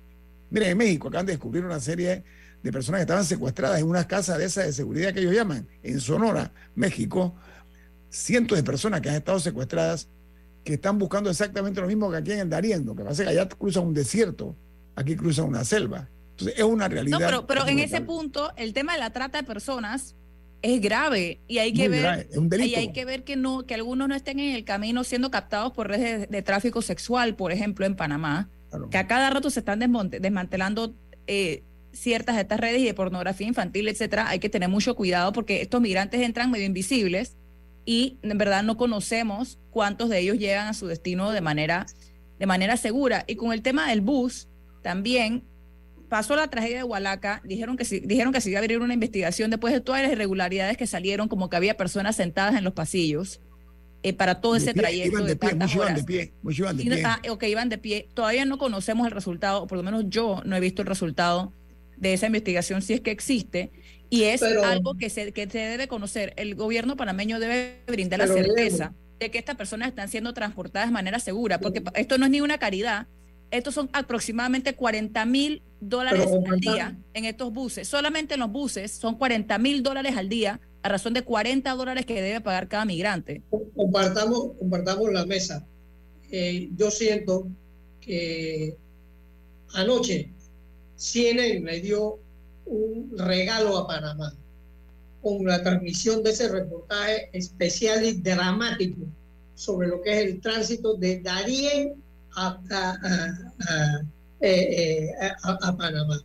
Miren, 0.49 0.71
en 0.71 0.77
México 0.77 1.07
acaban 1.07 1.25
de 1.25 1.33
descubrir 1.33 1.65
una 1.65 1.79
serie 1.79 2.23
de 2.63 2.71
personas 2.71 2.99
que 2.99 3.03
estaban 3.03 3.25
secuestradas 3.25 3.79
en 3.79 3.88
unas 3.88 4.05
casas 4.05 4.38
de 4.38 4.45
esas 4.45 4.65
de 4.65 4.73
seguridad 4.73 5.13
que 5.13 5.19
ellos 5.19 5.33
llaman, 5.33 5.67
en 5.83 5.99
Sonora, 5.99 6.51
México, 6.73 7.36
cientos 8.09 8.57
de 8.57 8.63
personas 8.63 9.01
que 9.01 9.09
han 9.09 9.15
estado 9.15 9.39
secuestradas 9.39 10.07
que 10.63 10.73
están 10.73 10.97
buscando 10.97 11.29
exactamente 11.29 11.79
lo 11.79 11.88
mismo 11.88 12.09
que 12.09 12.17
aquí 12.17 12.31
en 12.31 12.39
el 12.39 12.49
Darién, 12.49 12.86
lo 12.86 12.95
que 12.95 13.03
pasa 13.03 13.21
es 13.21 13.29
que 13.29 13.39
allá 13.39 13.47
cruzan 13.47 13.86
un 13.86 13.93
desierto, 13.93 14.55
aquí 14.95 15.15
cruzan 15.15 15.45
una 15.45 15.63
selva. 15.63 16.09
Entonces 16.31 16.57
es 16.57 16.63
una 16.63 16.88
realidad. 16.88 17.19
No, 17.19 17.25
pero, 17.25 17.47
pero 17.47 17.67
en 17.67 17.79
ese 17.79 18.01
punto, 18.01 18.51
el 18.57 18.73
tema 18.73 18.93
de 18.93 18.99
la 18.99 19.11
trata 19.11 19.38
de 19.38 19.43
personas 19.43 20.15
es 20.66 20.82
grave 20.82 21.39
y 21.47 21.59
hay 21.59 21.74
que 21.74 21.89
ver 21.89 22.28
y 22.59 22.76
hay 22.76 22.91
que 22.91 23.05
ver 23.05 23.24
que 23.24 23.36
no 23.36 23.66
que 23.66 23.76
algunos 23.76 24.07
no 24.07 24.16
estén 24.16 24.39
en 24.39 24.55
el 24.55 24.63
camino 24.63 25.03
siendo 25.03 25.30
captados 25.30 25.72
por 25.74 25.88
redes 25.88 26.30
de, 26.30 26.41
tráfico 26.41 26.82
sexual 26.82 27.36
por 27.36 27.51
ejemplo 27.51 27.86
en 27.86 27.95
Panamá 27.95 28.49
que 28.89 28.97
a 28.97 29.07
cada 29.07 29.30
rato 29.30 29.49
se 29.49 29.59
están 29.59 29.80
desmantelando 29.80 30.95
eh, 31.28 31.63
ciertas 31.93 32.36
de 32.36 32.41
estas 32.41 32.59
redes 32.59 32.82
y 32.82 32.86
de 32.86 32.93
pornografía 32.93 33.47
infantil 33.47 33.88
etcétera. 33.88 34.28
Hay 34.28 34.39
que 34.39 34.49
tener 34.49 34.68
mucho 34.68 34.95
cuidado 34.95 35.32
porque 35.32 35.61
estos 35.61 35.80
migrantes 35.82 36.22
entran 36.22 36.51
medio 36.51 36.66
invisibles 36.66 37.38
y 37.86 38.18
en 38.22 38.38
verdad 38.38 38.63
no 38.63 38.76
conocemos 38.76 39.59
cuántos 39.70 40.09
de 40.09 40.20
ellos 40.20 40.38
llegan 40.38 40.68
a 40.68 40.74
su 40.74 40.88
destino 40.88 41.32
de 41.32 41.41
manera 41.41 41.86
de 42.38 42.45
manera 42.45 42.76
segura. 42.76 43.24
Y 43.28 43.36
con 43.36 43.53
el 43.53 43.61
tema 43.61 43.89
del 43.89 44.01
bus 44.01 44.49
también 44.82 45.43
pasó 46.10 46.36
la 46.36 46.47
tragedia 46.47 46.78
de 46.78 46.84
Hualaca, 46.84 47.41
dijeron 47.43 47.78
que, 47.78 47.86
sí, 47.86 47.99
dijeron 47.99 48.34
que 48.34 48.41
se 48.41 48.49
iba 48.49 48.60
a 48.60 48.62
abrir 48.62 48.80
una 48.80 48.93
investigación 48.93 49.49
después 49.49 49.74
de 49.74 49.82
todas 49.82 50.01
las 50.01 50.12
irregularidades 50.12 50.78
que 50.78 50.88
salieron, 50.88 51.28
como 51.28 51.49
que 51.49 51.58
había 51.58 51.78
personas 51.78 52.16
sentadas 52.16 52.56
en 52.56 52.64
los 52.64 52.74
pasillos 52.74 53.41
eh, 54.03 54.14
para 54.14 54.39
todo 54.39 54.56
ese 54.56 54.74
trayecto 54.74 55.24
de, 55.24 55.36
pie, 55.36 55.49
tantas 55.49 55.74
Iban 55.74 55.95
de 55.95 56.03
pie, 56.03 56.34
iban 56.49 56.78
de 56.78 56.84
pie. 56.84 57.03
Ah, 57.03 57.20
ok, 57.30 57.43
iban 57.43 57.70
de 57.70 57.78
pie. 57.78 58.08
Todavía 58.14 58.45
no 58.45 58.58
conocemos 58.58 59.08
el 59.08 59.12
resultado, 59.12 59.64
o 59.64 59.68
por 59.68 59.78
lo 59.78 59.84
menos 59.84 60.06
yo 60.08 60.41
no 60.45 60.56
he 60.56 60.60
visto 60.60 60.84
el 60.84 60.88
resultado 60.88 61.53
de 61.97 62.14
esa 62.14 62.28
investigación, 62.28 62.82
si 62.82 62.93
es 62.93 63.01
que 63.01 63.12
existe, 63.12 63.72
y 64.10 64.24
es 64.24 64.43
algo 64.43 64.95
que 64.95 65.10
se, 65.10 65.32
que 65.32 65.49
se 65.49 65.58
debe 65.58 65.88
conocer. 65.88 66.34
El 66.38 66.56
gobierno 66.56 66.95
panameño 66.95 67.39
debe 67.39 67.82
brindar 67.88 68.20
la 68.20 68.28
certeza 68.28 68.93
de 69.20 69.32
que 69.32 69.38
estas 69.38 69.56
personas 69.56 69.88
están 69.88 70.10
siendo 70.10 70.34
transportadas 70.34 70.89
de 70.89 70.93
manera 70.93 71.20
segura, 71.20 71.60
porque 71.60 71.82
esto 71.95 72.18
no 72.18 72.26
es 72.26 72.32
ni 72.32 72.41
una 72.41 72.58
caridad, 72.58 73.08
estos 73.52 73.74
son 73.74 73.89
aproximadamente 73.93 74.76
40 74.76 75.26
mil 75.26 75.62
dólares 75.80 76.28
al 76.28 76.60
día 76.60 76.98
en 77.14 77.26
estos 77.26 77.54
buses. 77.54 77.88
Solamente 77.88 78.34
en 78.34 78.41
los 78.41 78.52
buses 78.52 78.91
son 78.91 79.18
40 79.18 79.58
mil 79.60 79.84
dólares 79.84 80.18
al 80.18 80.30
día 80.30 80.60
a 80.82 80.89
razón 80.89 81.14
de 81.14 81.24
40 81.24 81.72
dólares 81.72 82.06
que 82.06 82.22
debe 82.22 82.41
pagar 82.41 82.68
cada 82.68 82.86
migrante. 82.86 83.41
Compartamos, 83.76 84.52
compartamos 84.60 85.12
la 85.12 85.26
mesa. 85.26 85.66
Eh, 86.32 86.70
yo 86.76 86.91
siento 86.91 87.48
que 88.02 88.76
anoche 89.74 90.32
CNN 90.96 91.60
le 91.60 91.82
dio 91.82 92.20
un 92.66 93.18
regalo 93.18 93.78
a 93.78 93.88
Panamá 93.88 94.36
con 95.22 95.43
la 95.46 95.64
transmisión 95.64 96.22
de 96.24 96.32
ese 96.32 96.50
reportaje 96.50 97.30
especial 97.34 98.06
y 98.06 98.14
dramático 98.14 99.02
sobre 99.56 99.88
lo 99.88 100.02
que 100.02 100.12
es 100.12 100.26
el 100.28 100.41
tránsito 100.41 100.96
de 100.96 101.20
Darien 101.22 101.96
eh, 104.41 105.09
eh, 105.11 105.11
a, 105.43 105.75
Panamá. 105.77 106.21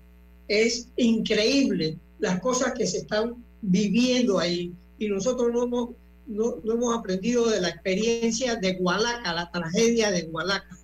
Es 0.48 0.88
increíble 0.96 1.96
las 2.18 2.40
cosas 2.40 2.72
que 2.74 2.86
se 2.86 2.98
están 2.98 3.36
viviendo 3.62 4.38
ahí 4.38 4.72
y 4.98 5.08
nosotros 5.08 5.52
no 5.52 5.64
hemos, 5.64 5.90
no, 6.26 6.56
hemos 6.64 6.98
aprendido 6.98 7.48
de 7.48 7.60
la 7.60 7.68
experiencia 7.68 8.56
de 8.56 8.76
Hualaca, 8.80 9.32
la 9.32 9.50
tragedia 9.50 10.10
de 10.10 10.24
Hualaca. 10.24 10.76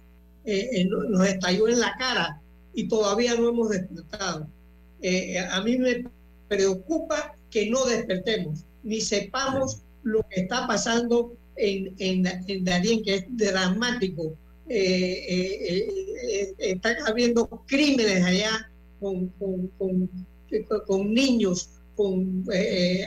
Eh, 0.44 0.84
nos 0.88 1.26
estalló 1.26 1.68
en 1.68 1.80
la 1.80 1.94
cara 1.98 2.40
y 2.74 2.86
todavía 2.86 3.34
no 3.34 3.48
hemos 3.48 3.70
despertado. 3.70 4.46
a 5.50 5.60
mí 5.62 5.78
me 5.78 6.04
preocupa 6.48 7.34
que 7.50 7.68
no 7.68 7.84
despertemos 7.84 8.64
ni 8.86 9.00
sepamos 9.00 9.82
lo 10.04 10.24
que 10.30 10.42
está 10.42 10.66
pasando 10.66 11.32
en, 11.56 11.94
en, 11.98 12.26
en 12.46 12.64
Darien, 12.64 13.02
que 13.02 13.16
es 13.16 13.24
dramático 13.28 14.22
eh, 14.22 14.28
eh, 14.28 14.34
eh, 14.34 14.45
están 16.58 16.96
habiendo 17.06 17.48
crímenes 17.66 18.24
allá 18.24 18.70
con, 19.00 19.28
con, 19.38 19.68
con, 20.86 21.14
niños, 21.14 21.70
con 21.94 22.44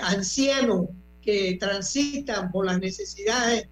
ancianos 0.01 0.87
que 1.21 1.57
transitan 1.59 2.51
por 2.51 2.65
las 2.65 2.79
necesidades, 2.79 3.67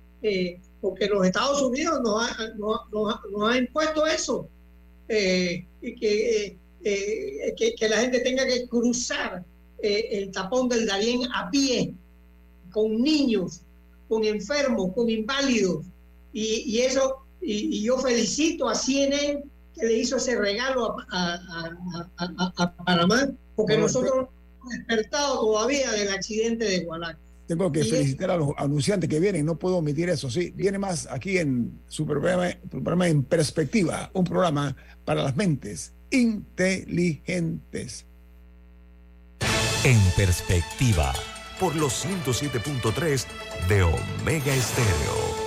porque 0.82 1.08
los 1.08 1.26
Estados 1.26 1.62
Unidos 1.62 2.02
nos 2.04 2.30
ha, 2.30 2.50
nos, 2.58 3.52
ha 3.52 3.58
impuesto 3.58 4.06
eso, 4.06 4.50
y 5.10 5.96
que, 5.96 6.58
que, 6.84 7.76
que, 7.78 7.90
la 7.90 7.98
gente 7.98 8.20
tenga 8.20 8.46
que 8.46 8.68
cruzar 8.68 9.44
el 9.80 10.32
tapón 10.32 10.68
del 10.70 10.86
Darién 10.86 11.22
a 11.34 11.50
pie, 11.50 11.94
con 12.72 13.02
niños, 13.02 13.62
con 14.10 14.24
enfermos, 14.26 14.94
con 14.94 15.10
inválidos, 15.10 15.86
y, 16.34 16.64
y 16.68 16.82
eso 16.82 17.27
y, 17.42 17.84
yo 17.84 17.98
felicito 18.00 18.68
a 18.70 18.76
CNN 18.76 19.44
que 19.74 19.86
le 19.86 19.94
hizo 19.94 20.18
ese 20.18 20.36
regalo 20.38 20.98
a, 21.12 22.74
Panamá, 22.86 23.30
porque 23.56 23.78
nosotros 23.78 24.12
no 24.16 24.22
hemos 24.22 24.70
despertado 24.70 25.40
todavía 25.40 25.92
del 25.92 26.10
accidente 26.10 26.66
de 26.66 26.80
Guanaco. 26.86 27.20
Tengo 27.48 27.72
que 27.72 27.86
felicitar 27.86 28.30
a 28.32 28.38
los 28.38 28.50
anunciantes 28.58 29.10
que 29.10 29.22
vienen, 29.22 29.46
no 29.46 29.58
puedo 29.58 29.78
omitir 29.78 30.10
eso, 30.10 30.30
sí. 30.30 30.52
Viene 30.54 30.78
más 30.80 31.08
aquí 31.10 31.38
en 31.38 31.80
su 31.88 32.06
programa, 32.06 32.50
programa 32.70 33.08
En 33.08 33.24
Perspectiva, 33.24 34.12
un 34.14 34.26
programa 34.26 34.76
para 35.06 35.24
las 35.24 35.38
mentes 35.38 35.94
inteligentes. 36.12 38.06
En 39.86 40.00
perspectiva, 40.18 41.14
por 41.60 41.76
los 41.76 42.06
107.3 42.06 43.26
de 43.70 43.84
Omega 43.84 44.54
Estéreo. 44.54 45.47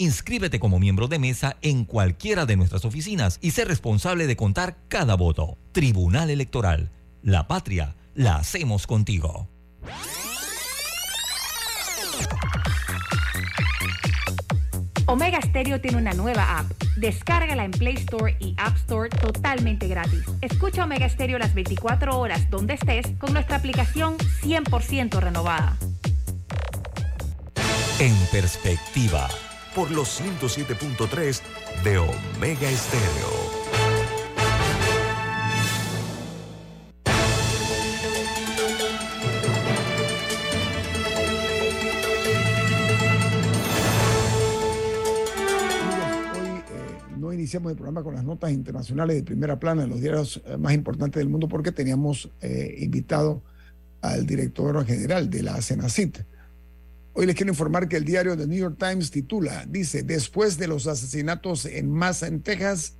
Inscríbete 0.00 0.60
como 0.60 0.78
miembro 0.78 1.08
de 1.08 1.18
mesa 1.18 1.58
en 1.60 1.84
cualquiera 1.84 2.46
de 2.46 2.56
nuestras 2.56 2.86
oficinas 2.86 3.38
y 3.42 3.50
sé 3.50 3.66
responsable 3.66 4.26
de 4.26 4.34
contar 4.34 4.78
cada 4.88 5.14
voto. 5.14 5.58
Tribunal 5.72 6.30
Electoral. 6.30 6.90
La 7.22 7.46
patria 7.46 7.96
la 8.14 8.36
hacemos 8.36 8.86
contigo. 8.86 9.50
Omega 15.04 15.38
Stereo 15.42 15.82
tiene 15.82 15.98
una 15.98 16.14
nueva 16.14 16.60
app. 16.60 16.72
Descárgala 16.96 17.66
en 17.66 17.70
Play 17.72 17.96
Store 17.96 18.34
y 18.40 18.54
App 18.56 18.76
Store 18.76 19.10
totalmente 19.10 19.86
gratis. 19.86 20.24
Escucha 20.40 20.84
Omega 20.84 21.10
Stereo 21.10 21.38
las 21.38 21.52
24 21.52 22.18
horas 22.18 22.48
donde 22.48 22.72
estés 22.72 23.04
con 23.18 23.34
nuestra 23.34 23.56
aplicación 23.56 24.16
100% 24.16 25.20
renovada. 25.20 25.76
En 27.98 28.16
perspectiva, 28.32 29.28
por 29.74 29.90
los 29.90 30.20
107.3 30.20 31.40
de 31.84 31.98
Omega 31.98 32.68
Estéreo. 32.68 33.60
no 47.16 47.34
iniciamos 47.34 47.70
el 47.70 47.76
programa 47.76 48.02
con 48.02 48.14
las 48.14 48.24
notas 48.24 48.50
internacionales 48.50 49.14
de 49.14 49.22
primera 49.22 49.58
plana 49.58 49.84
en 49.84 49.90
los 49.90 50.00
diarios 50.00 50.42
eh, 50.46 50.56
más 50.56 50.72
importantes 50.72 51.20
del 51.20 51.28
mundo 51.28 51.48
porque 51.48 51.70
teníamos 51.70 52.30
eh, 52.40 52.76
invitado 52.78 53.42
al 54.00 54.26
director 54.26 54.84
general 54.86 55.28
de 55.28 55.42
la 55.42 55.60
Senacit. 55.60 56.18
Hoy 57.20 57.26
les 57.26 57.36
quiero 57.36 57.52
informar 57.52 57.86
que 57.86 57.98
el 57.98 58.06
diario 58.06 58.34
The 58.34 58.46
New 58.46 58.58
York 58.58 58.76
Times 58.78 59.10
titula, 59.10 59.66
dice, 59.68 60.02
después 60.02 60.56
de 60.56 60.66
los 60.66 60.86
asesinatos 60.86 61.66
en 61.66 61.92
masa 61.92 62.28
en 62.28 62.40
Texas, 62.40 62.94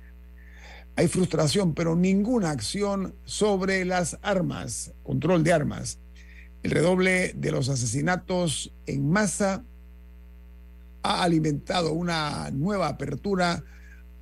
hay 0.95 1.07
frustración, 1.07 1.73
pero 1.73 1.95
ninguna 1.95 2.51
acción 2.51 3.15
sobre 3.25 3.83
las 3.83 4.19
armas, 4.21 4.93
control 5.01 5.43
de 5.43 5.53
armas. 5.53 5.97
El 6.61 6.69
redoble 6.69 7.33
de 7.35 7.51
los 7.51 7.67
asesinatos 7.69 8.71
en 8.85 9.09
masa 9.09 9.63
ha 11.01 11.23
alimentado 11.23 11.91
una 11.91 12.51
nueva 12.51 12.89
apertura 12.89 13.63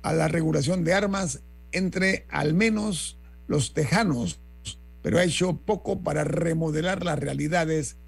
a 0.00 0.14
la 0.14 0.28
regulación 0.28 0.82
de 0.82 0.94
armas 0.94 1.42
entre 1.72 2.24
al 2.30 2.54
menos 2.54 3.18
los 3.48 3.74
tejanos, 3.74 4.40
pero 5.02 5.18
ha 5.18 5.24
hecho 5.24 5.58
poco 5.58 6.00
para 6.00 6.24
remodelar 6.24 7.04
las 7.04 7.18
realidades 7.18 7.98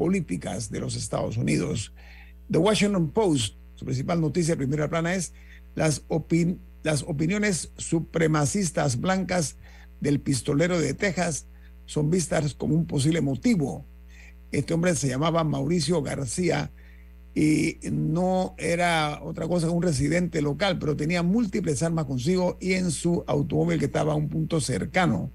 políticas 0.00 0.70
de 0.70 0.80
los 0.80 0.96
Estados 0.96 1.36
Unidos. 1.36 1.92
The 2.50 2.56
Washington 2.56 3.10
Post, 3.10 3.56
su 3.74 3.84
principal 3.84 4.18
noticia 4.18 4.54
de 4.54 4.56
primera 4.56 4.88
plana 4.88 5.14
es 5.14 5.34
las, 5.74 6.02
las 6.82 7.02
opiniones 7.02 7.70
supremacistas 7.76 8.98
blancas 8.98 9.56
del 10.00 10.18
pistolero 10.18 10.80
de 10.80 10.94
Texas 10.94 11.48
son 11.84 12.08
vistas 12.08 12.54
como 12.54 12.76
un 12.76 12.86
posible 12.86 13.20
motivo. 13.20 13.84
Este 14.52 14.72
hombre 14.72 14.94
se 14.94 15.08
llamaba 15.08 15.44
Mauricio 15.44 16.00
García 16.00 16.70
y 17.34 17.76
no 17.92 18.54
era 18.56 19.20
otra 19.22 19.46
cosa 19.48 19.66
que 19.66 19.74
un 19.74 19.82
residente 19.82 20.40
local, 20.40 20.78
pero 20.78 20.96
tenía 20.96 21.22
múltiples 21.22 21.82
armas 21.82 22.06
consigo 22.06 22.56
y 22.58 22.72
en 22.72 22.90
su 22.90 23.22
automóvil 23.26 23.78
que 23.78 23.84
estaba 23.84 24.14
a 24.14 24.16
un 24.16 24.30
punto 24.30 24.62
cercano. 24.62 25.30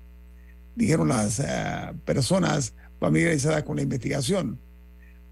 Dijeron 0.75 1.07
las 1.07 1.39
eh, 1.39 1.93
personas 2.03 2.73
familiarizadas 2.99 3.63
con 3.63 3.75
la 3.77 3.83
investigación. 3.83 4.59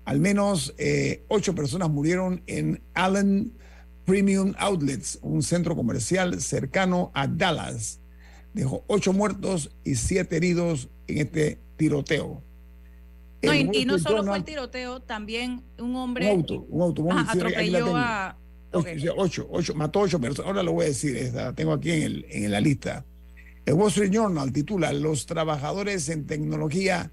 Al 0.06 0.20
menos 0.20 0.74
eh, 0.78 1.24
ocho 1.30 1.56
personas 1.56 1.90
murieron 1.90 2.44
en 2.48 2.82
Allen 2.94 3.54
Premium 4.06 4.54
Outlets, 4.58 5.20
un 5.22 5.42
centro 5.44 5.76
comercial 5.76 6.42
cercano 6.42 7.12
a 7.14 7.28
Dallas. 7.28 8.00
Dejó 8.54 8.84
ocho 8.88 9.14
muertos 9.14 9.72
y 9.84 9.96
siete 9.96 10.38
heridos 10.38 10.90
en 11.08 11.20
este 11.20 11.60
tiroteo. 11.78 12.44
No, 13.42 13.54
y, 13.54 13.86
no 13.86 14.00
solo 14.00 14.24
fue 14.24 14.38
el 14.38 14.44
tiroteo, 14.44 15.02
también 15.02 15.64
un 15.78 15.96
hombre. 15.96 16.32
Un 16.32 16.40
auto, 16.40 16.66
un 16.70 16.82
automóvil. 16.82 17.26
atropelló 17.28 17.96
a. 17.96 18.38
Ocho, 19.16 19.48
ocho, 19.52 19.76
mató 19.76 20.00
ocho 20.00 20.20
personas. 20.20 20.48
Ahora 20.48 20.64
lo 20.64 20.72
voy 20.74 20.86
a 20.86 20.88
decir, 20.88 21.32
la 21.34 21.54
tengo 21.54 21.74
aquí 21.74 21.92
en, 21.92 22.02
el, 22.02 22.26
en 22.30 22.52
la 22.52 22.60
lista. 22.60 23.06
El 23.66 23.76
Wall 23.76 23.90
Street 23.90 24.12
Journal 24.12 24.52
titula: 24.52 24.92
Los 24.94 25.26
trabajadores 25.26 26.10
en 26.10 26.26
tecnología 26.26 27.12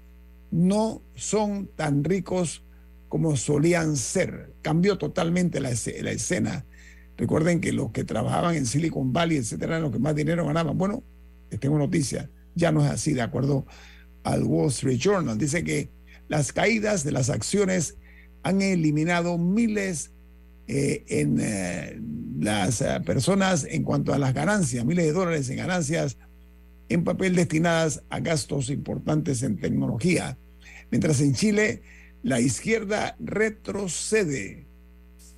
no 0.51 1.01
son 1.15 1.67
tan 1.75 2.03
ricos 2.03 2.63
como 3.07 3.35
solían 3.35 3.97
ser. 3.97 4.53
Cambió 4.61 4.97
totalmente 4.97 5.59
la, 5.59 5.71
escena. 5.71 6.65
Recuerden 7.17 7.61
que 7.61 7.73
los 7.73 7.91
que 7.91 8.03
trabajaban 8.03 8.55
en 8.55 8.65
Silicon 8.65 9.11
Valley, 9.11 9.37
etcétera, 9.37 9.73
eran 9.73 9.83
los 9.83 9.91
que 9.91 9.99
más 9.99 10.15
dinero 10.15 10.45
ganaban. 10.45 10.77
Bueno, 10.77 11.03
les 11.49 11.59
tengo 11.59 11.77
noticia, 11.77 12.29
ya 12.55 12.71
no 12.71 12.85
es 12.85 12.91
así, 12.91 13.13
de 13.13 13.21
acuerdo 13.21 13.65
al 14.23 14.43
Wall 14.43 14.69
Street 14.69 14.97
Journal. 14.97 15.37
Dice 15.37 15.63
que 15.63 15.89
las 16.27 16.53
caídas 16.53 17.03
de 17.03 17.11
las 17.11 17.29
acciones 17.29 17.97
han 18.43 18.61
eliminado 18.61 19.37
miles 19.37 20.11
eh, 20.67 21.03
en 21.07 21.37
eh, 21.41 21.99
las 22.39 22.81
eh, 22.81 23.01
personas 23.05 23.65
en 23.69 23.83
cuanto 23.83 24.13
a 24.13 24.17
las 24.17 24.33
ganancias, 24.33 24.85
miles 24.85 25.05
de 25.05 25.11
dólares 25.11 25.49
en 25.49 25.57
ganancias 25.57 26.17
en 26.93 27.03
papel 27.03 27.35
destinadas 27.35 28.03
a 28.09 28.19
gastos 28.19 28.69
importantes 28.69 29.43
en 29.43 29.59
tecnología. 29.59 30.37
Mientras 30.89 31.21
en 31.21 31.33
Chile 31.33 31.81
la 32.23 32.39
izquierda 32.39 33.15
retrocede 33.19 34.67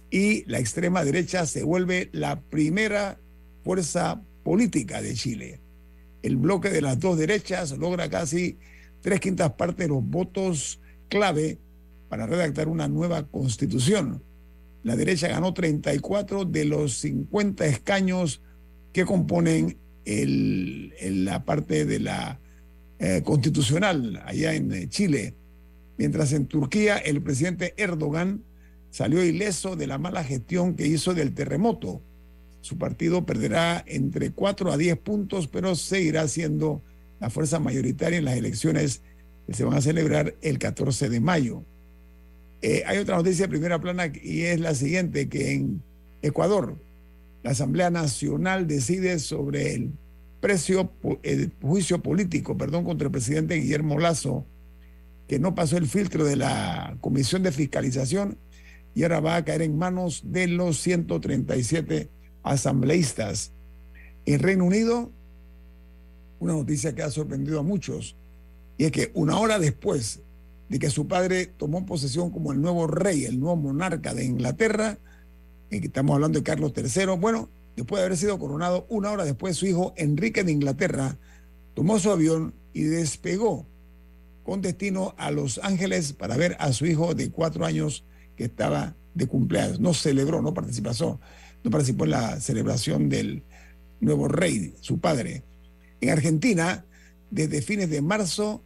y 0.09 0.43
la 0.45 0.59
extrema 0.59 1.03
derecha 1.03 1.45
se 1.45 1.63
vuelve 1.63 2.09
la 2.11 2.41
primera 2.41 3.19
fuerza 3.63 4.21
política 4.43 5.01
de 5.01 5.13
Chile. 5.13 5.61
El 6.21 6.37
bloque 6.37 6.69
de 6.69 6.81
las 6.81 6.99
dos 6.99 7.17
derechas 7.17 7.77
logra 7.77 8.09
casi 8.09 8.57
tres 9.01 9.19
quintas 9.19 9.53
partes 9.53 9.87
de 9.87 9.93
los 9.93 10.03
votos 10.03 10.81
clave 11.07 11.57
para 12.09 12.27
redactar 12.27 12.67
una 12.67 12.87
nueva 12.87 13.27
constitución. 13.27 14.23
La 14.83 14.95
derecha 14.95 15.29
ganó 15.29 15.53
34 15.53 16.45
de 16.45 16.65
los 16.65 16.97
50 16.97 17.65
escaños 17.65 18.41
que 18.91 19.05
componen 19.05 19.77
el, 20.05 20.93
la 21.25 21.45
parte 21.45 21.85
de 21.85 21.99
la 21.99 22.39
eh, 22.99 23.21
constitucional 23.23 24.21
allá 24.25 24.53
en 24.53 24.71
eh, 24.71 24.87
Chile. 24.89 25.33
Mientras 25.97 26.33
en 26.33 26.47
Turquía 26.47 26.97
el 26.97 27.21
presidente 27.21 27.73
Erdogan 27.77 28.43
salió 28.89 29.23
ileso 29.23 29.75
de 29.75 29.87
la 29.87 29.97
mala 29.97 30.23
gestión 30.23 30.75
que 30.75 30.87
hizo 30.87 31.13
del 31.13 31.33
terremoto. 31.33 32.01
Su 32.61 32.77
partido 32.77 33.25
perderá 33.25 33.83
entre 33.87 34.31
4 34.31 34.71
a 34.71 34.77
10 34.77 34.97
puntos, 34.97 35.47
pero 35.47 35.75
seguirá 35.75 36.27
siendo 36.27 36.81
la 37.19 37.29
fuerza 37.29 37.59
mayoritaria 37.59 38.19
en 38.19 38.25
las 38.25 38.37
elecciones 38.37 39.01
que 39.47 39.53
se 39.53 39.63
van 39.63 39.73
a 39.75 39.81
celebrar 39.81 40.35
el 40.41 40.59
14 40.59 41.09
de 41.09 41.19
mayo. 41.19 41.63
Eh, 42.61 42.83
hay 42.85 42.97
otra 42.99 43.17
noticia 43.17 43.45
de 43.45 43.49
primera 43.49 43.81
plana 43.81 44.09
y 44.21 44.43
es 44.43 44.59
la 44.59 44.73
siguiente, 44.73 45.27
que 45.27 45.53
en 45.53 45.83
Ecuador 46.21 46.77
la 47.43 47.51
Asamblea 47.51 47.89
Nacional 47.89 48.67
decide 48.67 49.19
sobre 49.19 49.73
el 49.73 49.91
precio, 50.39 50.91
el 51.23 51.51
juicio 51.61 52.01
político, 52.01 52.57
perdón, 52.57 52.85
contra 52.85 53.07
el 53.07 53.11
presidente 53.11 53.55
Guillermo 53.55 53.99
Lazo, 53.99 54.45
que 55.27 55.39
no 55.39 55.53
pasó 55.53 55.77
el 55.77 55.87
filtro 55.87 56.25
de 56.25 56.37
la 56.37 56.97
Comisión 57.01 57.43
de 57.43 57.51
Fiscalización 57.51 58.37
y 58.95 59.03
ahora 59.03 59.19
va 59.19 59.35
a 59.35 59.45
caer 59.45 59.61
en 59.61 59.77
manos 59.77 60.21
de 60.25 60.47
los 60.47 60.77
137 60.79 62.09
asambleístas. 62.43 63.51
En 64.25 64.39
Reino 64.39 64.65
Unido, 64.65 65.11
una 66.39 66.53
noticia 66.53 66.95
que 66.95 67.03
ha 67.03 67.09
sorprendido 67.09 67.59
a 67.59 67.63
muchos, 67.63 68.15
y 68.77 68.85
es 68.85 68.91
que 68.91 69.11
una 69.13 69.37
hora 69.37 69.59
después 69.59 70.21
de 70.69 70.79
que 70.79 70.89
su 70.89 71.07
padre 71.07 71.45
tomó 71.45 71.85
posesión 71.85 72.31
como 72.31 72.51
el 72.51 72.61
nuevo 72.61 72.87
rey, 72.87 73.25
el 73.25 73.39
nuevo 73.39 73.55
monarca 73.55 74.13
de 74.13 74.25
Inglaterra, 74.25 74.97
estamos 75.81 76.15
hablando 76.15 76.39
de 76.39 76.43
Carlos 76.43 76.73
III, 76.75 77.17
bueno, 77.19 77.49
después 77.75 77.99
de 77.99 78.05
haber 78.05 78.17
sido 78.17 78.39
coronado, 78.39 78.85
una 78.89 79.11
hora 79.11 79.25
después 79.25 79.57
su 79.57 79.65
hijo 79.65 79.93
Enrique 79.97 80.43
de 80.43 80.51
Inglaterra 80.51 81.17
tomó 81.73 81.99
su 81.99 82.11
avión 82.11 82.53
y 82.73 82.83
despegó 82.83 83.65
con 84.43 84.61
destino 84.61 85.15
a 85.17 85.31
Los 85.31 85.59
Ángeles 85.63 86.13
para 86.13 86.37
ver 86.37 86.55
a 86.59 86.73
su 86.73 86.85
hijo 86.85 87.15
de 87.15 87.31
cuatro 87.31 87.65
años 87.65 88.03
que 88.35 88.45
estaba 88.45 88.95
de 89.13 89.27
cumpleaños. 89.27 89.79
No 89.79 89.93
celebró, 89.93 90.41
no 90.41 90.53
participó, 90.53 90.91
no 91.63 91.71
participó 91.71 92.03
en 92.05 92.11
la 92.11 92.39
celebración 92.39 93.09
del 93.09 93.43
nuevo 93.99 94.27
rey, 94.27 94.75
su 94.81 94.99
padre. 94.99 95.43
En 96.01 96.09
Argentina, 96.09 96.85
desde 97.31 97.61
fines 97.61 97.89
de 97.89 98.01
marzo, 98.01 98.61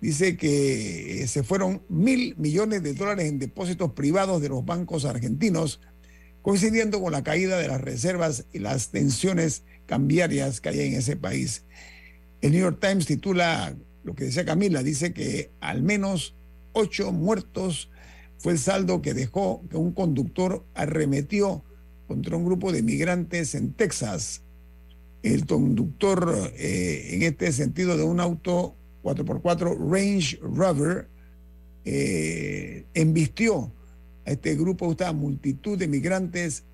dice 0.00 0.36
que 0.36 1.22
eh, 1.22 1.26
se 1.26 1.42
fueron 1.42 1.82
mil 1.88 2.36
millones 2.36 2.82
de 2.82 2.92
dólares 2.92 3.26
en 3.26 3.38
depósitos 3.38 3.92
privados 3.92 4.42
de 4.42 4.50
los 4.50 4.64
bancos 4.64 5.06
argentinos, 5.06 5.80
coincidiendo 6.44 7.00
con 7.00 7.10
la 7.10 7.24
caída 7.24 7.56
de 7.56 7.68
las 7.68 7.80
reservas 7.80 8.44
y 8.52 8.58
las 8.58 8.90
tensiones 8.90 9.62
cambiarias 9.86 10.60
que 10.60 10.68
hay 10.68 10.80
en 10.80 10.92
ese 10.92 11.16
país. 11.16 11.64
El 12.42 12.52
New 12.52 12.60
York 12.60 12.78
Times 12.82 13.06
titula 13.06 13.74
lo 14.04 14.14
que 14.14 14.24
decía 14.24 14.44
Camila, 14.44 14.82
dice 14.82 15.14
que 15.14 15.50
al 15.60 15.82
menos 15.82 16.34
ocho 16.74 17.12
muertos 17.12 17.88
fue 18.36 18.52
el 18.52 18.58
saldo 18.58 19.00
que 19.00 19.14
dejó 19.14 19.64
que 19.70 19.78
un 19.78 19.92
conductor 19.92 20.66
arremetió 20.74 21.64
contra 22.06 22.36
un 22.36 22.44
grupo 22.44 22.72
de 22.72 22.82
migrantes 22.82 23.54
en 23.54 23.72
Texas. 23.72 24.42
El 25.22 25.46
conductor, 25.46 26.52
eh, 26.58 27.08
en 27.12 27.22
este 27.22 27.52
sentido, 27.52 27.96
de 27.96 28.02
un 28.02 28.20
auto 28.20 28.76
4x4 29.02 29.78
Range 29.90 30.38
Rover, 30.42 31.08
eh, 31.86 32.84
embistió 32.92 33.72
a 34.26 34.32
este 34.32 34.54
grupo, 34.54 34.90
esta 34.90 35.12
multitud 35.12 35.78
de 35.78 35.88
migrantes 35.88 36.64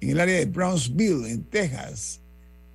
en 0.00 0.10
el 0.10 0.20
área 0.20 0.36
de 0.36 0.46
Brownsville, 0.46 1.30
en 1.30 1.44
Texas. 1.44 2.20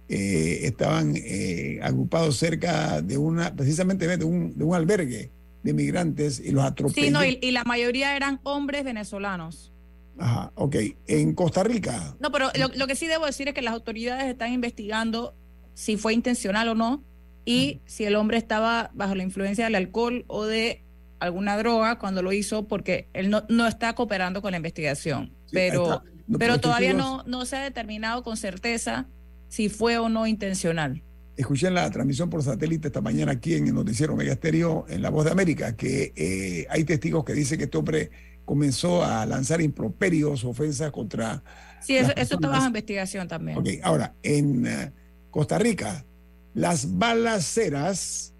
Eh, 0.07 0.59
estaban 0.63 1.15
eh, 1.15 1.79
agrupados 1.81 2.37
cerca 2.37 3.01
de 3.01 3.17
una, 3.17 3.55
precisamente 3.55 4.05
de 4.05 4.23
un, 4.23 4.55
de 4.55 4.63
un 4.63 4.75
albergue 4.75 5.31
de 5.63 5.73
migrantes 5.73 6.39
y 6.39 6.51
los 6.51 6.63
atropelló. 6.63 7.05
Sí, 7.07 7.11
no, 7.11 7.25
y, 7.25 7.51
la 7.51 7.63
mayoría 7.63 8.15
eran 8.15 8.39
hombres 8.43 8.83
venezolanos. 8.83 9.73
Ajá, 10.19 10.51
ok. 10.53 10.75
En 11.07 11.33
Costa 11.33 11.63
Rica. 11.63 12.15
No, 12.19 12.31
pero 12.31 12.51
lo, 12.55 12.67
lo, 12.75 12.85
que 12.85 12.95
sí 12.95 13.07
debo 13.07 13.25
decir 13.25 13.47
es 13.47 13.55
que 13.55 13.63
las 13.63 13.73
autoridades 13.73 14.25
están 14.25 14.53
investigando 14.53 15.35
si 15.73 15.97
fue 15.97 16.13
intencional 16.13 16.69
o 16.69 16.75
no 16.75 17.03
y 17.45 17.81
si 17.85 18.05
el 18.05 18.15
hombre 18.15 18.37
estaba 18.37 18.91
bajo 18.93 19.15
la 19.15 19.23
influencia 19.23 19.65
del 19.65 19.75
alcohol 19.75 20.23
o 20.27 20.45
de 20.45 20.84
alguna 21.19 21.57
droga 21.57 21.97
cuando 21.97 22.21
lo 22.21 22.31
hizo 22.33 22.67
porque 22.67 23.07
él 23.13 23.29
no, 23.29 23.45
no 23.49 23.67
está 23.67 23.93
cooperando 23.93 24.41
con 24.41 24.51
la 24.51 24.57
investigación. 24.57 25.33
pero, 25.51 26.03
pero 26.37 26.59
todavía 26.59 26.93
no, 26.93 27.23
no 27.25 27.45
se 27.45 27.57
ha 27.57 27.63
determinado 27.63 28.23
con 28.23 28.37
certeza 28.37 29.07
si 29.47 29.69
fue 29.69 29.97
o 29.97 30.09
no 30.09 30.27
intencional. 30.27 31.01
Escuché 31.37 31.67
en 31.67 31.73
la 31.73 31.89
transmisión 31.89 32.29
por 32.29 32.43
satélite 32.43 32.87
esta 32.87 33.01
mañana 33.01 33.33
aquí 33.33 33.55
en 33.55 33.67
el 33.67 33.73
noticiero 33.73 34.15
Mega 34.15 34.33
Estéreo, 34.33 34.85
en 34.87 35.01
La 35.01 35.09
Voz 35.09 35.25
de 35.25 35.31
América, 35.31 35.75
que 35.75 36.13
eh, 36.15 36.65
hay 36.69 36.85
testigos 36.85 37.25
que 37.25 37.33
dicen 37.33 37.57
que 37.57 37.65
este 37.65 37.77
hombre 37.77 38.09
comenzó 38.45 39.03
a 39.03 39.25
lanzar 39.25 39.59
improperios, 39.61 40.45
ofensas 40.45 40.91
contra... 40.91 41.43
Sí, 41.81 41.97
eso, 41.97 42.11
eso 42.15 42.35
está 42.35 42.47
bajo 42.47 42.67
investigación 42.67 43.27
también. 43.27 43.57
Ok, 43.57 43.67
ahora, 43.83 44.13
en 44.23 44.65
uh, 44.65 44.91
Costa 45.29 45.59
Rica, 45.59 46.05
las 46.53 46.97
balaceras 46.97 48.33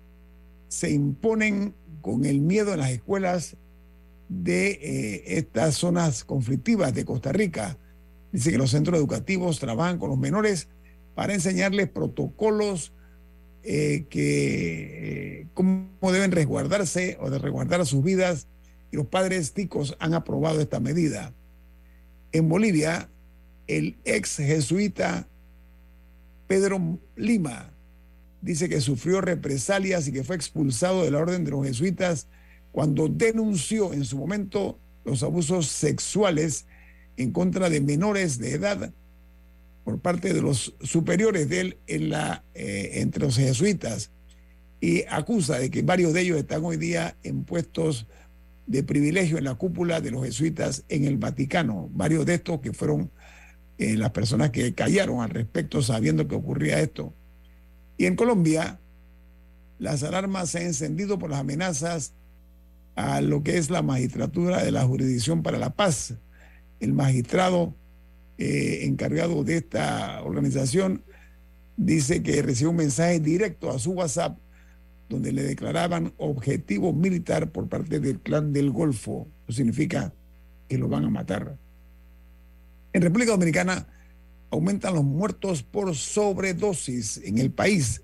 se 0.68 0.90
imponen 0.90 1.76
con 2.06 2.24
el 2.24 2.40
miedo 2.40 2.72
en 2.72 2.82
las 2.82 2.92
escuelas 2.92 3.58
de 4.30 4.74
eh, 4.74 5.24
estas 5.40 5.74
zonas 5.74 6.24
conflictivas 6.24 6.94
de 6.94 7.04
Costa 7.04 7.32
Rica. 7.32 7.80
Dice 8.32 8.52
que 8.52 8.60
los 8.60 8.70
centros 8.70 9.00
educativos 9.00 9.58
trabajan 9.58 9.98
con 9.98 10.12
los 10.12 10.20
menores 10.20 10.68
para 11.16 11.34
enseñarles 11.34 11.90
protocolos 11.90 12.94
eh, 13.64 14.06
que 14.08 15.40
eh, 15.40 15.48
cómo 15.56 16.12
deben 16.12 16.32
resguardarse 16.32 17.18
o 17.22 17.32
de 17.32 17.40
resguardar 17.40 17.84
sus 17.88 18.04
vidas 18.04 18.48
y 18.92 18.98
los 18.98 19.08
padres 19.08 19.54
ticos 19.54 19.98
han 19.98 20.14
aprobado 20.14 20.62
esta 20.62 20.80
medida. 20.80 21.34
En 22.32 22.48
Bolivia, 22.48 23.10
el 23.66 23.98
ex 24.06 24.36
jesuita 24.36 25.28
Pedro 26.46 27.00
Lima 27.16 27.75
dice 28.46 28.70
que 28.70 28.80
sufrió 28.80 29.22
represalias 29.22 30.08
y 30.08 30.12
que 30.12 30.24
fue 30.24 30.36
expulsado 30.36 31.04
de 31.04 31.10
la 31.10 31.18
orden 31.18 31.44
de 31.44 31.52
los 31.52 31.66
jesuitas 31.66 32.28
cuando 32.72 33.08
denunció 33.08 33.92
en 33.92 34.06
su 34.06 34.18
momento 34.18 34.78
los 35.04 35.24
abusos 35.24 35.66
sexuales 35.66 36.68
en 37.18 37.32
contra 37.32 37.72
de 37.72 37.82
menores 37.82 38.38
de 38.38 38.54
edad 38.54 38.94
por 39.84 40.00
parte 40.00 40.32
de 40.32 40.44
los 40.44 40.76
superiores 40.82 41.50
de 41.50 41.60
él 41.60 41.78
en 41.88 42.10
la, 42.10 42.44
eh, 42.54 42.92
entre 43.02 43.24
los 43.24 43.36
jesuitas 43.36 44.12
y 44.80 45.04
acusa 45.10 45.58
de 45.58 45.72
que 45.72 45.82
varios 45.82 46.14
de 46.14 46.22
ellos 46.22 46.38
están 46.38 46.64
hoy 46.64 46.78
día 46.78 47.18
en 47.24 47.46
puestos 47.46 48.06
de 48.68 48.84
privilegio 48.84 49.40
en 49.40 49.46
la 49.46 49.56
cúpula 49.56 50.02
de 50.02 50.12
los 50.12 50.24
jesuitas 50.24 50.84
en 50.90 51.06
el 51.06 51.18
Vaticano. 51.18 51.90
Varios 51.94 52.28
de 52.28 52.36
estos 52.36 52.62
que 52.62 52.74
fueron 52.74 53.10
eh, 53.80 53.98
las 53.98 54.12
personas 54.12 54.52
que 54.52 54.76
callaron 54.76 55.22
al 55.22 55.32
respecto 55.32 55.82
sabiendo 55.82 56.28
que 56.28 56.36
ocurría 56.36 56.80
esto. 56.80 57.14
Y 57.98 58.06
en 58.06 58.16
Colombia, 58.16 58.80
las 59.80 60.04
alarmas 60.04 60.50
se 60.50 60.60
han 60.60 60.66
encendido 60.66 61.20
por 61.20 61.30
las 61.30 61.40
amenazas 61.40 62.14
a 62.96 63.22
lo 63.22 63.44
que 63.44 63.58
es 63.58 63.70
la 63.70 63.82
magistratura 63.82 64.64
de 64.64 64.72
la 64.72 64.86
Jurisdicción 64.86 65.44
para 65.44 65.58
la 65.58 65.72
Paz. 65.72 66.16
El 66.80 66.94
magistrado 66.94 67.76
eh, 68.38 68.82
encargado 68.84 69.46
de 69.46 69.58
esta 69.58 70.22
organización, 70.22 71.04
dice 71.78 72.22
que 72.22 72.42
recibió 72.42 72.72
un 72.72 72.78
mensaje 72.78 73.22
directo 73.22 73.72
a 73.72 73.80
su 73.80 73.92
WhatsApp 73.92 74.38
donde 75.08 75.32
le 75.32 75.44
declaraban 75.44 76.14
objetivo 76.18 76.92
militar 76.92 77.52
por 77.52 77.70
parte 77.70 78.00
del 78.02 78.20
clan 78.20 78.52
del 78.52 78.72
Golfo. 78.72 79.28
Eso 79.48 79.58
significa 79.58 80.14
que 80.68 80.78
lo 80.78 80.90
van 80.90 81.06
a 81.06 81.10
matar. 81.10 81.58
En 82.92 83.02
República 83.02 83.32
Dominicana 83.32 83.88
aumentan 84.50 84.96
los 84.96 85.04
muertos 85.04 85.64
por 85.64 85.96
sobredosis 85.96 87.18
en 87.24 87.38
el 87.38 87.52
país. 87.52 88.02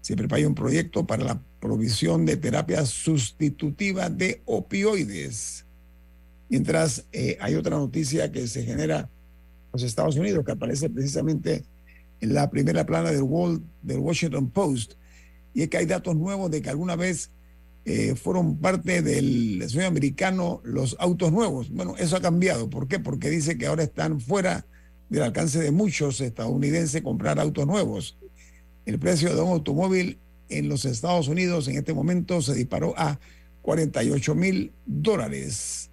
Se 0.00 0.16
prepara 0.16 0.46
un 0.46 0.54
proyecto 0.54 1.06
para 1.06 1.24
la 1.24 1.42
provisión 1.60 2.26
de 2.26 2.36
terapia 2.36 2.84
sustitutiva 2.86 4.08
de 4.08 4.42
opioides. 4.44 5.64
Mientras 6.48 7.06
eh, 7.12 7.36
hay 7.40 7.54
otra 7.54 7.76
noticia 7.76 8.30
que 8.30 8.46
se 8.46 8.62
genera 8.62 9.10
los 9.72 9.82
Estados 9.82 10.16
Unidos, 10.16 10.44
que 10.44 10.52
aparece 10.52 10.88
precisamente 10.88 11.64
en 12.20 12.34
la 12.34 12.48
primera 12.50 12.86
plana 12.86 13.10
del, 13.10 13.22
Wall, 13.22 13.62
del 13.82 13.98
Washington 13.98 14.50
Post, 14.50 14.94
y 15.54 15.62
es 15.62 15.68
que 15.68 15.78
hay 15.78 15.86
datos 15.86 16.14
nuevos 16.14 16.50
de 16.50 16.62
que 16.62 16.70
alguna 16.70 16.96
vez 16.96 17.30
eh, 17.84 18.14
fueron 18.14 18.58
parte 18.58 19.00
del 19.00 19.64
sueño 19.68 19.88
americano 19.88 20.60
los 20.64 20.96
autos 20.98 21.32
nuevos. 21.32 21.70
Bueno, 21.70 21.94
eso 21.98 22.16
ha 22.16 22.20
cambiado. 22.20 22.68
¿Por 22.68 22.88
qué? 22.88 22.98
Porque 22.98 23.30
dice 23.30 23.56
que 23.56 23.66
ahora 23.66 23.84
están 23.84 24.20
fuera 24.20 24.66
del 25.08 25.22
alcance 25.22 25.60
de 25.60 25.70
muchos 25.70 26.20
estadounidenses 26.20 27.02
comprar 27.02 27.38
autos 27.38 27.66
nuevos. 27.66 28.16
El 28.84 28.98
precio 28.98 29.34
de 29.34 29.40
un 29.40 29.50
automóvil 29.50 30.18
en 30.48 30.68
los 30.68 30.84
Estados 30.84 31.28
Unidos 31.28 31.68
en 31.68 31.76
este 31.76 31.94
momento 31.94 32.40
se 32.42 32.54
disparó 32.54 32.94
a 32.96 33.18
48 33.62 34.34
mil 34.34 34.72
dólares, 34.86 35.90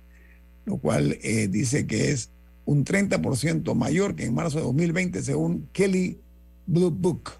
lo 0.65 0.77
cual 0.77 1.17
eh, 1.21 1.47
dice 1.47 1.87
que 1.87 2.11
es 2.11 2.29
un 2.65 2.85
30% 2.85 3.73
mayor 3.75 4.15
que 4.15 4.25
en 4.25 4.33
marzo 4.33 4.59
de 4.59 4.63
2020 4.63 5.21
según 5.21 5.67
Kelly 5.73 6.19
Blue 6.65 6.91
Book. 6.91 7.31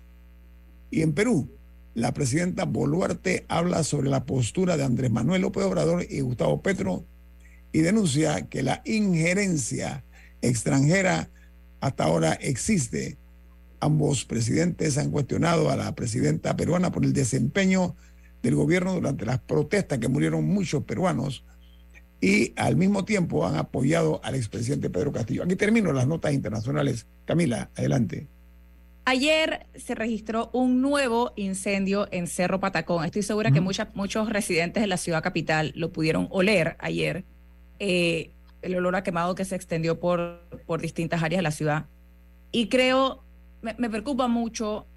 Y 0.89 1.01
en 1.01 1.13
Perú, 1.13 1.49
la 1.93 2.13
presidenta 2.13 2.65
Boluarte 2.65 3.45
habla 3.47 3.83
sobre 3.83 4.09
la 4.09 4.25
postura 4.25 4.77
de 4.77 4.83
Andrés 4.83 5.11
Manuel 5.11 5.43
López 5.43 5.63
Obrador 5.63 6.05
y 6.09 6.21
Gustavo 6.21 6.61
Petro 6.61 7.05
y 7.71 7.79
denuncia 7.79 8.47
que 8.49 8.63
la 8.63 8.81
injerencia 8.85 10.03
extranjera 10.41 11.29
hasta 11.83 12.05
ahora 12.05 12.33
existe. 12.33 13.17
Ambos 13.81 14.23
presidentes 14.23 14.97
han 14.97 15.11
cuestionado 15.11 15.69
a 15.69 15.75
la 15.75 15.93
presidenta 15.93 16.55
peruana 16.55 16.93
por 16.93 17.03
el 17.03 17.11
desempeño 17.11 17.97
del 18.41 18.55
gobierno 18.55 18.93
durante 18.93 19.25
las 19.25 19.39
protestas 19.39 19.99
que 19.99 20.07
murieron 20.07 20.45
muchos 20.45 20.85
peruanos 20.85 21.43
y 22.21 22.53
al 22.55 22.77
mismo 22.77 23.03
tiempo 23.03 23.45
han 23.45 23.57
apoyado 23.57 24.21
al 24.23 24.35
expresidente 24.35 24.89
Pedro 24.89 25.11
Castillo. 25.11 25.43
Aquí 25.43 25.57
termino 25.57 25.91
las 25.91 26.07
notas 26.07 26.33
internacionales. 26.33 27.05
Camila, 27.25 27.69
adelante. 27.75 28.27
Ayer 29.03 29.65
se 29.75 29.93
registró 29.93 30.49
un 30.53 30.81
nuevo 30.81 31.33
incendio 31.35 32.07
en 32.11 32.27
Cerro 32.27 32.61
Patacón. 32.61 33.03
Estoy 33.03 33.23
segura 33.23 33.51
que 33.51 33.59
muchos 33.59 34.29
residentes 34.29 34.79
de 34.79 34.87
la 34.87 34.95
ciudad 34.95 35.21
capital 35.21 35.73
lo 35.75 35.91
pudieron 35.91 36.29
oler 36.31 36.77
ayer. 36.79 37.25
Eh, 37.79 38.31
el 38.63 38.75
olor 38.75 38.95
a 38.95 39.03
quemado 39.03 39.35
que 39.35 39.45
se 39.45 39.55
extendió 39.55 39.99
por, 39.99 40.41
por 40.65 40.81
distintas 40.81 41.21
áreas 41.21 41.39
de 41.39 41.43
la 41.43 41.51
ciudad. 41.51 41.85
Y 42.51 42.67
creo, 42.67 43.23
me, 43.61 43.89
preocupa 43.89 44.27
mucho 44.27 44.87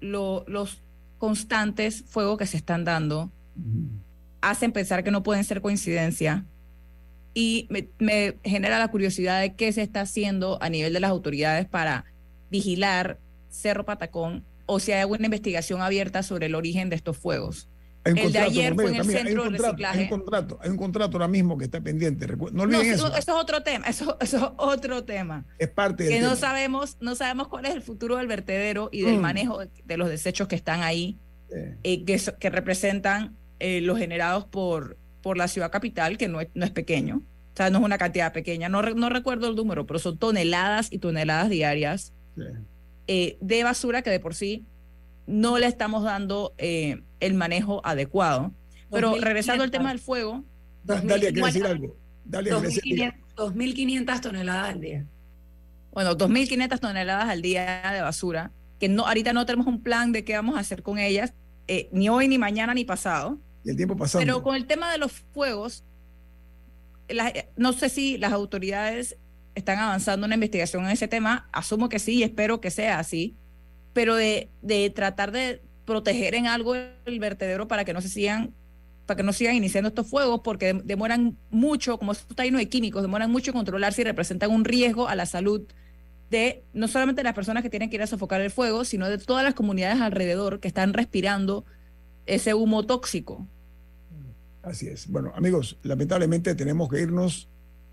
los 0.00 0.82
constantes 1.18 2.04
fuegos 2.06 2.38
que 2.38 2.46
se 2.46 2.56
están 2.56 2.84
dando 2.84 3.30
hacen 4.40 4.72
pensar 4.72 5.04
que 5.04 5.10
no 5.10 5.22
pueden 5.22 5.44
ser 5.44 5.60
coincidencia 5.60 6.44
y 7.34 7.68
me, 7.98 8.36
genera 8.44 8.78
la 8.78 8.88
curiosidad 8.88 9.40
de 9.40 9.54
qué 9.54 9.72
se 9.72 9.82
está 9.82 10.02
haciendo 10.02 10.58
a 10.60 10.68
nivel 10.68 10.92
de 10.92 11.00
las 11.00 11.10
autoridades 11.10 11.66
para 11.66 12.04
vigilar 12.50 13.18
Cerro 13.48 13.84
Patacón 13.84 14.44
o 14.66 14.80
si 14.80 14.92
hay 14.92 15.00
alguna 15.00 15.26
investigación 15.26 15.80
abierta 15.80 16.22
sobre 16.22 16.46
el 16.46 16.54
origen 16.54 16.90
de 16.90 16.96
estos 16.96 17.16
fuegos. 17.16 17.68
El 18.04 18.32
de 18.32 18.38
ayer 18.38 18.74
fue 18.74 18.88
en 18.88 18.96
el 18.96 19.04
centro 19.04 19.44
de 19.44 19.58
reciclaje. 19.58 19.98
Hay 19.98 20.04
un, 20.04 20.10
contrato, 20.10 20.58
hay 20.62 20.70
un 20.70 20.76
contrato 20.76 21.16
ahora 21.16 21.28
mismo 21.28 21.56
que 21.56 21.64
está 21.64 21.80
pendiente. 21.80 22.26
No 22.52 22.62
olviden 22.62 22.92
eso. 22.92 23.08
Eso 23.08 23.16
es 23.16 23.28
otro 23.28 23.62
tema, 23.62 23.86
eso, 23.86 24.16
es 24.20 24.34
otro 24.56 25.04
tema. 25.04 25.44
Es 25.58 25.68
parte 25.68 26.08
Que 26.08 26.20
no 26.20 26.36
sabemos, 26.36 26.96
no 27.00 27.14
sabemos 27.14 27.48
cuál 27.48 27.66
es 27.66 27.74
el 27.74 27.82
futuro 27.82 28.16
del 28.16 28.26
vertedero 28.26 28.88
y 28.92 29.02
del 29.02 29.18
mm. 29.18 29.20
manejo 29.20 29.60
de 29.84 29.96
los 29.96 30.08
desechos 30.08 30.48
que 30.48 30.56
están 30.56 30.82
ahí, 30.82 31.18
eh, 31.50 32.04
que, 32.04 32.20
que, 32.38 32.50
representan 32.50 33.36
eh, 33.60 33.80
los 33.80 33.98
generados 33.98 34.46
por, 34.46 34.96
por 35.22 35.36
la 35.36 35.46
ciudad 35.48 35.70
capital, 35.70 36.18
que 36.18 36.28
no 36.28 36.40
es, 36.40 36.48
no 36.54 36.64
es 36.64 36.70
pequeño. 36.70 37.22
O 37.52 37.56
sea, 37.56 37.70
no 37.70 37.78
es 37.78 37.84
una 37.84 37.98
cantidad 37.98 38.32
pequeña. 38.32 38.68
No, 38.68 38.82
no 38.82 39.10
recuerdo 39.10 39.48
el 39.48 39.54
número, 39.54 39.86
pero 39.86 39.98
son 39.98 40.18
toneladas 40.18 40.90
y 40.90 40.98
toneladas 40.98 41.50
diarias 41.50 42.14
eh, 43.06 43.36
de 43.40 43.62
basura 43.62 44.02
que 44.02 44.10
de 44.10 44.20
por 44.20 44.34
sí 44.34 44.64
no 45.26 45.58
le 45.58 45.66
estamos 45.66 46.04
dando 46.04 46.54
eh, 46.58 47.02
el 47.20 47.34
manejo 47.34 47.80
adecuado. 47.84 48.52
Pero 48.90 49.14
regresando 49.18 49.64
al 49.64 49.70
tema 49.70 49.88
del 49.88 49.98
fuego. 49.98 50.44
Dalia, 50.84 51.32
quiere 51.32 51.42
decir 51.42 51.66
algo. 51.66 51.96
2.500 52.28 54.20
toneladas 54.20 54.68
al 54.68 54.80
día. 54.80 55.06
Bueno, 55.92 56.16
2.500 56.16 56.78
toneladas 56.78 57.28
al 57.28 57.42
día 57.42 57.90
de 57.92 58.00
basura, 58.00 58.50
que 58.78 58.88
no, 58.88 59.06
ahorita 59.06 59.32
no 59.32 59.46
tenemos 59.46 59.66
un 59.66 59.82
plan 59.82 60.12
de 60.12 60.24
qué 60.24 60.34
vamos 60.34 60.56
a 60.56 60.60
hacer 60.60 60.82
con 60.82 60.98
ellas, 60.98 61.34
eh, 61.68 61.88
ni 61.92 62.08
hoy, 62.08 62.28
ni 62.28 62.38
mañana, 62.38 62.74
ni 62.74 62.84
pasado. 62.84 63.38
Y 63.64 63.70
el 63.70 63.76
tiempo 63.76 63.96
pasado. 63.96 64.24
Pero 64.24 64.42
con 64.42 64.56
el 64.56 64.66
tema 64.66 64.90
de 64.90 64.98
los 64.98 65.12
fuegos, 65.12 65.84
no 67.56 67.72
sé 67.72 67.88
si 67.88 68.18
las 68.18 68.32
autoridades 68.32 69.16
están 69.54 69.78
avanzando 69.78 70.26
una 70.26 70.34
investigación 70.34 70.84
en 70.84 70.90
ese 70.90 71.08
tema, 71.08 71.48
asumo 71.52 71.88
que 71.88 71.98
sí 71.98 72.16
y 72.16 72.22
espero 72.22 72.60
que 72.60 72.70
sea 72.70 72.98
así, 72.98 73.36
pero 73.92 74.14
de, 74.14 74.48
de 74.62 74.90
tratar 74.90 75.32
de 75.32 75.62
proteger 75.84 76.34
en 76.34 76.46
algo 76.46 76.74
el 76.74 77.18
vertedero 77.18 77.68
para 77.68 77.84
que 77.84 77.92
no 77.92 78.00
se 78.00 78.08
sigan 78.08 78.54
para 79.06 79.16
que 79.16 79.22
no 79.24 79.32
sigan 79.32 79.56
iniciando 79.56 79.88
estos 79.88 80.06
fuegos 80.06 80.40
porque 80.44 80.80
demoran 80.84 81.36
mucho, 81.50 81.98
como 81.98 82.12
esto 82.12 82.26
está 82.30 82.44
de 82.44 82.68
químicos, 82.68 83.02
demoran 83.02 83.30
mucho 83.30 83.50
en 83.50 83.56
controlarse 83.56 84.02
y 84.02 84.04
representan 84.04 84.50
un 84.50 84.64
riesgo 84.64 85.08
a 85.08 85.16
la 85.16 85.26
salud 85.26 85.62
de 86.30 86.64
no 86.72 86.88
solamente 86.88 87.22
las 87.22 87.34
personas 87.34 87.62
que 87.62 87.70
tienen 87.70 87.90
que 87.90 87.96
ir 87.96 88.02
a 88.02 88.06
sofocar 88.06 88.40
el 88.40 88.50
fuego, 88.50 88.84
sino 88.84 89.08
de 89.08 89.18
todas 89.18 89.44
las 89.44 89.54
comunidades 89.54 90.00
alrededor 90.00 90.60
que 90.60 90.68
están 90.68 90.94
respirando 90.94 91.64
ese 92.26 92.54
humo 92.54 92.86
tóxico. 92.86 93.46
Así 94.62 94.86
es. 94.86 95.08
Bueno, 95.08 95.32
amigos, 95.34 95.76
lamentablemente 95.82 96.54
tenemos 96.54 96.88
que 96.88 97.00
irnos 97.00 97.48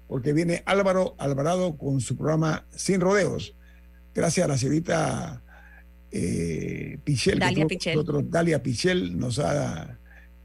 porque 0.08 0.34
viene 0.34 0.64
Álvaro 0.66 1.16
Alvarado 1.18 1.76
con 1.76 2.00
su 2.00 2.16
programa 2.16 2.66
Sin 2.70 3.02
Rodeos. 3.02 3.56
Gracias 4.14 4.46
a 4.46 4.48
la 4.48 4.58
señorita 4.58 5.42
eh, 6.12 6.98
Pichel. 7.04 7.40
Dalia 7.40 7.68
Pichel. 7.68 8.06
Dalia 8.30 8.64
Pichel 8.64 9.18
nos 9.18 9.40
ha 9.40 9.98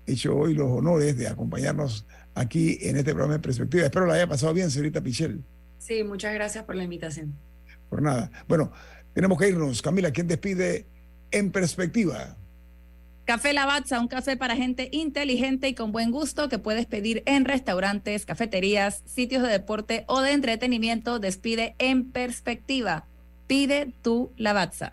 hecho 0.06 0.36
hoy 0.36 0.54
los 0.54 0.70
honores 0.70 1.16
de 1.16 1.28
acompañarnos 1.28 2.06
aquí 2.34 2.78
en 2.82 2.96
este 2.96 3.12
programa 3.12 3.34
de 3.34 3.40
perspectiva. 3.40 3.84
Espero 3.84 4.06
la 4.06 4.14
haya 4.14 4.26
pasado 4.26 4.52
bien, 4.52 4.70
señorita 4.70 5.00
Pichel. 5.00 5.42
Sí, 5.78 6.02
muchas 6.02 6.34
gracias 6.34 6.64
por 6.64 6.76
la 6.76 6.84
invitación. 6.84 7.34
Por 7.88 8.02
nada. 8.02 8.30
Bueno, 8.48 8.72
tenemos 9.12 9.38
que 9.38 9.48
irnos. 9.48 9.82
Camila, 9.82 10.10
¿quién 10.10 10.26
despide 10.26 10.86
en 11.30 11.50
perspectiva? 11.50 12.36
Café 13.24 13.54
Lavazza, 13.54 14.00
un 14.00 14.08
café 14.08 14.36
para 14.36 14.54
gente 14.54 14.90
inteligente 14.92 15.68
y 15.68 15.74
con 15.74 15.92
buen 15.92 16.10
gusto 16.10 16.50
que 16.50 16.58
puedes 16.58 16.84
pedir 16.84 17.22
en 17.24 17.46
restaurantes, 17.46 18.26
cafeterías, 18.26 19.02
sitios 19.06 19.42
de 19.42 19.48
deporte 19.48 20.04
o 20.08 20.20
de 20.20 20.32
entretenimiento. 20.32 21.18
Despide 21.18 21.74
en 21.78 22.10
perspectiva. 22.10 23.06
Pide 23.46 23.94
tu 24.02 24.30
Lavazza. 24.36 24.92